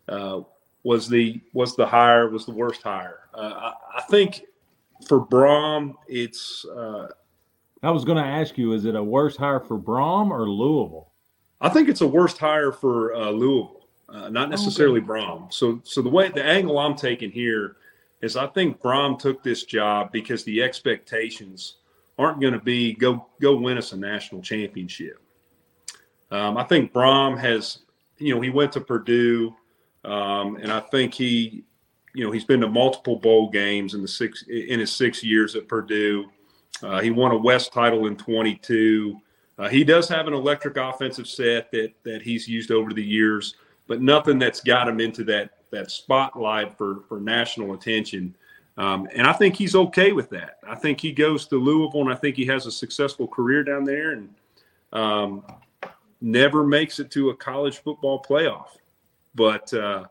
uh, 0.08 0.42
was 0.84 1.08
the 1.08 1.42
was 1.54 1.76
the 1.76 1.86
hire 1.86 2.30
was 2.30 2.46
the 2.46 2.54
worst 2.54 2.82
hire. 2.82 3.30
Uh, 3.34 3.72
I, 3.72 3.74
I, 3.98 4.02
think 4.10 4.44
for 5.08 5.26
Brohm, 5.26 5.96
it's. 6.08 6.66
Uh, 6.66 7.08
I 7.84 7.92
was 7.92 8.06
going 8.06 8.18
to 8.18 8.30
ask 8.30 8.58
you: 8.58 8.74
Is 8.74 8.86
it 8.86 8.96
a 8.96 9.04
worse 9.04 9.36
hire 9.36 9.60
for 9.60 9.78
Brohm 9.78 10.32
or 10.32 10.50
Louisville? 10.50 11.12
I 11.62 11.70
think 11.70 11.90
it's 11.90 12.02
a 12.02 12.08
worst 12.08 12.38
hire 12.40 12.72
for 12.72 13.14
uh, 13.14 13.30
Louisville, 13.30 13.88
uh, 14.10 14.30
not 14.30 14.50
necessarily 14.50 15.00
okay. 15.00 15.08
Brohm. 15.08 15.54
So, 15.54 15.80
so 15.84 16.02
the 16.02 16.10
way 16.10 16.30
the 16.30 16.44
angle 16.44 16.80
I'm 16.80 16.96
taking 16.96 17.32
here 17.32 17.78
is, 18.22 18.36
I 18.36 18.48
think 18.48 18.82
Brohm 18.82 19.18
took 19.20 19.44
this 19.44 19.64
job 19.64 20.12
because 20.12 20.44
the 20.44 20.64
expectations 20.64 21.78
aren't 22.18 22.42
going 22.42 22.54
to 22.54 22.60
be 22.60 22.94
go 22.94 23.28
go 23.40 23.56
win 23.56 23.78
us 23.78 23.94
a 23.94 23.98
national 23.98 24.42
championship. 24.42 25.22
Um, 26.32 26.58
I 26.58 26.64
think 26.64 26.94
Brohm 26.94 27.38
has, 27.38 27.80
you 28.18 28.34
know, 28.34 28.42
he 28.42 28.50
went 28.50 28.72
to 28.74 28.82
Purdue, 28.82 29.56
um, 30.04 30.58
and 30.58 30.72
I 30.72 30.80
think 30.80 31.14
he, 31.14 31.64
you 32.14 32.26
know, 32.26 32.32
he's 32.32 32.44
been 32.44 32.62
to 32.62 32.68
multiple 32.68 33.18
bowl 33.18 33.50
games 33.50 33.94
in 33.94 34.02
the 34.02 34.08
six 34.08 34.44
in 34.48 34.80
his 34.80 34.92
six 34.92 35.24
years 35.24 35.56
at 35.56 35.68
Purdue. 35.68 36.30
Uh, 36.82 37.00
he 37.00 37.12
won 37.12 37.32
a 37.32 37.38
West 37.38 37.72
title 37.74 38.08
in 38.08 38.16
22. 38.18 39.20
Uh, 39.58 39.70
he 39.70 39.84
does 39.84 40.10
have 40.10 40.28
an 40.28 40.34
electric 40.34 40.78
offensive 40.78 41.28
set 41.28 41.72
that 41.72 41.94
that 42.04 42.22
he's 42.22 42.48
used 42.48 42.72
over 42.72 42.94
the 42.94 43.04
years, 43.04 43.56
but 43.88 44.02
nothing 44.02 44.40
that's 44.40 44.62
got 44.62 44.88
him 44.88 45.00
into 45.00 45.24
that 45.26 45.52
that 45.72 45.92
spotlight 45.92 46.78
for 46.78 47.02
for 47.08 47.20
national 47.20 47.74
attention. 47.74 48.36
Um, 48.78 49.08
and 49.14 49.28
I 49.28 49.34
think 49.34 49.56
he's 49.56 49.76
okay 49.76 50.12
with 50.12 50.30
that. 50.30 50.58
I 50.68 50.76
think 50.76 51.00
he 51.00 51.12
goes 51.12 51.46
to 51.48 51.58
Louisville, 51.58 52.02
and 52.02 52.12
I 52.12 52.16
think 52.16 52.36
he 52.36 52.46
has 52.46 52.66
a 52.66 52.72
successful 52.72 53.28
career 53.28 53.64
down 53.64 53.84
there, 53.84 54.14
and 54.14 54.34
um, 54.94 55.44
never 56.22 56.64
makes 56.64 57.00
it 57.00 57.12
to 57.12 57.30
a 57.30 57.36
college 57.36 57.78
football 57.80 58.24
playoff. 58.24 58.78
But 59.36 59.74
uh, 59.74 60.06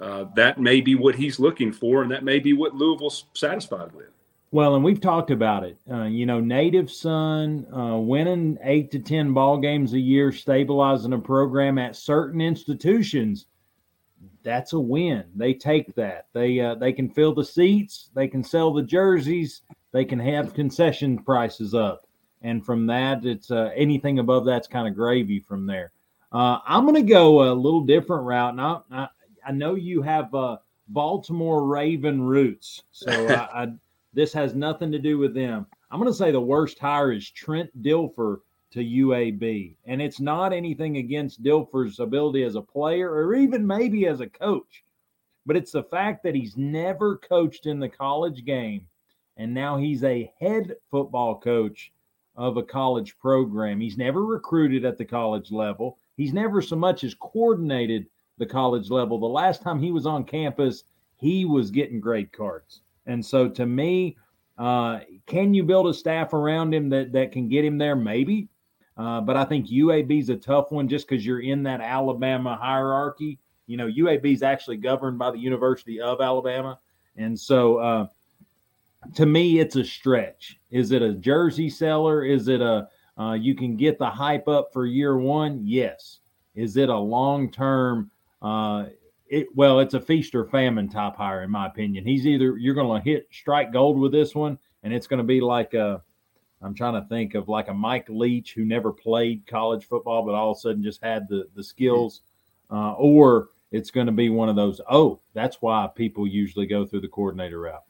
uh, 0.00 0.24
that 0.34 0.58
may 0.58 0.80
be 0.80 0.94
what 0.94 1.14
he's 1.14 1.38
looking 1.38 1.72
for, 1.72 2.02
and 2.02 2.10
that 2.10 2.24
may 2.24 2.38
be 2.38 2.52
what 2.52 2.74
Louisville's 2.74 3.26
satisfied 3.34 3.92
with. 3.92 4.08
Well, 4.50 4.74
and 4.74 4.84
we've 4.84 5.00
talked 5.00 5.30
about 5.30 5.64
it. 5.64 5.78
Uh, 5.90 6.04
you 6.04 6.26
know, 6.26 6.38
native 6.38 6.90
son 6.90 7.66
uh, 7.74 7.96
winning 7.96 8.58
eight 8.62 8.90
to 8.90 8.98
ten 8.98 9.32
ball 9.32 9.58
games 9.58 9.94
a 9.94 9.98
year, 9.98 10.30
stabilizing 10.30 11.14
a 11.14 11.18
program 11.18 11.78
at 11.78 11.96
certain 11.96 12.40
institutions. 12.40 13.46
That's 14.42 14.74
a 14.74 14.80
win. 14.80 15.24
They 15.34 15.54
take 15.54 15.94
that. 15.94 16.26
They 16.34 16.60
uh, 16.60 16.74
they 16.74 16.92
can 16.92 17.08
fill 17.08 17.32
the 17.32 17.44
seats. 17.44 18.10
They 18.14 18.28
can 18.28 18.44
sell 18.44 18.72
the 18.72 18.82
jerseys. 18.82 19.62
They 19.92 20.04
can 20.04 20.18
have 20.18 20.52
concession 20.52 21.22
prices 21.22 21.74
up, 21.74 22.06
and 22.42 22.66
from 22.66 22.86
that, 22.88 23.24
it's 23.24 23.50
uh, 23.50 23.70
anything 23.74 24.18
above 24.18 24.44
that's 24.44 24.68
kind 24.68 24.86
of 24.86 24.94
gravy 24.94 25.40
from 25.40 25.64
there. 25.64 25.92
Uh, 26.32 26.58
I'm 26.66 26.84
going 26.84 26.94
to 26.94 27.02
go 27.02 27.52
a 27.52 27.54
little 27.54 27.84
different 27.84 28.24
route. 28.24 28.52
And 28.52 28.60
I, 28.60 28.78
I, 28.90 29.08
I 29.46 29.52
know 29.52 29.74
you 29.74 30.02
have 30.02 30.34
uh, 30.34 30.56
Baltimore 30.88 31.66
Raven 31.66 32.22
roots, 32.22 32.82
so 32.90 33.10
I, 33.28 33.64
I 33.64 33.68
this 34.14 34.32
has 34.32 34.54
nothing 34.54 34.92
to 34.92 34.98
do 34.98 35.18
with 35.18 35.34
them. 35.34 35.66
I'm 35.90 36.00
going 36.00 36.10
to 36.10 36.16
say 36.16 36.30
the 36.30 36.40
worst 36.40 36.78
hire 36.78 37.12
is 37.12 37.30
Trent 37.30 37.70
Dilfer 37.82 38.38
to 38.72 38.80
UAB. 38.80 39.76
And 39.84 40.00
it's 40.00 40.20
not 40.20 40.52
anything 40.52 40.96
against 40.96 41.42
Dilfer's 41.42 42.00
ability 42.00 42.42
as 42.42 42.54
a 42.54 42.62
player 42.62 43.10
or 43.10 43.34
even 43.34 43.66
maybe 43.66 44.06
as 44.06 44.20
a 44.20 44.26
coach, 44.26 44.84
but 45.44 45.56
it's 45.56 45.72
the 45.72 45.82
fact 45.82 46.22
that 46.22 46.34
he's 46.34 46.56
never 46.56 47.18
coached 47.18 47.66
in 47.66 47.78
the 47.78 47.88
college 47.88 48.44
game. 48.44 48.86
And 49.36 49.52
now 49.52 49.76
he's 49.76 50.04
a 50.04 50.32
head 50.40 50.76
football 50.90 51.38
coach 51.38 51.92
of 52.36 52.56
a 52.56 52.62
college 52.62 53.18
program. 53.18 53.80
He's 53.80 53.98
never 53.98 54.24
recruited 54.24 54.84
at 54.84 54.96
the 54.96 55.04
college 55.04 55.50
level, 55.50 55.98
he's 56.22 56.32
never 56.32 56.62
so 56.62 56.76
much 56.76 57.02
as 57.02 57.14
coordinated 57.14 58.06
the 58.38 58.46
college 58.46 58.90
level. 58.90 59.18
The 59.18 59.26
last 59.26 59.60
time 59.60 59.80
he 59.80 59.90
was 59.90 60.06
on 60.06 60.22
campus, 60.22 60.84
he 61.16 61.44
was 61.44 61.72
getting 61.72 62.00
grade 62.00 62.32
cards. 62.32 62.82
And 63.06 63.24
so 63.24 63.48
to 63.48 63.66
me, 63.66 64.16
uh, 64.56 65.00
can 65.26 65.52
you 65.52 65.64
build 65.64 65.88
a 65.88 65.94
staff 65.94 66.32
around 66.32 66.72
him 66.72 66.88
that, 66.90 67.12
that 67.12 67.32
can 67.32 67.48
get 67.48 67.64
him 67.64 67.76
there? 67.76 67.96
Maybe. 67.96 68.48
Uh, 68.96 69.20
but 69.20 69.36
I 69.36 69.44
think 69.44 69.66
UAB 69.66 70.20
is 70.20 70.28
a 70.28 70.36
tough 70.36 70.70
one 70.70 70.88
just 70.88 71.08
because 71.08 71.26
you're 71.26 71.40
in 71.40 71.64
that 71.64 71.80
Alabama 71.80 72.56
hierarchy. 72.60 73.40
You 73.66 73.76
know, 73.76 73.88
UAB 73.88 74.32
is 74.32 74.44
actually 74.44 74.76
governed 74.76 75.18
by 75.18 75.32
the 75.32 75.38
University 75.38 76.00
of 76.00 76.20
Alabama. 76.20 76.78
And 77.16 77.38
so 77.38 77.78
uh, 77.78 78.06
to 79.14 79.26
me, 79.26 79.58
it's 79.58 79.74
a 79.74 79.84
stretch. 79.84 80.60
Is 80.70 80.92
it 80.92 81.02
a 81.02 81.14
jersey 81.14 81.68
seller? 81.68 82.24
Is 82.24 82.46
it 82.46 82.60
a, 82.60 82.88
uh, 83.18 83.32
you 83.32 83.54
can 83.54 83.76
get 83.76 83.98
the 83.98 84.08
hype 84.08 84.48
up 84.48 84.72
for 84.72 84.86
year 84.86 85.16
one? 85.18 85.60
Yes. 85.64 86.20
Is 86.54 86.76
it 86.76 86.88
a 86.88 86.98
long 86.98 87.50
term? 87.50 88.10
Uh, 88.40 88.86
it, 89.28 89.48
well, 89.54 89.80
it's 89.80 89.94
a 89.94 90.00
feast 90.00 90.34
or 90.34 90.44
famine 90.44 90.88
type 90.88 91.16
hire, 91.16 91.42
in 91.42 91.50
my 91.50 91.66
opinion. 91.66 92.04
He's 92.04 92.26
either 92.26 92.58
you're 92.58 92.74
going 92.74 93.00
to 93.00 93.10
hit 93.10 93.28
strike 93.30 93.72
gold 93.72 93.98
with 93.98 94.12
this 94.12 94.34
one, 94.34 94.58
and 94.82 94.92
it's 94.92 95.06
going 95.06 95.18
to 95.18 95.24
be 95.24 95.40
like 95.40 95.72
a, 95.74 96.02
I'm 96.60 96.74
trying 96.74 97.00
to 97.00 97.08
think 97.08 97.34
of 97.34 97.48
like 97.48 97.68
a 97.68 97.74
Mike 97.74 98.06
Leach 98.08 98.52
who 98.52 98.64
never 98.64 98.92
played 98.92 99.46
college 99.46 99.86
football, 99.86 100.24
but 100.24 100.34
all 100.34 100.52
of 100.52 100.58
a 100.58 100.60
sudden 100.60 100.82
just 100.82 101.02
had 101.02 101.28
the 101.28 101.48
the 101.54 101.64
skills, 101.64 102.20
uh, 102.70 102.92
or 102.92 103.48
it's 103.70 103.90
going 103.90 104.06
to 104.06 104.12
be 104.12 104.28
one 104.28 104.48
of 104.48 104.56
those. 104.56 104.80
Oh, 104.90 105.20
that's 105.32 105.62
why 105.62 105.88
people 105.94 106.26
usually 106.26 106.66
go 106.66 106.84
through 106.84 107.00
the 107.00 107.08
coordinator 107.08 107.60
route. 107.60 107.84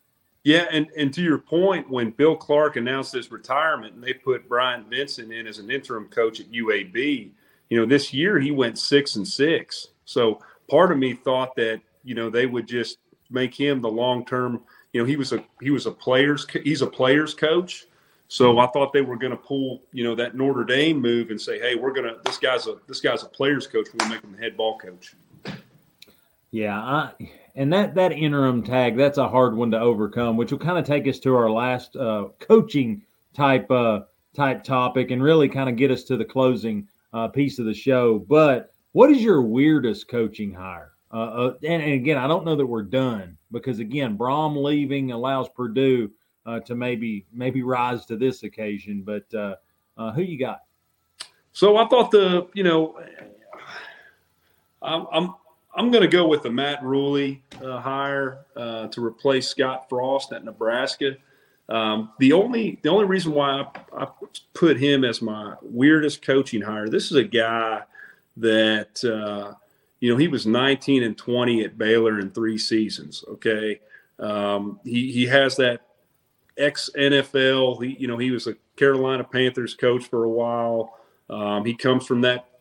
Yeah, 0.44 0.66
and 0.72 0.88
and 0.96 1.14
to 1.14 1.22
your 1.22 1.38
point, 1.38 1.88
when 1.88 2.10
Bill 2.10 2.36
Clark 2.36 2.76
announced 2.76 3.12
his 3.12 3.30
retirement 3.30 3.94
and 3.94 4.02
they 4.02 4.12
put 4.12 4.48
Bryant 4.48 4.88
Vincent 4.88 5.32
in 5.32 5.46
as 5.46 5.58
an 5.58 5.70
interim 5.70 6.08
coach 6.08 6.40
at 6.40 6.50
UAB, 6.50 7.30
you 7.70 7.78
know, 7.78 7.86
this 7.86 8.12
year 8.12 8.40
he 8.40 8.50
went 8.50 8.78
six 8.78 9.16
and 9.16 9.26
six. 9.26 9.88
So 10.04 10.40
part 10.68 10.90
of 10.90 10.98
me 10.98 11.14
thought 11.14 11.54
that 11.56 11.80
you 12.02 12.14
know 12.14 12.28
they 12.28 12.46
would 12.46 12.66
just 12.66 12.98
make 13.30 13.54
him 13.54 13.80
the 13.80 13.88
long 13.88 14.24
term. 14.24 14.62
You 14.92 15.00
know, 15.00 15.06
he 15.06 15.16
was 15.16 15.32
a 15.32 15.44
he 15.60 15.70
was 15.70 15.86
a 15.86 15.92
players 15.92 16.46
he's 16.64 16.82
a 16.82 16.86
players 16.88 17.34
coach. 17.34 17.86
So 18.26 18.58
I 18.58 18.66
thought 18.68 18.94
they 18.94 19.02
were 19.02 19.16
going 19.16 19.32
to 19.32 19.36
pull, 19.36 19.82
you 19.92 20.04
know, 20.04 20.14
that 20.14 20.34
Notre 20.34 20.64
Dame 20.64 21.00
move 21.00 21.30
and 21.30 21.40
say, 21.40 21.58
"Hey, 21.60 21.74
we're 21.76 21.92
gonna 21.92 22.16
this 22.24 22.38
guy's 22.38 22.66
a 22.66 22.78
this 22.88 23.00
guy's 23.00 23.22
a 23.22 23.28
players 23.28 23.66
coach. 23.66 23.86
Gonna 23.96 24.10
make 24.10 24.24
him 24.24 24.32
the 24.32 24.38
head 24.38 24.56
ball 24.56 24.78
coach." 24.78 25.14
Yeah, 26.52 26.78
I, 26.78 27.12
and 27.54 27.72
that 27.72 27.94
that 27.94 28.12
interim 28.12 28.62
tag 28.62 28.96
that's 28.96 29.18
a 29.18 29.28
hard 29.28 29.56
one 29.56 29.70
to 29.70 29.80
overcome, 29.80 30.36
which 30.36 30.52
will 30.52 30.58
kind 30.58 30.78
of 30.78 30.84
take 30.84 31.08
us 31.08 31.18
to 31.20 31.34
our 31.34 31.50
last 31.50 31.96
uh, 31.96 32.28
coaching 32.38 33.02
type 33.34 33.70
uh, 33.70 34.00
type 34.36 34.62
topic 34.62 35.10
and 35.10 35.22
really 35.22 35.48
kind 35.48 35.70
of 35.70 35.76
get 35.76 35.90
us 35.90 36.04
to 36.04 36.16
the 36.16 36.24
closing 36.24 36.86
uh, 37.14 37.28
piece 37.28 37.58
of 37.58 37.64
the 37.64 37.74
show. 37.74 38.18
But 38.18 38.74
what 38.92 39.10
is 39.10 39.22
your 39.22 39.40
weirdest 39.40 40.08
coaching 40.08 40.52
hire? 40.52 40.92
Uh, 41.10 41.16
uh, 41.16 41.54
and, 41.62 41.82
and, 41.82 41.92
again, 41.92 42.16
I 42.16 42.26
don't 42.26 42.44
know 42.44 42.56
that 42.56 42.66
we're 42.66 42.82
done 42.82 43.36
because 43.50 43.78
again, 43.78 44.16
Brohm 44.16 44.62
leaving 44.62 45.12
allows 45.12 45.48
Purdue 45.50 46.10
uh, 46.44 46.60
to 46.60 46.74
maybe 46.74 47.26
maybe 47.32 47.62
rise 47.62 48.04
to 48.06 48.16
this 48.16 48.42
occasion. 48.42 49.02
But 49.02 49.32
uh, 49.34 49.56
uh, 49.96 50.12
who 50.12 50.22
you 50.22 50.38
got? 50.38 50.60
So 51.52 51.78
I 51.78 51.88
thought 51.88 52.10
the 52.10 52.48
you 52.52 52.62
know 52.62 52.98
I'm 54.82 55.06
I'm, 55.12 55.34
I'm 55.74 55.90
going 55.90 56.02
to 56.02 56.08
go 56.08 56.26
with 56.26 56.42
the 56.42 56.50
Matt 56.50 56.82
Rhule 56.82 57.36
uh, 57.62 57.80
hire 57.80 58.44
to 58.54 59.04
replace 59.04 59.48
Scott 59.48 59.88
Frost 59.88 60.32
at 60.32 60.44
Nebraska. 60.44 61.16
Um, 61.68 62.10
the 62.18 62.32
only 62.32 62.78
the 62.82 62.90
only 62.90 63.06
reason 63.06 63.32
why 63.32 63.64
I, 63.94 64.02
I 64.04 64.08
put 64.52 64.78
him 64.78 65.04
as 65.04 65.22
my 65.22 65.54
weirdest 65.62 66.24
coaching 66.24 66.60
hire. 66.60 66.88
This 66.88 67.06
is 67.06 67.16
a 67.16 67.24
guy 67.24 67.82
that 68.36 69.02
uh, 69.04 69.54
you 70.00 70.10
know 70.10 70.18
he 70.18 70.28
was 70.28 70.46
19 70.46 71.02
and 71.02 71.16
20 71.16 71.64
at 71.64 71.78
Baylor 71.78 72.20
in 72.20 72.30
three 72.30 72.58
seasons. 72.58 73.24
Okay, 73.26 73.80
um, 74.18 74.80
he 74.84 75.12
he 75.12 75.26
has 75.26 75.56
that 75.56 75.80
ex 76.58 76.90
NFL. 76.96 77.82
He 77.82 77.96
you 77.98 78.08
know 78.08 78.18
he 78.18 78.32
was 78.32 78.46
a 78.46 78.54
Carolina 78.76 79.24
Panthers 79.24 79.74
coach 79.74 80.04
for 80.04 80.24
a 80.24 80.30
while. 80.30 80.98
Um, 81.30 81.64
he 81.64 81.74
comes 81.74 82.06
from 82.06 82.20
that 82.22 82.51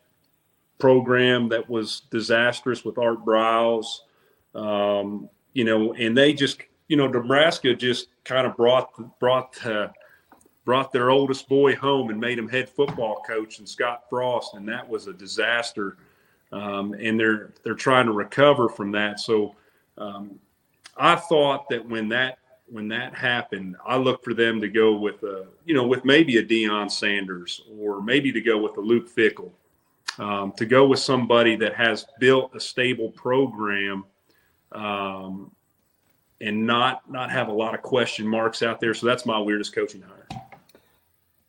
program 0.81 1.47
that 1.49 1.69
was 1.69 2.01
disastrous 2.11 2.83
with 2.83 2.97
Art 2.97 3.23
Briles. 3.23 3.85
Um, 4.53 5.29
you 5.53 5.63
know, 5.63 5.93
and 5.93 6.17
they 6.17 6.33
just 6.33 6.61
you 6.91 6.97
know, 6.97 7.07
Nebraska 7.07 7.73
just 7.73 8.09
kind 8.25 8.45
of 8.45 8.57
brought 8.57 8.91
brought 9.17 9.65
uh, 9.65 9.87
brought 10.65 10.91
their 10.91 11.09
oldest 11.09 11.47
boy 11.47 11.73
home 11.73 12.09
and 12.09 12.19
made 12.19 12.37
him 12.37 12.49
head 12.49 12.67
football 12.67 13.23
coach, 13.25 13.59
and 13.59 13.69
Scott 13.69 14.03
Frost, 14.09 14.55
and 14.55 14.67
that 14.67 14.89
was 14.89 15.07
a 15.07 15.13
disaster. 15.13 15.95
Um, 16.51 16.93
and 16.93 17.17
they're 17.17 17.53
they're 17.63 17.75
trying 17.75 18.07
to 18.07 18.11
recover 18.11 18.67
from 18.67 18.91
that. 18.91 19.21
So 19.21 19.55
um, 19.97 20.37
I 20.97 21.15
thought 21.15 21.69
that 21.69 21.87
when 21.87 22.09
that 22.09 22.39
when 22.67 22.89
that 22.89 23.15
happened, 23.15 23.77
I 23.85 23.95
looked 23.95 24.25
for 24.25 24.33
them 24.33 24.59
to 24.59 24.67
go 24.67 24.93
with 24.93 25.23
a 25.23 25.47
you 25.63 25.73
know 25.73 25.87
with 25.87 26.03
maybe 26.03 26.39
a 26.39 26.43
Deion 26.43 26.91
Sanders 26.91 27.61
or 27.79 28.01
maybe 28.01 28.33
to 28.33 28.41
go 28.41 28.57
with 28.57 28.75
a 28.75 28.81
Luke 28.81 29.09
Fickell, 29.15 29.51
um, 30.17 30.53
to 30.57 30.65
go 30.65 30.87
with 30.87 30.99
somebody 30.99 31.55
that 31.57 31.75
has 31.75 32.05
built 32.19 32.55
a 32.55 32.59
stable 32.59 33.11
program. 33.11 34.05
Um, 34.71 35.51
and 36.39 36.65
not 36.65 37.07
not 37.07 37.29
have 37.29 37.49
a 37.49 37.53
lot 37.53 37.75
of 37.75 37.83
question 37.83 38.27
marks 38.27 38.63
out 38.63 38.79
there. 38.79 38.95
So 38.95 39.05
that's 39.05 39.27
my 39.27 39.37
weirdest 39.37 39.75
coaching 39.75 40.01
hire 40.01 40.21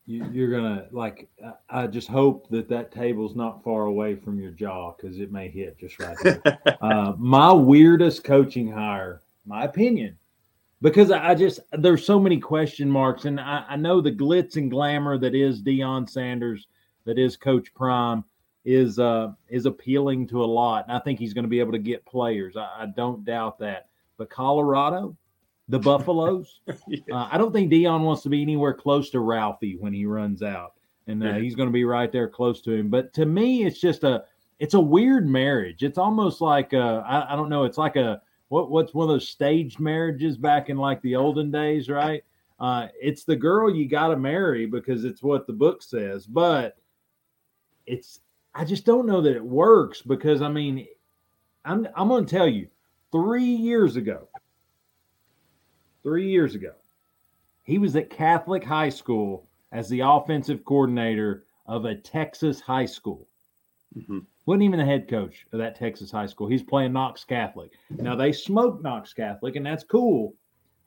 you, 0.06 0.44
are 0.44 0.50
gonna 0.50 0.86
like. 0.90 1.28
I 1.70 1.86
just 1.86 2.08
hope 2.08 2.48
that 2.50 2.68
that 2.68 2.92
table's 2.92 3.36
not 3.36 3.62
far 3.62 3.86
away 3.86 4.16
from 4.16 4.40
your 4.40 4.50
jaw 4.50 4.92
because 4.92 5.18
it 5.18 5.30
may 5.30 5.48
hit 5.48 5.78
just 5.78 5.98
right 5.98 6.16
there. 6.22 6.42
uh, 6.80 7.12
my 7.16 7.52
weirdest 7.52 8.24
coaching 8.24 8.70
hire, 8.70 9.22
my 9.46 9.64
opinion, 9.64 10.18
because 10.80 11.10
I, 11.10 11.34
just 11.34 11.60
there's 11.72 12.04
so 12.04 12.18
many 12.18 12.38
question 12.38 12.90
marks, 12.90 13.24
and 13.26 13.38
I, 13.38 13.64
I 13.68 13.76
know 13.76 14.00
the 14.00 14.12
glitz 14.12 14.56
and 14.56 14.70
glamour 14.70 15.18
that 15.18 15.34
is 15.34 15.62
Deion 15.62 16.08
Sanders, 16.08 16.66
that 17.04 17.18
is 17.18 17.36
Coach 17.36 17.72
Prime, 17.74 18.24
is 18.64 18.98
uh 18.98 19.32
is 19.48 19.66
appealing 19.66 20.26
to 20.28 20.42
a 20.42 20.46
lot, 20.46 20.86
and 20.86 20.96
I 20.96 21.00
think 21.00 21.18
he's 21.18 21.34
going 21.34 21.44
to 21.44 21.48
be 21.48 21.60
able 21.60 21.72
to 21.72 21.78
get 21.78 22.04
players. 22.04 22.56
I, 22.56 22.68
I 22.80 22.86
don't 22.94 23.24
doubt 23.24 23.58
that. 23.58 23.88
But 24.18 24.30
Colorado, 24.30 25.16
the 25.68 25.78
Buffaloes. 25.78 26.60
yeah. 26.86 27.00
uh, 27.12 27.28
I 27.30 27.38
don't 27.38 27.52
think 27.52 27.72
Deion 27.72 28.02
wants 28.02 28.22
to 28.22 28.28
be 28.28 28.42
anywhere 28.42 28.74
close 28.74 29.10
to 29.10 29.20
Ralphie 29.20 29.76
when 29.78 29.92
he 29.92 30.06
runs 30.06 30.42
out, 30.42 30.74
and 31.06 31.22
uh, 31.22 31.26
yeah. 31.26 31.38
he's 31.38 31.54
going 31.54 31.68
to 31.68 31.72
be 31.72 31.84
right 31.84 32.12
there 32.12 32.28
close 32.28 32.60
to 32.62 32.72
him. 32.72 32.88
But 32.88 33.12
to 33.14 33.26
me, 33.26 33.64
it's 33.64 33.80
just 33.80 34.04
a 34.04 34.24
it's 34.58 34.74
a 34.74 34.80
weird 34.80 35.28
marriage. 35.28 35.82
It's 35.82 35.98
almost 35.98 36.40
like 36.40 36.72
uh, 36.72 37.02
I, 37.06 37.32
I 37.32 37.36
don't 37.36 37.48
know. 37.48 37.64
It's 37.64 37.78
like 37.78 37.96
a 37.96 38.22
what 38.48 38.70
what's 38.70 38.94
one 38.94 39.04
of 39.04 39.08
those 39.08 39.28
staged 39.28 39.80
marriages 39.80 40.36
back 40.36 40.68
in 40.68 40.76
like 40.76 41.02
the 41.02 41.16
olden 41.16 41.50
days, 41.50 41.88
right? 41.88 42.22
Uh, 42.60 42.86
it's 43.00 43.24
the 43.24 43.34
girl 43.34 43.74
you 43.74 43.88
got 43.88 44.08
to 44.08 44.16
marry 44.16 44.66
because 44.66 45.04
it's 45.04 45.20
what 45.20 45.48
the 45.48 45.52
book 45.52 45.82
says, 45.82 46.26
but 46.26 46.76
it's 47.86 48.20
I 48.54 48.64
just 48.64 48.84
don't 48.84 49.06
know 49.06 49.20
that 49.22 49.36
it 49.36 49.44
works 49.44 50.02
because 50.02 50.42
I 50.42 50.48
mean, 50.48 50.86
I'm 51.64 51.88
I'm 51.94 52.08
going 52.08 52.26
to 52.26 52.34
tell 52.34 52.48
you, 52.48 52.68
three 53.10 53.44
years 53.44 53.96
ago, 53.96 54.28
three 56.02 56.28
years 56.28 56.54
ago. 56.54 56.72
He 57.64 57.78
was 57.78 57.94
at 57.94 58.10
Catholic 58.10 58.64
High 58.64 58.88
School 58.88 59.46
as 59.70 59.88
the 59.88 60.00
offensive 60.00 60.64
coordinator 60.64 61.44
of 61.66 61.84
a 61.84 61.94
Texas 61.94 62.60
high 62.60 62.86
school. 62.86 63.28
Mm-hmm. 63.96 64.18
Wasn't 64.46 64.62
even 64.62 64.80
the 64.80 64.84
head 64.84 65.08
coach 65.08 65.46
of 65.52 65.60
that 65.60 65.76
Texas 65.76 66.10
high 66.10 66.26
school. 66.26 66.48
He's 66.48 66.62
playing 66.62 66.92
Knox 66.92 67.24
Catholic. 67.24 67.70
Now 67.90 68.16
they 68.16 68.32
smoke 68.32 68.82
Knox 68.82 69.12
Catholic, 69.12 69.54
and 69.54 69.64
that's 69.64 69.84
cool. 69.84 70.34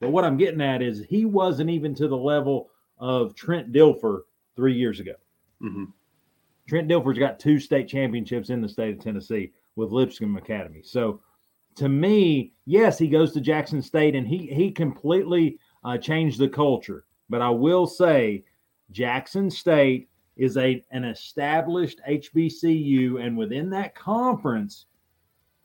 But 0.01 0.11
what 0.11 0.25
I'm 0.25 0.37
getting 0.37 0.61
at 0.61 0.81
is 0.81 1.05
he 1.05 1.25
wasn't 1.25 1.69
even 1.69 1.95
to 1.95 2.07
the 2.09 2.17
level 2.17 2.69
of 2.99 3.33
Trent 3.35 3.71
Dilfer 3.71 4.21
three 4.55 4.73
years 4.73 4.99
ago. 4.99 5.13
Mm-hmm. 5.61 5.85
Trent 6.67 6.87
Dilfer's 6.87 7.19
got 7.19 7.39
two 7.39 7.59
state 7.59 7.87
championships 7.87 8.49
in 8.49 8.61
the 8.61 8.69
state 8.69 8.95
of 8.95 9.03
Tennessee 9.03 9.51
with 9.75 9.91
Lipscomb 9.91 10.37
Academy. 10.37 10.81
So 10.83 11.21
to 11.75 11.89
me, 11.89 12.53
yes, 12.65 12.97
he 12.97 13.07
goes 13.07 13.33
to 13.33 13.41
Jackson 13.41 13.81
State 13.81 14.15
and 14.15 14.27
he 14.27 14.47
he 14.47 14.71
completely 14.71 15.59
uh, 15.83 15.97
changed 15.97 16.39
the 16.39 16.49
culture. 16.49 17.05
But 17.29 17.41
I 17.41 17.49
will 17.49 17.87
say, 17.87 18.43
Jackson 18.91 19.49
State 19.49 20.09
is 20.37 20.57
a 20.57 20.83
an 20.91 21.03
established 21.03 22.01
HBCU, 22.07 23.23
and 23.23 23.37
within 23.37 23.69
that 23.71 23.95
conference 23.95 24.85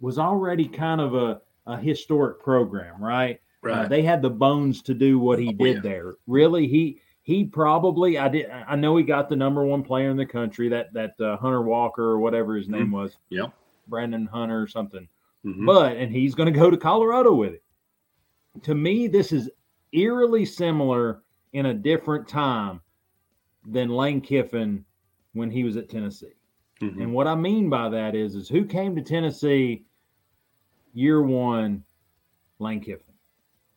was 0.00 0.18
already 0.18 0.66
kind 0.66 1.00
of 1.00 1.14
a, 1.14 1.40
a 1.66 1.76
historic 1.76 2.40
program, 2.40 3.02
right? 3.02 3.40
Uh, 3.62 3.68
right. 3.68 3.78
Uh, 3.84 3.88
they 3.88 4.02
had 4.02 4.22
the 4.22 4.30
bones 4.30 4.82
to 4.82 4.94
do 4.94 5.18
what 5.18 5.38
he 5.38 5.48
oh, 5.48 5.64
did 5.64 5.76
yeah. 5.76 5.82
there. 5.82 6.14
Really, 6.26 6.66
he 6.66 7.00
he 7.22 7.44
probably 7.44 8.18
I 8.18 8.28
did 8.28 8.50
I 8.50 8.76
know 8.76 8.96
he 8.96 9.04
got 9.04 9.28
the 9.28 9.36
number 9.36 9.64
one 9.64 9.82
player 9.82 10.10
in 10.10 10.16
the 10.16 10.26
country 10.26 10.68
that 10.68 10.92
that 10.92 11.20
uh, 11.20 11.36
Hunter 11.36 11.62
Walker 11.62 12.02
or 12.02 12.18
whatever 12.18 12.56
his 12.56 12.68
name 12.68 12.86
mm-hmm. 12.86 12.94
was. 12.94 13.16
Yeah, 13.28 13.46
Brandon 13.88 14.26
Hunter 14.26 14.60
or 14.60 14.66
something. 14.66 15.08
Mm-hmm. 15.44 15.66
But 15.66 15.96
and 15.96 16.12
he's 16.12 16.34
going 16.34 16.52
to 16.52 16.58
go 16.58 16.70
to 16.70 16.76
Colorado 16.76 17.34
with 17.34 17.54
it. 17.54 17.62
To 18.62 18.74
me, 18.74 19.06
this 19.06 19.32
is 19.32 19.50
eerily 19.92 20.44
similar 20.44 21.22
in 21.52 21.66
a 21.66 21.74
different 21.74 22.28
time 22.28 22.80
than 23.66 23.88
Lane 23.88 24.20
Kiffin 24.20 24.84
when 25.32 25.50
he 25.50 25.64
was 25.64 25.76
at 25.76 25.88
Tennessee. 25.88 26.34
Mm-hmm. 26.80 27.02
And 27.02 27.12
what 27.12 27.26
I 27.26 27.34
mean 27.34 27.68
by 27.68 27.88
that 27.90 28.14
is, 28.14 28.34
is 28.34 28.48
who 28.48 28.64
came 28.64 28.96
to 28.96 29.02
Tennessee 29.02 29.84
year 30.94 31.22
one, 31.22 31.84
Lane 32.58 32.80
Kiffin. 32.80 33.14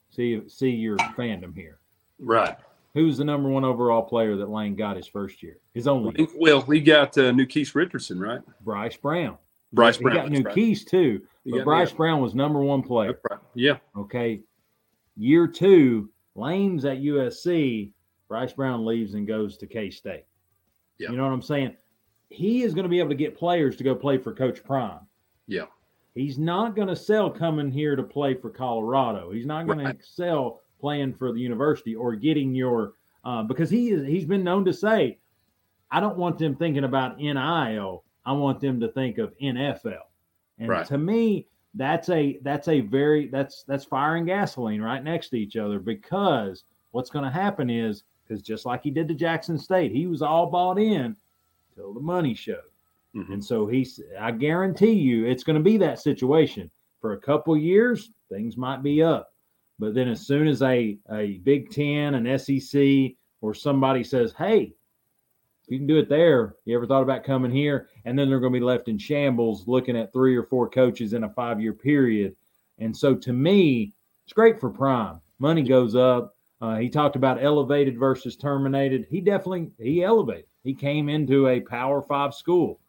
See, 0.09 0.41
see 0.47 0.69
your 0.69 0.97
fandom 0.97 1.55
here. 1.55 1.79
Right. 2.19 2.57
Who's 2.93 3.17
the 3.17 3.25
number 3.25 3.49
one 3.49 3.65
overall 3.65 4.03
player 4.03 4.35
that 4.37 4.49
Lane 4.49 4.75
got 4.75 4.97
his 4.97 5.07
first 5.07 5.41
year? 5.41 5.57
His 5.73 5.87
only. 5.87 6.13
Year? 6.17 6.27
Well, 6.37 6.61
he 6.61 6.79
got 6.79 7.17
uh, 7.17 7.33
Keith 7.49 7.73
Richardson, 7.73 8.19
right? 8.19 8.41
Bryce 8.61 8.95
Brown. 8.97 9.37
Bryce 9.71 9.97
he 9.97 10.03
Brown. 10.03 10.31
Got 10.31 10.53
Keys 10.53 10.85
too. 10.85 11.21
But 11.45 11.63
Bryce 11.63 11.91
Brown 11.91 12.21
was 12.21 12.35
number 12.35 12.59
one 12.59 12.83
player. 12.83 13.19
Yeah. 13.55 13.77
Okay. 13.97 14.41
Year 15.17 15.47
two, 15.47 16.09
Lane's 16.35 16.85
at 16.85 16.99
USC. 16.99 17.91
Bryce 18.27 18.53
Brown 18.53 18.85
leaves 18.85 19.15
and 19.15 19.27
goes 19.27 19.57
to 19.57 19.67
K 19.67 19.89
State. 19.89 20.25
Yeah. 20.99 21.09
You 21.09 21.17
know 21.17 21.23
what 21.23 21.33
I'm 21.33 21.41
saying? 21.41 21.75
He 22.29 22.63
is 22.63 22.73
going 22.73 22.83
to 22.83 22.89
be 22.89 22.99
able 22.99 23.09
to 23.09 23.15
get 23.15 23.37
players 23.37 23.75
to 23.77 23.83
go 23.83 23.95
play 23.95 24.17
for 24.17 24.33
Coach 24.33 24.63
Prime. 24.63 25.01
Yeah. 25.47 25.65
He's 26.15 26.37
not 26.37 26.75
going 26.75 26.87
to 26.87 26.95
sell 26.95 27.29
coming 27.29 27.71
here 27.71 27.95
to 27.95 28.03
play 28.03 28.35
for 28.35 28.49
Colorado. 28.49 29.31
He's 29.31 29.45
not 29.45 29.65
going 29.65 29.79
right. 29.79 29.91
to 29.91 29.97
excel 29.97 30.61
playing 30.83 31.13
for 31.13 31.31
the 31.31 31.39
university 31.39 31.95
or 31.95 32.13
getting 32.13 32.53
your 32.53 32.95
uh, 33.23 33.41
because 33.41 33.69
he 33.69 33.91
is 33.91 34.05
he's 34.05 34.25
been 34.25 34.43
known 34.43 34.65
to 34.65 34.73
say, 34.73 35.17
I 35.89 36.01
don't 36.01 36.17
want 36.17 36.37
them 36.37 36.57
thinking 36.57 36.83
about 36.83 37.19
NIL. 37.19 38.03
I 38.25 38.33
want 38.33 38.59
them 38.59 38.81
to 38.81 38.89
think 38.89 39.17
of 39.17 39.33
NFL. 39.41 40.03
And 40.59 40.67
right. 40.67 40.85
to 40.87 40.97
me, 40.97 41.47
that's 41.73 42.09
a 42.09 42.37
that's 42.41 42.67
a 42.67 42.81
very 42.81 43.27
that's 43.27 43.63
that's 43.63 43.85
fire 43.85 44.17
and 44.17 44.27
gasoline 44.27 44.81
right 44.81 45.01
next 45.01 45.29
to 45.29 45.37
each 45.37 45.55
other 45.55 45.79
because 45.79 46.65
what's 46.91 47.09
going 47.09 47.23
to 47.23 47.31
happen 47.31 47.69
is 47.69 48.03
because 48.27 48.41
just 48.41 48.65
like 48.65 48.83
he 48.83 48.91
did 48.91 49.07
to 49.07 49.15
Jackson 49.15 49.57
State, 49.57 49.93
he 49.93 50.05
was 50.05 50.21
all 50.21 50.47
bought 50.47 50.77
in 50.77 51.15
till 51.73 51.93
the 51.93 52.01
money 52.01 52.33
showed. 52.33 52.57
Mm-hmm. 53.15 53.31
And 53.31 53.45
so 53.45 53.67
he's 53.67 54.01
I 54.19 54.31
guarantee 54.31 54.91
you 54.91 55.27
it's 55.27 55.45
going 55.45 55.57
to 55.57 55.63
be 55.63 55.77
that 55.77 56.01
situation 56.01 56.69
for 56.99 57.13
a 57.13 57.19
couple 57.19 57.55
years, 57.55 58.11
things 58.29 58.57
might 58.57 58.83
be 58.83 59.01
up. 59.01 59.32
But 59.79 59.93
then 59.93 60.07
as 60.07 60.25
soon 60.25 60.47
as 60.47 60.61
a 60.61 60.97
a 61.11 61.39
Big 61.39 61.71
10, 61.71 62.15
an 62.15 62.39
SEC 62.39 63.15
or 63.41 63.53
somebody 63.53 64.03
says, 64.03 64.33
"Hey, 64.37 64.73
if 65.63 65.71
you 65.71 65.77
can 65.77 65.87
do 65.87 65.97
it 65.97 66.09
there. 66.09 66.55
You 66.65 66.75
ever 66.75 66.85
thought 66.85 67.03
about 67.03 67.23
coming 67.23 67.51
here? 67.51 67.87
And 68.03 68.19
then 68.19 68.29
they're 68.29 68.39
going 68.39 68.51
to 68.51 68.59
be 68.59 68.65
left 68.65 68.89
in 68.89 68.97
shambles 68.97 69.65
looking 69.67 69.95
at 69.95 70.11
three 70.11 70.35
or 70.35 70.43
four 70.43 70.69
coaches 70.69 71.13
in 71.13 71.23
a 71.23 71.29
five 71.29 71.61
year 71.61 71.73
period. 71.73 72.35
And 72.79 72.95
so 72.95 73.15
to 73.15 73.31
me, 73.31 73.93
it's 74.25 74.33
great 74.33 74.59
for 74.59 74.69
Prime. 74.69 75.21
Money 75.39 75.63
goes 75.63 75.95
up. 75.95 76.35
Uh, 76.61 76.77
he 76.77 76.89
talked 76.89 77.15
about 77.15 77.43
elevated 77.43 77.97
versus 77.97 78.35
terminated. 78.35 79.05
He 79.09 79.21
definitely 79.21 79.71
he 79.79 80.03
elevated. 80.03 80.45
He 80.63 80.73
came 80.73 81.09
into 81.09 81.47
a 81.47 81.59
Power 81.59 82.01
Five 82.01 82.33
school, 82.33 82.79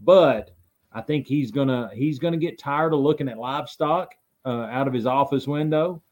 but 0.00 0.50
I 0.92 1.00
think 1.00 1.26
he's 1.26 1.50
gonna 1.50 1.90
he's 1.94 2.18
gonna 2.18 2.36
get 2.36 2.58
tired 2.58 2.92
of 2.92 3.00
looking 3.00 3.30
at 3.30 3.38
livestock 3.38 4.14
uh, 4.44 4.68
out 4.70 4.86
of 4.86 4.92
his 4.92 5.06
office 5.06 5.46
window. 5.46 6.02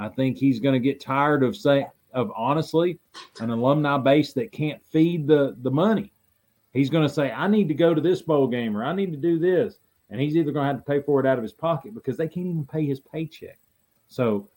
I 0.00 0.08
think 0.08 0.38
he's 0.38 0.60
gonna 0.60 0.78
get 0.78 1.00
tired 1.00 1.42
of 1.42 1.56
saying 1.56 1.86
of 2.12 2.32
honestly 2.36 2.98
an 3.40 3.50
alumni 3.50 3.96
base 3.98 4.32
that 4.34 4.52
can't 4.52 4.84
feed 4.84 5.26
the 5.26 5.56
the 5.62 5.70
money. 5.70 6.12
He's 6.72 6.90
going 6.90 7.06
to 7.06 7.12
say, 7.12 7.32
"I 7.32 7.48
need 7.48 7.68
to 7.68 7.74
go 7.74 7.94
to 7.94 8.00
this 8.00 8.22
bowl 8.22 8.46
game 8.46 8.76
or 8.76 8.84
I 8.84 8.94
need 8.94 9.12
to 9.12 9.18
do 9.18 9.38
this," 9.38 9.78
and 10.08 10.20
he's 10.20 10.36
either 10.36 10.52
going 10.52 10.64
to 10.64 10.72
have 10.72 10.84
to 10.84 10.90
pay 10.90 11.00
for 11.00 11.20
it 11.20 11.26
out 11.26 11.38
of 11.38 11.42
his 11.42 11.52
pocket 11.52 11.94
because 11.94 12.16
they 12.16 12.28
can't 12.28 12.46
even 12.46 12.64
pay 12.64 12.86
his 12.86 13.00
paycheck. 13.00 13.58
So 14.08 14.48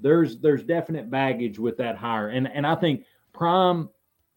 there's 0.00 0.38
there's 0.38 0.64
definite 0.64 1.10
baggage 1.10 1.58
with 1.58 1.76
that 1.78 1.96
hire, 1.96 2.28
and 2.28 2.48
and 2.48 2.66
I 2.66 2.74
think 2.74 3.04
Prime, 3.32 3.88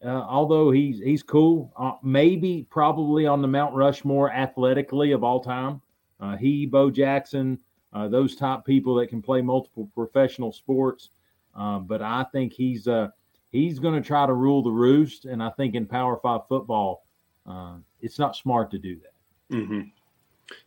uh, 0.04 0.08
although 0.08 0.70
he's 0.70 1.00
he's 1.00 1.22
cool, 1.22 1.72
uh, 1.76 1.94
maybe 2.02 2.66
probably 2.70 3.26
on 3.26 3.42
the 3.42 3.48
Mount 3.48 3.74
Rushmore 3.74 4.30
athletically 4.30 5.12
of 5.12 5.24
all 5.24 5.40
time. 5.40 5.80
Uh, 6.20 6.36
he, 6.36 6.64
Bo 6.64 6.90
Jackson, 6.90 7.58
uh, 7.94 8.08
those 8.08 8.34
top 8.34 8.66
people 8.66 8.94
that 8.96 9.08
can 9.08 9.22
play 9.22 9.40
multiple 9.40 9.88
professional 9.94 10.52
sports. 10.52 11.10
Um, 11.54 11.86
but 11.86 12.02
I 12.02 12.24
think 12.32 12.52
he's 12.52 12.88
uh, 12.88 13.08
he's 13.50 13.78
going 13.78 13.94
to 13.94 14.06
try 14.06 14.26
to 14.26 14.32
rule 14.32 14.62
the 14.62 14.70
roost, 14.70 15.24
and 15.24 15.42
I 15.42 15.50
think 15.50 15.74
in 15.74 15.86
Power 15.86 16.18
Five 16.22 16.42
football, 16.48 17.06
uh, 17.46 17.76
it's 18.00 18.18
not 18.18 18.36
smart 18.36 18.70
to 18.72 18.78
do 18.78 18.96
that. 18.96 19.56
Mm-hmm. 19.56 19.80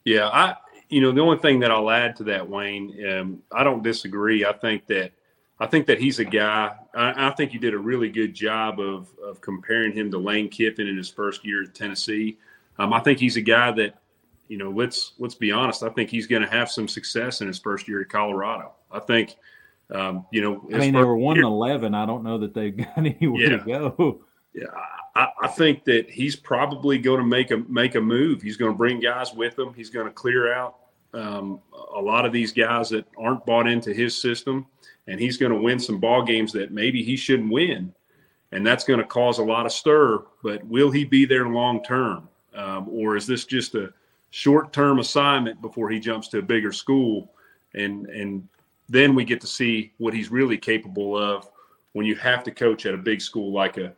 Yeah, 0.06 0.30
I 0.30 0.56
you 0.90 1.02
know 1.02 1.12
the 1.12 1.22
only 1.22 1.38
thing 1.38 1.60
that 1.60 1.72
I'll 1.72 1.90
add 1.90 2.16
to 2.18 2.24
that, 2.26 2.50
Wayne, 2.50 3.06
um, 3.06 3.44
I 3.52 3.64
don't 3.64 3.84
disagree. 3.84 4.46
I 4.46 4.54
think 4.54 4.88
that 4.88 5.12
I 5.60 5.68
think 5.68 5.88
that 5.88 6.00
he's 6.00 6.20
a 6.20 6.26
guy. 6.26 6.76
I, 6.96 7.28
I, 7.28 7.32
think 7.32 7.54
you 7.54 7.60
did 7.60 7.74
a 7.74 7.80
really 7.80 8.10
good 8.10 8.34
job 8.34 8.80
of 8.80 9.10
of 9.22 9.42
comparing 9.42 9.92
him 9.92 10.10
to 10.12 10.18
Lane 10.18 10.50
Kiffin 10.50 10.88
in 10.88 10.96
his 10.96 11.10
first 11.10 11.46
year 11.46 11.64
at 11.64 11.76
Tennessee. 11.76 12.38
Um, 12.80 12.94
I 12.94 13.00
think 13.00 13.20
he's 13.20 13.38
a 13.38 13.42
guy 13.42 13.72
that, 13.72 13.96
you 14.48 14.58
know, 14.58 14.70
let's 14.72 15.14
let's 15.20 15.36
be 15.36 15.52
honest. 15.52 15.84
I 15.84 15.90
think 15.90 16.10
he's 16.10 16.28
going 16.28 16.42
to 16.42 16.48
have 16.48 16.70
some 16.72 16.88
success 16.88 17.42
in 17.42 17.48
his 17.48 17.60
first 17.60 17.88
year 17.88 18.02
at 18.02 18.10
Colorado. 18.10 18.74
I 18.92 19.00
think, 19.00 19.36
um, 19.94 20.26
you 20.32 20.42
know, 20.42 20.68
I 20.74 20.78
mean, 20.78 20.94
they 20.94 21.04
were 21.04 21.18
one 21.18 21.40
eleven. 21.40 21.94
I 21.94 22.06
don't 22.06 22.24
know 22.24 22.38
that 22.40 22.54
they've 22.54 22.76
got 22.78 22.98
anywhere 22.98 23.42
yeah. 23.42 23.58
to 23.58 23.66
go. 23.66 24.22
Yeah, 24.54 24.66
I, 25.16 25.28
I, 25.44 25.48
think 25.48 25.84
that 25.86 26.10
he's 26.10 26.36
probably 26.36 26.98
going 26.98 27.20
to 27.20 27.26
make 27.26 27.52
a 27.52 27.58
make 27.58 27.96
a 27.96 28.02
move. 28.02 28.42
He's 28.42 28.58
going 28.58 28.72
to 28.72 28.78
bring 28.78 29.00
guys 29.00 29.34
with 29.34 29.58
him. 29.58 29.74
He's 29.74 29.90
going 29.90 30.08
to 30.08 30.14
clear 30.14 30.52
out 30.52 30.78
um, 31.14 31.60
a 31.96 32.02
lot 32.02 32.26
of 32.26 32.32
these 32.32 32.52
guys 32.52 32.90
that 32.90 33.06
aren't 33.18 33.46
bought 33.46 33.68
into 33.68 33.94
his 33.94 34.20
system, 34.20 34.66
and 35.08 35.20
he's 35.20 35.38
going 35.38 35.52
to 35.52 35.60
win 35.60 35.80
some 35.80 36.00
ball 36.00 36.24
games 36.24 36.52
that 36.54 36.72
maybe 36.72 37.04
he 37.04 37.16
shouldn't 37.16 37.52
win, 37.52 37.94
and 38.52 38.66
that's 38.66 38.84
going 38.84 39.00
to 39.00 39.06
cause 39.06 39.38
a 39.38 39.44
lot 39.44 39.66
of 39.66 39.72
stir. 39.72 40.24
But 40.42 40.66
will 40.66 40.90
he 40.90 41.04
be 41.04 41.26
there 41.26 41.48
long 41.48 41.84
term, 41.84 42.30
um, 42.56 42.88
or 42.90 43.16
is 43.16 43.28
this 43.28 43.46
just 43.46 43.76
a 43.76 43.94
short 44.32 44.74
term 44.74 45.00
assignment 45.00 45.62
before 45.62 45.90
he 45.90 46.00
jumps 46.00 46.28
to 46.30 46.40
a 46.40 46.42
bigger 46.42 46.72
school, 46.72 47.32
and 47.74 48.08
and 48.08 48.48
then 48.90 49.16
we 49.16 49.26
get 49.26 49.42
to 49.42 49.48
see 49.48 49.94
what 49.98 50.14
he's 50.14 50.32
really 50.32 50.58
capable 50.58 51.18
of 51.18 51.50
when 51.94 52.06
you 52.06 52.16
have 52.16 52.44
to 52.44 52.52
coach 52.52 52.86
at 52.86 52.94
a 52.94 52.98
big 52.98 53.22
school 53.22 53.52
like 53.52 53.78
a 53.78 53.94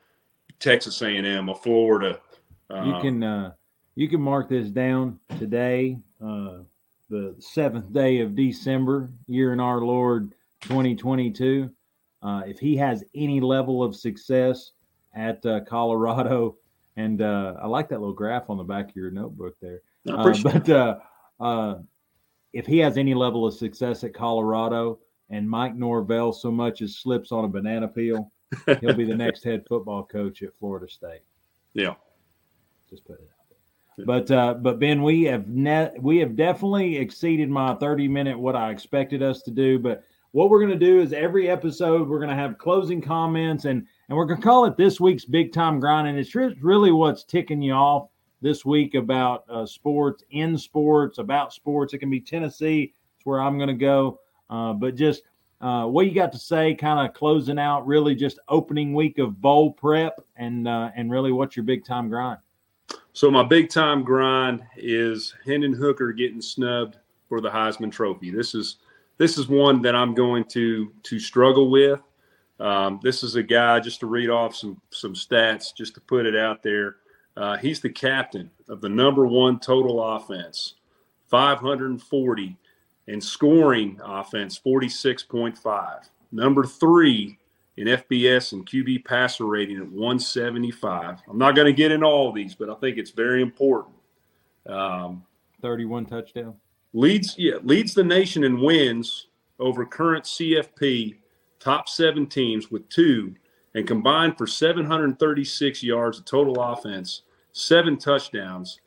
Texas 0.59 1.01
A&M, 1.01 1.49
a 1.49 1.55
Florida. 1.55 2.19
Uh, 2.69 2.83
you 2.83 3.01
can 3.01 3.23
uh, 3.23 3.51
you 3.95 4.07
can 4.07 4.21
mark 4.21 4.49
this 4.49 4.69
down 4.69 5.19
today, 5.37 5.97
uh, 6.23 6.59
the 7.09 7.35
seventh 7.39 7.91
day 7.91 8.19
of 8.19 8.35
December, 8.35 9.09
year 9.27 9.53
in 9.53 9.59
our 9.59 9.81
Lord 9.81 10.33
2022. 10.61 11.69
Uh, 12.21 12.41
if 12.45 12.59
he 12.59 12.75
has 12.75 13.03
any 13.15 13.39
level 13.39 13.81
of 13.81 13.95
success 13.95 14.71
at 15.15 15.45
uh, 15.45 15.61
Colorado, 15.61 16.57
and 16.97 17.21
uh, 17.21 17.55
I 17.61 17.67
like 17.67 17.89
that 17.89 17.99
little 17.99 18.13
graph 18.13 18.49
on 18.49 18.57
the 18.57 18.63
back 18.63 18.89
of 18.89 18.95
your 18.95 19.11
notebook 19.11 19.55
there. 19.61 19.81
But 20.05 20.69
uh, 20.69 20.99
uh, 21.39 21.75
if 22.53 22.65
he 22.65 22.77
has 22.79 22.97
any 22.97 23.13
level 23.13 23.45
of 23.45 23.53
success 23.53 24.03
at 24.03 24.13
Colorado, 24.13 24.99
and 25.29 25.47
Mike 25.47 25.75
Norvell 25.75 26.33
so 26.33 26.51
much 26.51 26.81
as 26.81 26.97
slips 26.97 27.31
on 27.31 27.45
a 27.45 27.47
banana 27.47 27.87
peel 27.87 28.31
He'll 28.81 28.93
be 28.93 29.05
the 29.05 29.15
next 29.15 29.43
head 29.43 29.65
football 29.67 30.03
coach 30.03 30.41
at 30.41 30.57
Florida 30.57 30.89
State. 30.89 31.21
Yeah. 31.73 31.95
Just 32.89 33.05
put 33.05 33.19
it 33.19 33.29
out 33.29 33.45
there. 33.49 34.05
But 34.05 34.31
uh, 34.31 34.53
but 34.55 34.79
Ben, 34.79 35.03
we 35.03 35.23
have 35.23 35.47
net 35.47 36.01
we 36.01 36.17
have 36.17 36.35
definitely 36.35 36.97
exceeded 36.97 37.49
my 37.49 37.75
30 37.75 38.07
minute 38.07 38.39
what 38.39 38.55
I 38.55 38.71
expected 38.71 39.21
us 39.21 39.41
to 39.43 39.51
do. 39.51 39.77
But 39.77 40.03
what 40.31 40.49
we're 40.49 40.61
gonna 40.61 40.75
do 40.75 40.99
is 41.01 41.13
every 41.13 41.49
episode 41.49 42.07
we're 42.07 42.19
gonna 42.19 42.35
have 42.35 42.57
closing 42.57 43.01
comments 43.01 43.65
and 43.65 43.85
and 44.07 44.17
we're 44.17 44.25
gonna 44.25 44.41
call 44.41 44.65
it 44.65 44.77
this 44.77 44.99
week's 44.99 45.25
big 45.25 45.53
time 45.53 45.79
grind. 45.79 46.07
And 46.07 46.17
it's 46.17 46.33
really 46.33 46.91
what's 46.91 47.23
ticking 47.23 47.61
you 47.61 47.73
off 47.73 48.09
this 48.41 48.65
week 48.65 48.95
about 48.95 49.43
uh, 49.49 49.65
sports, 49.65 50.23
in 50.31 50.57
sports, 50.57 51.17
about 51.17 51.53
sports. 51.53 51.93
It 51.93 51.99
can 51.99 52.09
be 52.09 52.21
Tennessee. 52.21 52.93
It's 53.17 53.25
where 53.25 53.41
I'm 53.41 53.57
gonna 53.59 53.73
go. 53.73 54.19
Uh, 54.49 54.73
but 54.73 54.95
just 54.95 55.23
uh, 55.61 55.85
what 55.85 56.05
you 56.05 56.13
got 56.13 56.31
to 56.31 56.39
say, 56.39 56.73
kind 56.73 57.05
of 57.05 57.13
closing 57.13 57.59
out, 57.59 57.85
really 57.85 58.15
just 58.15 58.39
opening 58.47 58.93
week 58.93 59.17
of 59.17 59.41
bowl 59.41 59.73
prep, 59.73 60.19
and 60.37 60.67
uh, 60.67 60.91
and 60.95 61.11
really 61.11 61.31
what's 61.31 61.55
your 61.55 61.65
big 61.65 61.85
time 61.85 62.09
grind? 62.09 62.39
So 63.13 63.29
my 63.29 63.43
big 63.43 63.69
time 63.69 64.03
grind 64.03 64.63
is 64.77 65.35
Hendon 65.45 65.73
Hooker 65.73 66.13
getting 66.13 66.41
snubbed 66.41 66.97
for 67.27 67.41
the 67.41 67.49
Heisman 67.49 67.91
Trophy. 67.91 68.31
This 68.31 68.55
is 68.55 68.77
this 69.17 69.37
is 69.37 69.47
one 69.49 69.81
that 69.81 69.95
I'm 69.95 70.13
going 70.13 70.45
to 70.45 70.93
to 71.03 71.19
struggle 71.19 71.69
with. 71.69 71.99
Um, 72.61 72.99
this 73.03 73.23
is 73.23 73.35
a 73.35 73.43
guy 73.43 73.79
just 73.79 73.99
to 74.01 74.07
read 74.07 74.29
off 74.29 74.55
some 74.55 74.81
some 74.91 75.13
stats, 75.13 75.75
just 75.75 75.93
to 75.95 76.01
put 76.01 76.25
it 76.25 76.35
out 76.35 76.63
there. 76.63 76.97
Uh, 77.37 77.57
he's 77.57 77.79
the 77.79 77.89
captain 77.89 78.49
of 78.67 78.81
the 78.81 78.89
number 78.89 79.25
one 79.25 79.59
total 79.59 80.03
offense, 80.15 80.75
540 81.27 82.57
and 83.07 83.23
scoring 83.23 83.99
offense 84.03 84.59
46.5. 84.63 86.09
Number 86.31 86.63
three 86.63 87.39
in 87.77 87.87
FBS 87.87 88.53
and 88.53 88.65
QB 88.65 89.05
passer 89.05 89.45
rating 89.45 89.77
at 89.77 89.89
175. 89.89 91.19
I'm 91.27 91.37
not 91.37 91.55
going 91.55 91.65
to 91.65 91.73
get 91.73 91.91
in 91.91 92.03
all 92.03 92.31
these, 92.31 92.53
but 92.53 92.69
I 92.69 92.75
think 92.75 92.97
it's 92.97 93.11
very 93.11 93.41
important. 93.41 93.95
Um, 94.67 95.23
31 95.61 96.05
touchdown. 96.05 96.55
Leads, 96.93 97.35
yeah, 97.37 97.55
leads 97.63 97.93
the 97.93 98.03
nation 98.03 98.43
in 98.43 98.59
wins 98.59 99.27
over 99.59 99.85
current 99.85 100.25
CFP 100.25 101.15
top 101.59 101.89
seven 101.89 102.25
teams 102.25 102.71
with 102.71 102.87
two, 102.89 103.35
and 103.75 103.87
combined 103.87 104.37
for 104.37 104.47
736 104.47 105.83
yards 105.83 106.19
of 106.19 106.25
total 106.25 106.61
offense, 106.61 107.21
seven 107.51 107.97
touchdowns. 107.97 108.79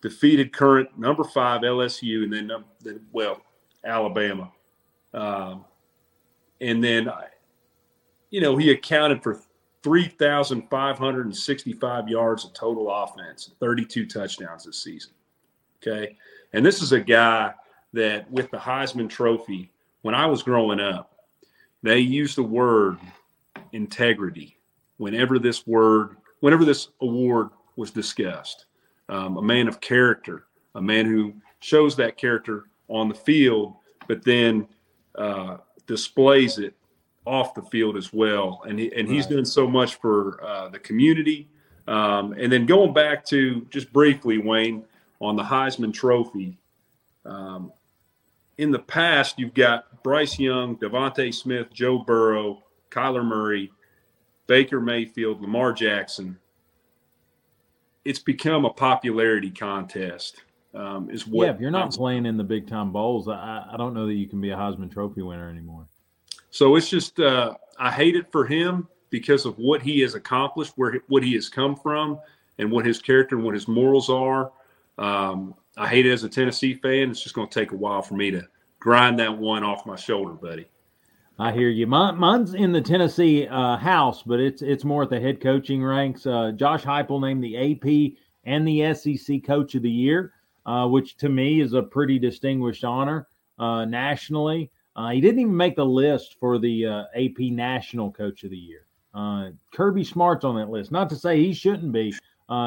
Defeated 0.00 0.52
current 0.52 0.98
number 0.98 1.24
five 1.24 1.62
LSU, 1.62 2.24
and 2.24 2.32
then, 2.32 2.50
well, 3.10 3.40
Alabama. 3.84 4.52
Um, 5.14 5.64
and 6.60 6.84
then, 6.84 7.10
you 8.28 8.42
know, 8.42 8.58
he 8.58 8.70
accounted 8.70 9.22
for 9.22 9.40
3,565 9.82 12.08
yards 12.08 12.44
of 12.44 12.52
total 12.54 12.90
offense, 12.90 13.52
32 13.60 14.06
touchdowns 14.06 14.64
this 14.64 14.82
season. 14.82 15.12
Okay. 15.76 16.16
And 16.54 16.64
this 16.64 16.80
is 16.82 16.92
a 16.92 17.00
guy 17.00 17.52
that, 17.92 18.30
with 18.30 18.50
the 18.50 18.56
Heisman 18.56 19.10
Trophy, 19.10 19.70
when 20.02 20.14
I 20.14 20.26
was 20.26 20.42
growing 20.42 20.80
up, 20.80 21.10
they 21.82 21.98
used 21.98 22.36
the 22.36 22.42
word 22.42 22.96
integrity 23.74 24.56
whenever 24.96 25.38
this 25.38 25.66
word, 25.66 26.16
whenever 26.40 26.64
this 26.64 26.88
award 27.00 27.48
was 27.76 27.90
discussed. 27.90 28.66
Um, 29.08 29.36
a 29.36 29.42
man 29.42 29.68
of 29.68 29.80
character, 29.80 30.46
a 30.74 30.80
man 30.80 31.04
who 31.06 31.34
shows 31.60 31.96
that 31.96 32.16
character 32.16 32.70
on 32.88 33.08
the 33.08 33.14
field, 33.14 33.74
but 34.08 34.24
then 34.24 34.66
uh, 35.16 35.58
displays 35.86 36.58
it 36.58 36.74
off 37.26 37.54
the 37.54 37.62
field 37.62 37.96
as 37.96 38.12
well. 38.12 38.62
And 38.66 38.78
he, 38.78 38.92
and 38.94 39.08
he's 39.08 39.26
done 39.26 39.44
so 39.44 39.66
much 39.66 39.96
for 39.96 40.42
uh, 40.42 40.68
the 40.68 40.78
community. 40.78 41.48
Um, 41.86 42.34
and 42.38 42.50
then 42.50 42.66
going 42.66 42.94
back 42.94 43.24
to 43.26 43.66
just 43.70 43.92
briefly, 43.92 44.38
Wayne, 44.38 44.84
on 45.20 45.36
the 45.36 45.42
Heisman 45.42 45.92
Trophy. 45.92 46.58
Um, 47.24 47.72
in 48.58 48.70
the 48.70 48.78
past, 48.78 49.38
you've 49.38 49.54
got 49.54 50.02
Bryce 50.02 50.38
Young, 50.38 50.76
DeVonta 50.76 51.32
Smith, 51.34 51.72
Joe 51.72 51.98
Burrow, 51.98 52.62
Kyler 52.94 53.24
Murray, 53.24 53.72
Baker 54.46 54.80
Mayfield, 54.80 55.40
Lamar 55.40 55.72
Jackson. 55.72 56.38
It's 58.04 58.18
become 58.18 58.64
a 58.64 58.70
popularity 58.70 59.50
contest 59.50 60.42
um, 60.74 61.10
is 61.10 61.26
what. 61.26 61.46
Yeah, 61.46 61.54
if 61.54 61.60
you're 61.60 61.70
not 61.70 61.84
I'm, 61.84 61.90
playing 61.90 62.26
in 62.26 62.36
the 62.36 62.44
big 62.44 62.66
time 62.66 62.92
bowls, 62.92 63.28
I, 63.28 63.66
I 63.72 63.76
don't 63.76 63.94
know 63.94 64.06
that 64.06 64.14
you 64.14 64.26
can 64.26 64.40
be 64.40 64.50
a 64.50 64.56
Heisman 64.56 64.92
Trophy 64.92 65.22
winner 65.22 65.48
anymore. 65.48 65.86
So 66.50 66.76
it's 66.76 66.88
just 66.88 67.20
uh, 67.20 67.54
I 67.78 67.90
hate 67.90 68.16
it 68.16 68.30
for 68.30 68.44
him 68.44 68.88
because 69.10 69.46
of 69.46 69.56
what 69.58 69.82
he 69.82 70.00
has 70.00 70.14
accomplished, 70.14 70.72
where 70.76 71.00
what 71.08 71.22
he 71.22 71.34
has 71.34 71.48
come 71.48 71.76
from, 71.76 72.18
and 72.58 72.70
what 72.70 72.84
his 72.84 73.00
character 73.00 73.36
and 73.36 73.44
what 73.44 73.54
his 73.54 73.68
morals 73.68 74.10
are. 74.10 74.52
Um, 74.98 75.54
I 75.76 75.88
hate 75.88 76.06
it 76.06 76.12
as 76.12 76.24
a 76.24 76.28
Tennessee 76.28 76.74
fan. 76.74 77.10
It's 77.10 77.22
just 77.22 77.34
going 77.34 77.48
to 77.48 77.60
take 77.60 77.72
a 77.72 77.76
while 77.76 78.02
for 78.02 78.14
me 78.14 78.30
to 78.30 78.46
grind 78.78 79.18
that 79.18 79.36
one 79.36 79.64
off 79.64 79.86
my 79.86 79.96
shoulder, 79.96 80.34
buddy. 80.34 80.66
I 81.38 81.52
hear 81.52 81.68
you. 81.68 81.86
Mine, 81.86 82.16
mine's 82.16 82.54
in 82.54 82.72
the 82.72 82.80
Tennessee 82.80 83.48
uh, 83.48 83.76
house, 83.76 84.22
but 84.22 84.38
it's 84.38 84.62
it's 84.62 84.84
more 84.84 85.02
at 85.02 85.10
the 85.10 85.18
head 85.18 85.40
coaching 85.40 85.82
ranks. 85.82 86.26
Uh, 86.26 86.52
Josh 86.52 86.84
Heupel 86.84 87.20
named 87.20 87.42
the 87.42 87.72
AP 87.72 88.18
and 88.44 88.66
the 88.66 88.94
SEC 88.94 89.42
Coach 89.44 89.74
of 89.74 89.82
the 89.82 89.90
Year 89.90 90.32
uh, 90.66 90.86
which 90.86 91.16
to 91.18 91.28
me 91.28 91.60
is 91.60 91.74
a 91.74 91.82
pretty 91.82 92.18
distinguished 92.18 92.84
honor 92.84 93.26
uh, 93.58 93.84
nationally. 93.84 94.70
Uh, 94.96 95.10
he 95.10 95.20
didn't 95.20 95.40
even 95.40 95.56
make 95.56 95.76
the 95.76 95.84
list 95.84 96.36
for 96.38 96.58
the 96.58 96.86
uh, 96.86 97.04
AP 97.14 97.38
National 97.50 98.10
Coach 98.10 98.44
of 98.44 98.50
the 98.50 98.56
Year. 98.56 98.86
Kirby 99.72 100.04
Smart's 100.04 100.44
on 100.44 100.56
that 100.56 100.70
list. 100.70 100.90
Not 100.90 101.08
to 101.10 101.16
say 101.16 101.38
he 101.38 101.52
shouldn't 101.52 101.92
be. 101.92 102.14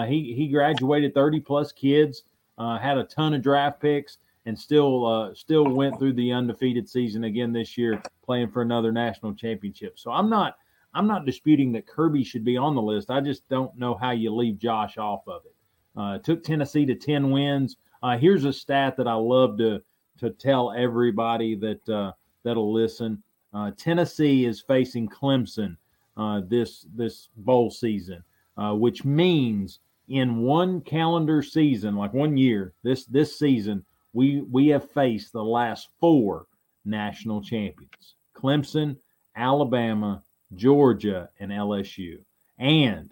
He 0.07 0.33
he 0.33 0.47
graduated 0.47 1.13
30 1.13 1.39
plus 1.41 1.71
kids, 1.71 2.23
had 2.57 2.97
a 2.97 3.03
ton 3.03 3.33
of 3.33 3.41
draft 3.41 3.81
picks, 3.81 4.17
and 4.47 4.57
still 4.57 5.31
still 5.35 5.67
went 5.67 5.99
through 5.99 6.13
the 6.13 6.31
undefeated 6.31 6.89
season 6.89 7.25
again 7.25 7.53
this 7.53 7.77
year, 7.77 8.01
playing 8.25 8.49
for 8.49 8.63
another 8.63 8.91
national 8.91 9.35
championship. 9.35 9.99
So 9.99 10.09
I'm 10.09 10.29
not 10.29 10.55
I'm 10.97 11.07
not 11.07 11.25
disputing 11.25 11.71
that 11.73 11.85
Kirby 11.85 12.23
should 12.23 12.43
be 12.43 12.57
on 12.57 12.73
the 12.73 12.81
list. 12.81 13.11
I 13.11 13.21
just 13.21 13.47
don't 13.49 13.77
know 13.77 13.93
how 13.93 14.11
you 14.11 14.33
leave 14.33 14.57
Josh 14.57 14.97
off 14.97 15.27
of 15.27 15.43
it. 15.45 15.55
Uh, 15.95 16.17
took 16.17 16.43
Tennessee 16.43 16.87
to 16.87 16.95
10 16.95 17.29
wins. 17.29 17.77
Uh, 18.01 18.17
here's 18.17 18.45
a 18.45 18.53
stat 18.53 18.97
that 18.97 19.07
I 19.07 19.13
love 19.13 19.57
to 19.59 19.81
to 20.19 20.31
tell 20.31 20.71
everybody 20.71 21.55
that 21.55 21.87
uh, 21.89 22.13
that'll 22.43 22.73
listen. 22.73 23.21
Uh, 23.53 23.71
Tennessee 23.77 24.45
is 24.45 24.61
facing 24.61 25.07
Clemson 25.07 25.77
uh, 26.15 26.41
this 26.47 26.85
this 26.95 27.29
bowl 27.37 27.69
season, 27.69 28.23
uh, 28.57 28.73
which 28.73 29.05
means 29.05 29.79
in 30.09 30.37
one 30.37 30.81
calendar 30.81 31.43
season, 31.43 31.95
like 31.95 32.13
one 32.13 32.37
year, 32.37 32.73
this 32.83 33.05
this 33.05 33.37
season, 33.37 33.85
we 34.13 34.41
we 34.41 34.67
have 34.69 34.91
faced 34.91 35.33
the 35.33 35.43
last 35.43 35.89
four 35.99 36.47
national 36.85 37.41
champions: 37.41 38.15
Clemson, 38.35 38.97
Alabama, 39.35 40.23
Georgia, 40.55 41.29
and 41.39 41.51
LSU. 41.51 42.17
And 42.57 43.11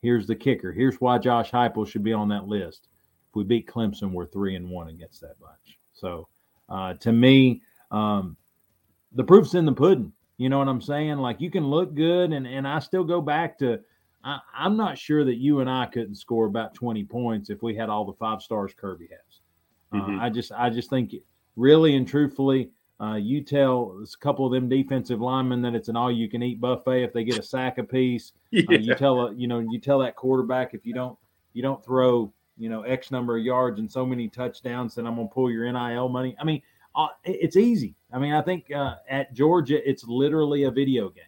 here's 0.00 0.26
the 0.26 0.36
kicker. 0.36 0.72
Here's 0.72 1.00
why 1.00 1.18
Josh 1.18 1.50
Heupel 1.50 1.88
should 1.88 2.02
be 2.02 2.12
on 2.12 2.28
that 2.28 2.46
list. 2.46 2.88
If 3.30 3.36
we 3.36 3.44
beat 3.44 3.68
Clemson, 3.68 4.12
we're 4.12 4.26
three 4.26 4.56
and 4.56 4.68
one 4.68 4.88
against 4.88 5.20
that 5.22 5.40
bunch. 5.40 5.78
So 5.94 6.28
uh, 6.68 6.94
to 6.94 7.12
me, 7.12 7.62
um, 7.90 8.36
the 9.12 9.24
proof's 9.24 9.54
in 9.54 9.64
the 9.64 9.72
pudding. 9.72 10.12
You 10.38 10.48
know 10.48 10.58
what 10.58 10.68
I'm 10.68 10.82
saying? 10.82 11.18
Like 11.18 11.40
you 11.40 11.50
can 11.50 11.66
look 11.66 11.94
good, 11.94 12.32
and 12.32 12.46
and 12.46 12.66
I 12.66 12.78
still 12.80 13.04
go 13.04 13.20
back 13.20 13.58
to. 13.58 13.80
I, 14.24 14.38
am 14.56 14.76
not 14.76 14.98
sure 14.98 15.24
that 15.24 15.38
you 15.38 15.60
and 15.60 15.68
I 15.68 15.86
couldn't 15.86 16.14
score 16.14 16.46
about 16.46 16.74
20 16.74 17.02
points 17.06 17.50
if 17.50 17.60
we 17.60 17.74
had 17.74 17.88
all 17.88 18.04
the 18.04 18.12
five 18.12 18.40
stars 18.40 18.72
Kirby 18.72 19.08
Uh, 19.92 19.96
mm-hmm. 19.96 20.20
I 20.20 20.30
just 20.30 20.52
I 20.52 20.70
just 20.70 20.90
think 20.90 21.14
really 21.56 21.96
and 21.96 22.06
truthfully, 22.06 22.70
uh, 23.00 23.14
you 23.14 23.42
tell 23.42 24.00
a 24.02 24.16
couple 24.18 24.46
of 24.46 24.52
them 24.52 24.68
defensive 24.68 25.20
linemen 25.20 25.60
that 25.62 25.74
it's 25.74 25.88
an 25.88 25.96
all-you-can-eat 25.96 26.60
buffet 26.60 27.02
if 27.02 27.12
they 27.12 27.24
get 27.24 27.38
a 27.38 27.42
sack 27.42 27.78
apiece. 27.78 28.32
Yeah. 28.50 28.62
Uh, 28.68 28.74
you 28.74 28.94
tell 28.94 29.32
you 29.32 29.48
know 29.48 29.60
you 29.60 29.80
tell 29.80 29.98
that 30.00 30.14
quarterback 30.14 30.74
if 30.74 30.86
you 30.86 30.92
don't 30.92 31.18
you 31.52 31.62
don't 31.62 31.82
throw 31.84 32.32
you 32.58 32.68
know 32.68 32.82
X 32.82 33.10
number 33.10 33.36
of 33.36 33.44
yards 33.44 33.80
and 33.80 33.90
so 33.90 34.04
many 34.06 34.28
touchdowns, 34.28 34.94
then 34.94 35.06
I'm 35.06 35.16
gonna 35.16 35.28
pull 35.28 35.50
your 35.50 35.70
NIL 35.70 36.08
money. 36.08 36.36
I 36.38 36.44
mean, 36.44 36.62
uh, 36.94 37.08
it's 37.24 37.56
easy. 37.56 37.94
I 38.12 38.18
mean, 38.18 38.32
I 38.32 38.42
think 38.42 38.70
uh, 38.70 38.96
at 39.08 39.32
Georgia 39.32 39.88
it's 39.88 40.04
literally 40.04 40.64
a 40.64 40.70
video 40.70 41.08
game, 41.08 41.24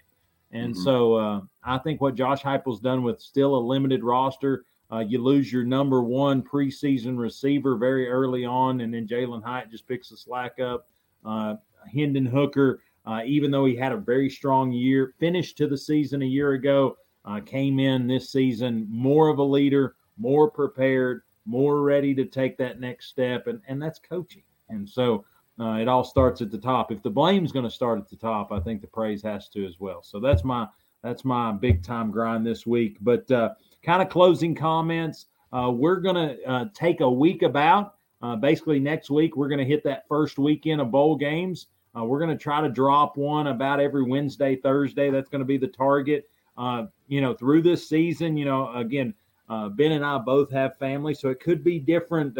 and 0.53 0.75
mm-hmm. 0.75 0.83
so 0.83 1.15
uh, 1.15 1.41
I 1.65 1.79
think 1.79 2.01
what 2.01 2.15
Josh 2.15 2.43
Heupel's 2.43 2.81
done 2.81 3.03
with 3.03 3.21
still 3.21 3.57
a 3.57 3.59
limited 3.59 4.05
roster. 4.05 4.65
Uh, 4.95 5.01
you 5.01 5.21
lose 5.21 5.53
your 5.53 5.65
number 5.65 6.05
one 6.05 6.41
preseason 6.41 7.19
receiver 7.19 7.77
very 7.77 8.09
early 8.09 8.45
on, 8.45 8.81
and 8.81 8.95
then 8.95 9.09
Jalin 9.09 9.43
Hyatt 9.43 9.69
just 9.69 9.89
picks 9.89 10.11
the 10.11 10.17
slack 10.17 10.61
up. 10.61 10.87
Uh, 11.25 11.57
Hendon 11.93 12.27
Hooker, 12.27 12.81
uh, 13.05 13.23
even 13.27 13.51
though 13.51 13.65
he 13.65 13.75
had 13.75 13.91
a 13.91 13.97
very 13.97 14.31
strong 14.31 14.71
year, 14.71 15.13
finished 15.19 15.59
to 15.59 15.67
the 15.67 15.77
season 15.77 16.23
a 16.23 16.27
year 16.27 16.53
ago, 16.53 16.97
uh, 17.25 17.41
came 17.41 17.81
in 17.81 18.07
this 18.07 18.31
season 18.31 18.87
more 18.89 19.29
of 19.29 19.39
a 19.39 19.43
leader, 19.43 19.97
more 20.17 20.49
prepared, 20.49 21.23
more 21.45 21.83
ready 21.83 22.15
to 22.15 22.25
take 22.25 22.57
that 22.59 22.79
next 22.79 23.09
step, 23.09 23.49
and 23.49 23.61
and 23.67 23.83
that's 23.83 23.99
coaching. 23.99 24.45
And 24.69 24.89
so 24.89 25.25
uh, 25.59 25.79
it 25.81 25.89
all 25.89 26.05
starts 26.05 26.41
at 26.41 26.53
the 26.53 26.59
top. 26.59 26.93
If 26.93 27.03
the 27.03 27.11
blame's 27.11 27.51
going 27.51 27.65
to 27.65 27.71
start 27.71 27.99
at 27.99 28.09
the 28.09 28.17
top, 28.17 28.53
I 28.53 28.61
think 28.61 28.81
the 28.81 28.87
praise 28.87 29.23
has 29.23 29.49
to 29.51 29.67
as 29.67 29.81
well. 29.81 30.05
So 30.05 30.21
that's 30.21 30.45
my 30.45 30.69
that's 31.03 31.25
my 31.25 31.51
big 31.51 31.83
time 31.83 32.13
grind 32.13 32.47
this 32.47 32.65
week. 32.65 32.99
But 33.01 33.29
uh, 33.31 33.55
kind 33.85 34.03
of 34.03 34.09
closing 34.09 34.55
comments. 34.55 35.27
Uh, 35.53 35.71
we're 35.71 36.01
going 36.01 36.17
to 36.17 36.43
uh, 36.49 36.65
take 36.75 37.01
a 37.01 37.11
week 37.11 37.43
about. 37.43 37.95
Uh, 38.23 38.35
basically, 38.35 38.81
next 38.81 39.11
week 39.11 39.37
we're 39.37 39.49
going 39.49 39.59
to 39.59 39.65
hit 39.65 39.85
that 39.85 40.09
first 40.09 40.39
weekend 40.39 40.81
of 40.81 40.91
bowl 40.91 41.15
games. 41.15 41.67
Uh, 41.97 42.05
we're 42.05 42.19
going 42.19 42.31
to 42.31 42.43
try 42.43 42.61
to 42.61 42.69
drop 42.69 43.17
one 43.17 43.49
about 43.49 43.79
every 43.79 44.03
Wednesday, 44.03 44.57
Thursday. 44.57 45.11
That's 45.11 45.29
going 45.29 45.41
to 45.41 45.47
be 45.47 45.59
the 45.59 45.69
target. 45.69 46.29
Uh, 46.57 46.87
you 47.09 47.21
know, 47.21 47.35
through 47.35 47.63
this 47.63 47.89
season, 47.89 48.37
you 48.37 48.45
know, 48.45 48.73
again, 48.75 49.15
uh, 49.49 49.69
Ben 49.69 49.93
and 49.93 50.05
I 50.05 50.19
both 50.19 50.51
have 50.51 50.79
family, 50.79 51.15
so 51.15 51.29
it 51.29 51.39
could 51.39 51.63
be 51.63 51.79
different 51.79 52.39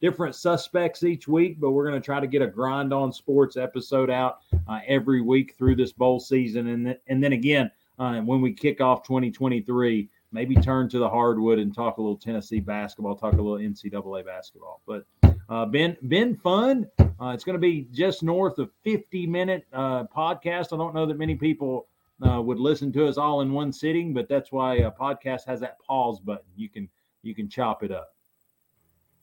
different 0.00 0.34
suspects 0.34 1.02
each 1.02 1.28
week. 1.28 1.60
But 1.60 1.70
we're 1.70 1.86
going 1.86 2.00
to 2.00 2.04
try 2.04 2.20
to 2.20 2.26
get 2.26 2.42
a 2.42 2.46
grind 2.46 2.92
on 2.92 3.12
sports 3.12 3.56
episode 3.56 4.10
out 4.10 4.40
uh, 4.68 4.80
every 4.86 5.20
week 5.20 5.54
through 5.56 5.76
this 5.76 5.92
bowl 5.92 6.20
season, 6.20 6.68
and 6.68 6.86
th- 6.86 7.00
and 7.08 7.22
then 7.22 7.32
again 7.32 7.70
uh, 7.98 8.20
when 8.20 8.40
we 8.40 8.52
kick 8.52 8.80
off 8.80 9.02
2023 9.02 10.08
maybe 10.36 10.54
turn 10.54 10.86
to 10.90 10.98
the 10.98 11.08
hardwood 11.08 11.58
and 11.58 11.74
talk 11.74 11.96
a 11.96 12.00
little 12.02 12.16
Tennessee 12.16 12.60
basketball, 12.60 13.16
talk 13.16 13.32
a 13.32 13.36
little 13.36 13.54
NCAA 13.54 14.24
basketball. 14.26 14.82
But 14.86 15.06
uh, 15.48 15.64
been 15.64 15.96
been 16.08 16.36
fun. 16.36 16.86
Uh, 16.98 17.28
it's 17.28 17.42
going 17.42 17.54
to 17.54 17.60
be 17.60 17.88
just 17.90 18.22
north 18.22 18.58
of 18.58 18.70
50 18.84 19.26
minute 19.26 19.64
uh, 19.72 20.04
podcast. 20.04 20.74
I 20.74 20.76
don't 20.76 20.94
know 20.94 21.06
that 21.06 21.16
many 21.16 21.36
people 21.36 21.88
uh, 22.22 22.42
would 22.42 22.58
listen 22.58 22.92
to 22.92 23.06
us 23.06 23.16
all 23.16 23.40
in 23.40 23.50
one 23.50 23.72
sitting, 23.72 24.12
but 24.12 24.28
that's 24.28 24.52
why 24.52 24.74
a 24.74 24.90
podcast 24.90 25.46
has 25.46 25.58
that 25.60 25.78
pause 25.80 26.20
button. 26.20 26.44
You 26.54 26.68
can 26.68 26.86
you 27.22 27.34
can 27.34 27.48
chop 27.48 27.82
it 27.82 27.90
up. 27.90 28.14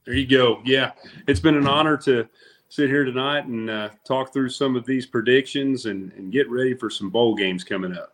There 0.05 0.15
you 0.15 0.27
go. 0.27 0.61
Yeah, 0.65 0.93
it's 1.27 1.39
been 1.39 1.55
an 1.55 1.67
honor 1.67 1.95
to 1.97 2.27
sit 2.69 2.89
here 2.89 3.05
tonight 3.05 3.45
and 3.45 3.69
uh, 3.69 3.89
talk 4.03 4.33
through 4.33 4.49
some 4.49 4.75
of 4.75 4.83
these 4.87 5.05
predictions 5.05 5.85
and, 5.85 6.11
and 6.13 6.31
get 6.31 6.49
ready 6.49 6.73
for 6.73 6.89
some 6.89 7.11
bowl 7.11 7.35
games 7.35 7.63
coming 7.63 7.95
up. 7.95 8.12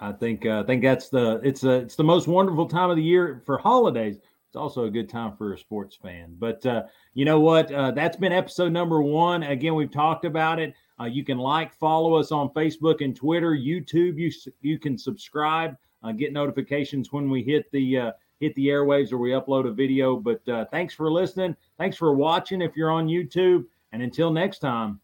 I 0.00 0.12
think 0.12 0.46
uh, 0.46 0.60
I 0.60 0.62
think 0.62 0.82
that's 0.82 1.10
the 1.10 1.40
it's 1.44 1.62
a 1.62 1.72
it's 1.72 1.94
the 1.94 2.04
most 2.04 2.26
wonderful 2.26 2.66
time 2.66 2.90
of 2.90 2.96
the 2.96 3.02
year 3.02 3.42
for 3.44 3.58
holidays. 3.58 4.16
It's 4.16 4.56
also 4.56 4.84
a 4.84 4.90
good 4.90 5.08
time 5.08 5.36
for 5.36 5.52
a 5.52 5.58
sports 5.58 5.94
fan. 5.94 6.34
But 6.38 6.64
uh, 6.66 6.84
you 7.14 7.24
know 7.24 7.38
what? 7.38 7.70
Uh, 7.70 7.92
that's 7.92 8.16
been 8.16 8.32
episode 8.32 8.72
number 8.72 9.00
one. 9.00 9.44
Again, 9.44 9.74
we've 9.74 9.92
talked 9.92 10.24
about 10.24 10.58
it. 10.58 10.74
Uh, 10.98 11.04
you 11.04 11.22
can 11.22 11.38
like, 11.38 11.72
follow 11.74 12.14
us 12.14 12.32
on 12.32 12.48
Facebook 12.50 13.04
and 13.04 13.14
Twitter, 13.14 13.52
YouTube. 13.52 14.18
You 14.18 14.32
you 14.62 14.78
can 14.78 14.96
subscribe, 14.96 15.76
uh, 16.02 16.12
get 16.12 16.32
notifications 16.32 17.12
when 17.12 17.30
we 17.30 17.42
hit 17.42 17.70
the 17.70 17.98
uh, 17.98 18.12
hit 18.40 18.54
the 18.54 18.68
airwaves 18.68 19.12
or 19.12 19.18
we 19.18 19.30
upload 19.30 19.68
a 19.68 19.70
video. 19.70 20.16
But 20.16 20.40
thanks 20.70 20.94
for 20.94 21.12
listening. 21.12 21.54
Thanks 21.78 21.96
for 21.96 22.14
watching 22.14 22.62
if 22.62 22.74
you're 22.74 22.90
on 22.90 23.06
YouTube. 23.06 23.66
And 23.92 24.02
until 24.02 24.32
next 24.32 24.60
time, 24.60 24.98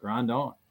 grind 0.00 0.32
on. 0.32 0.65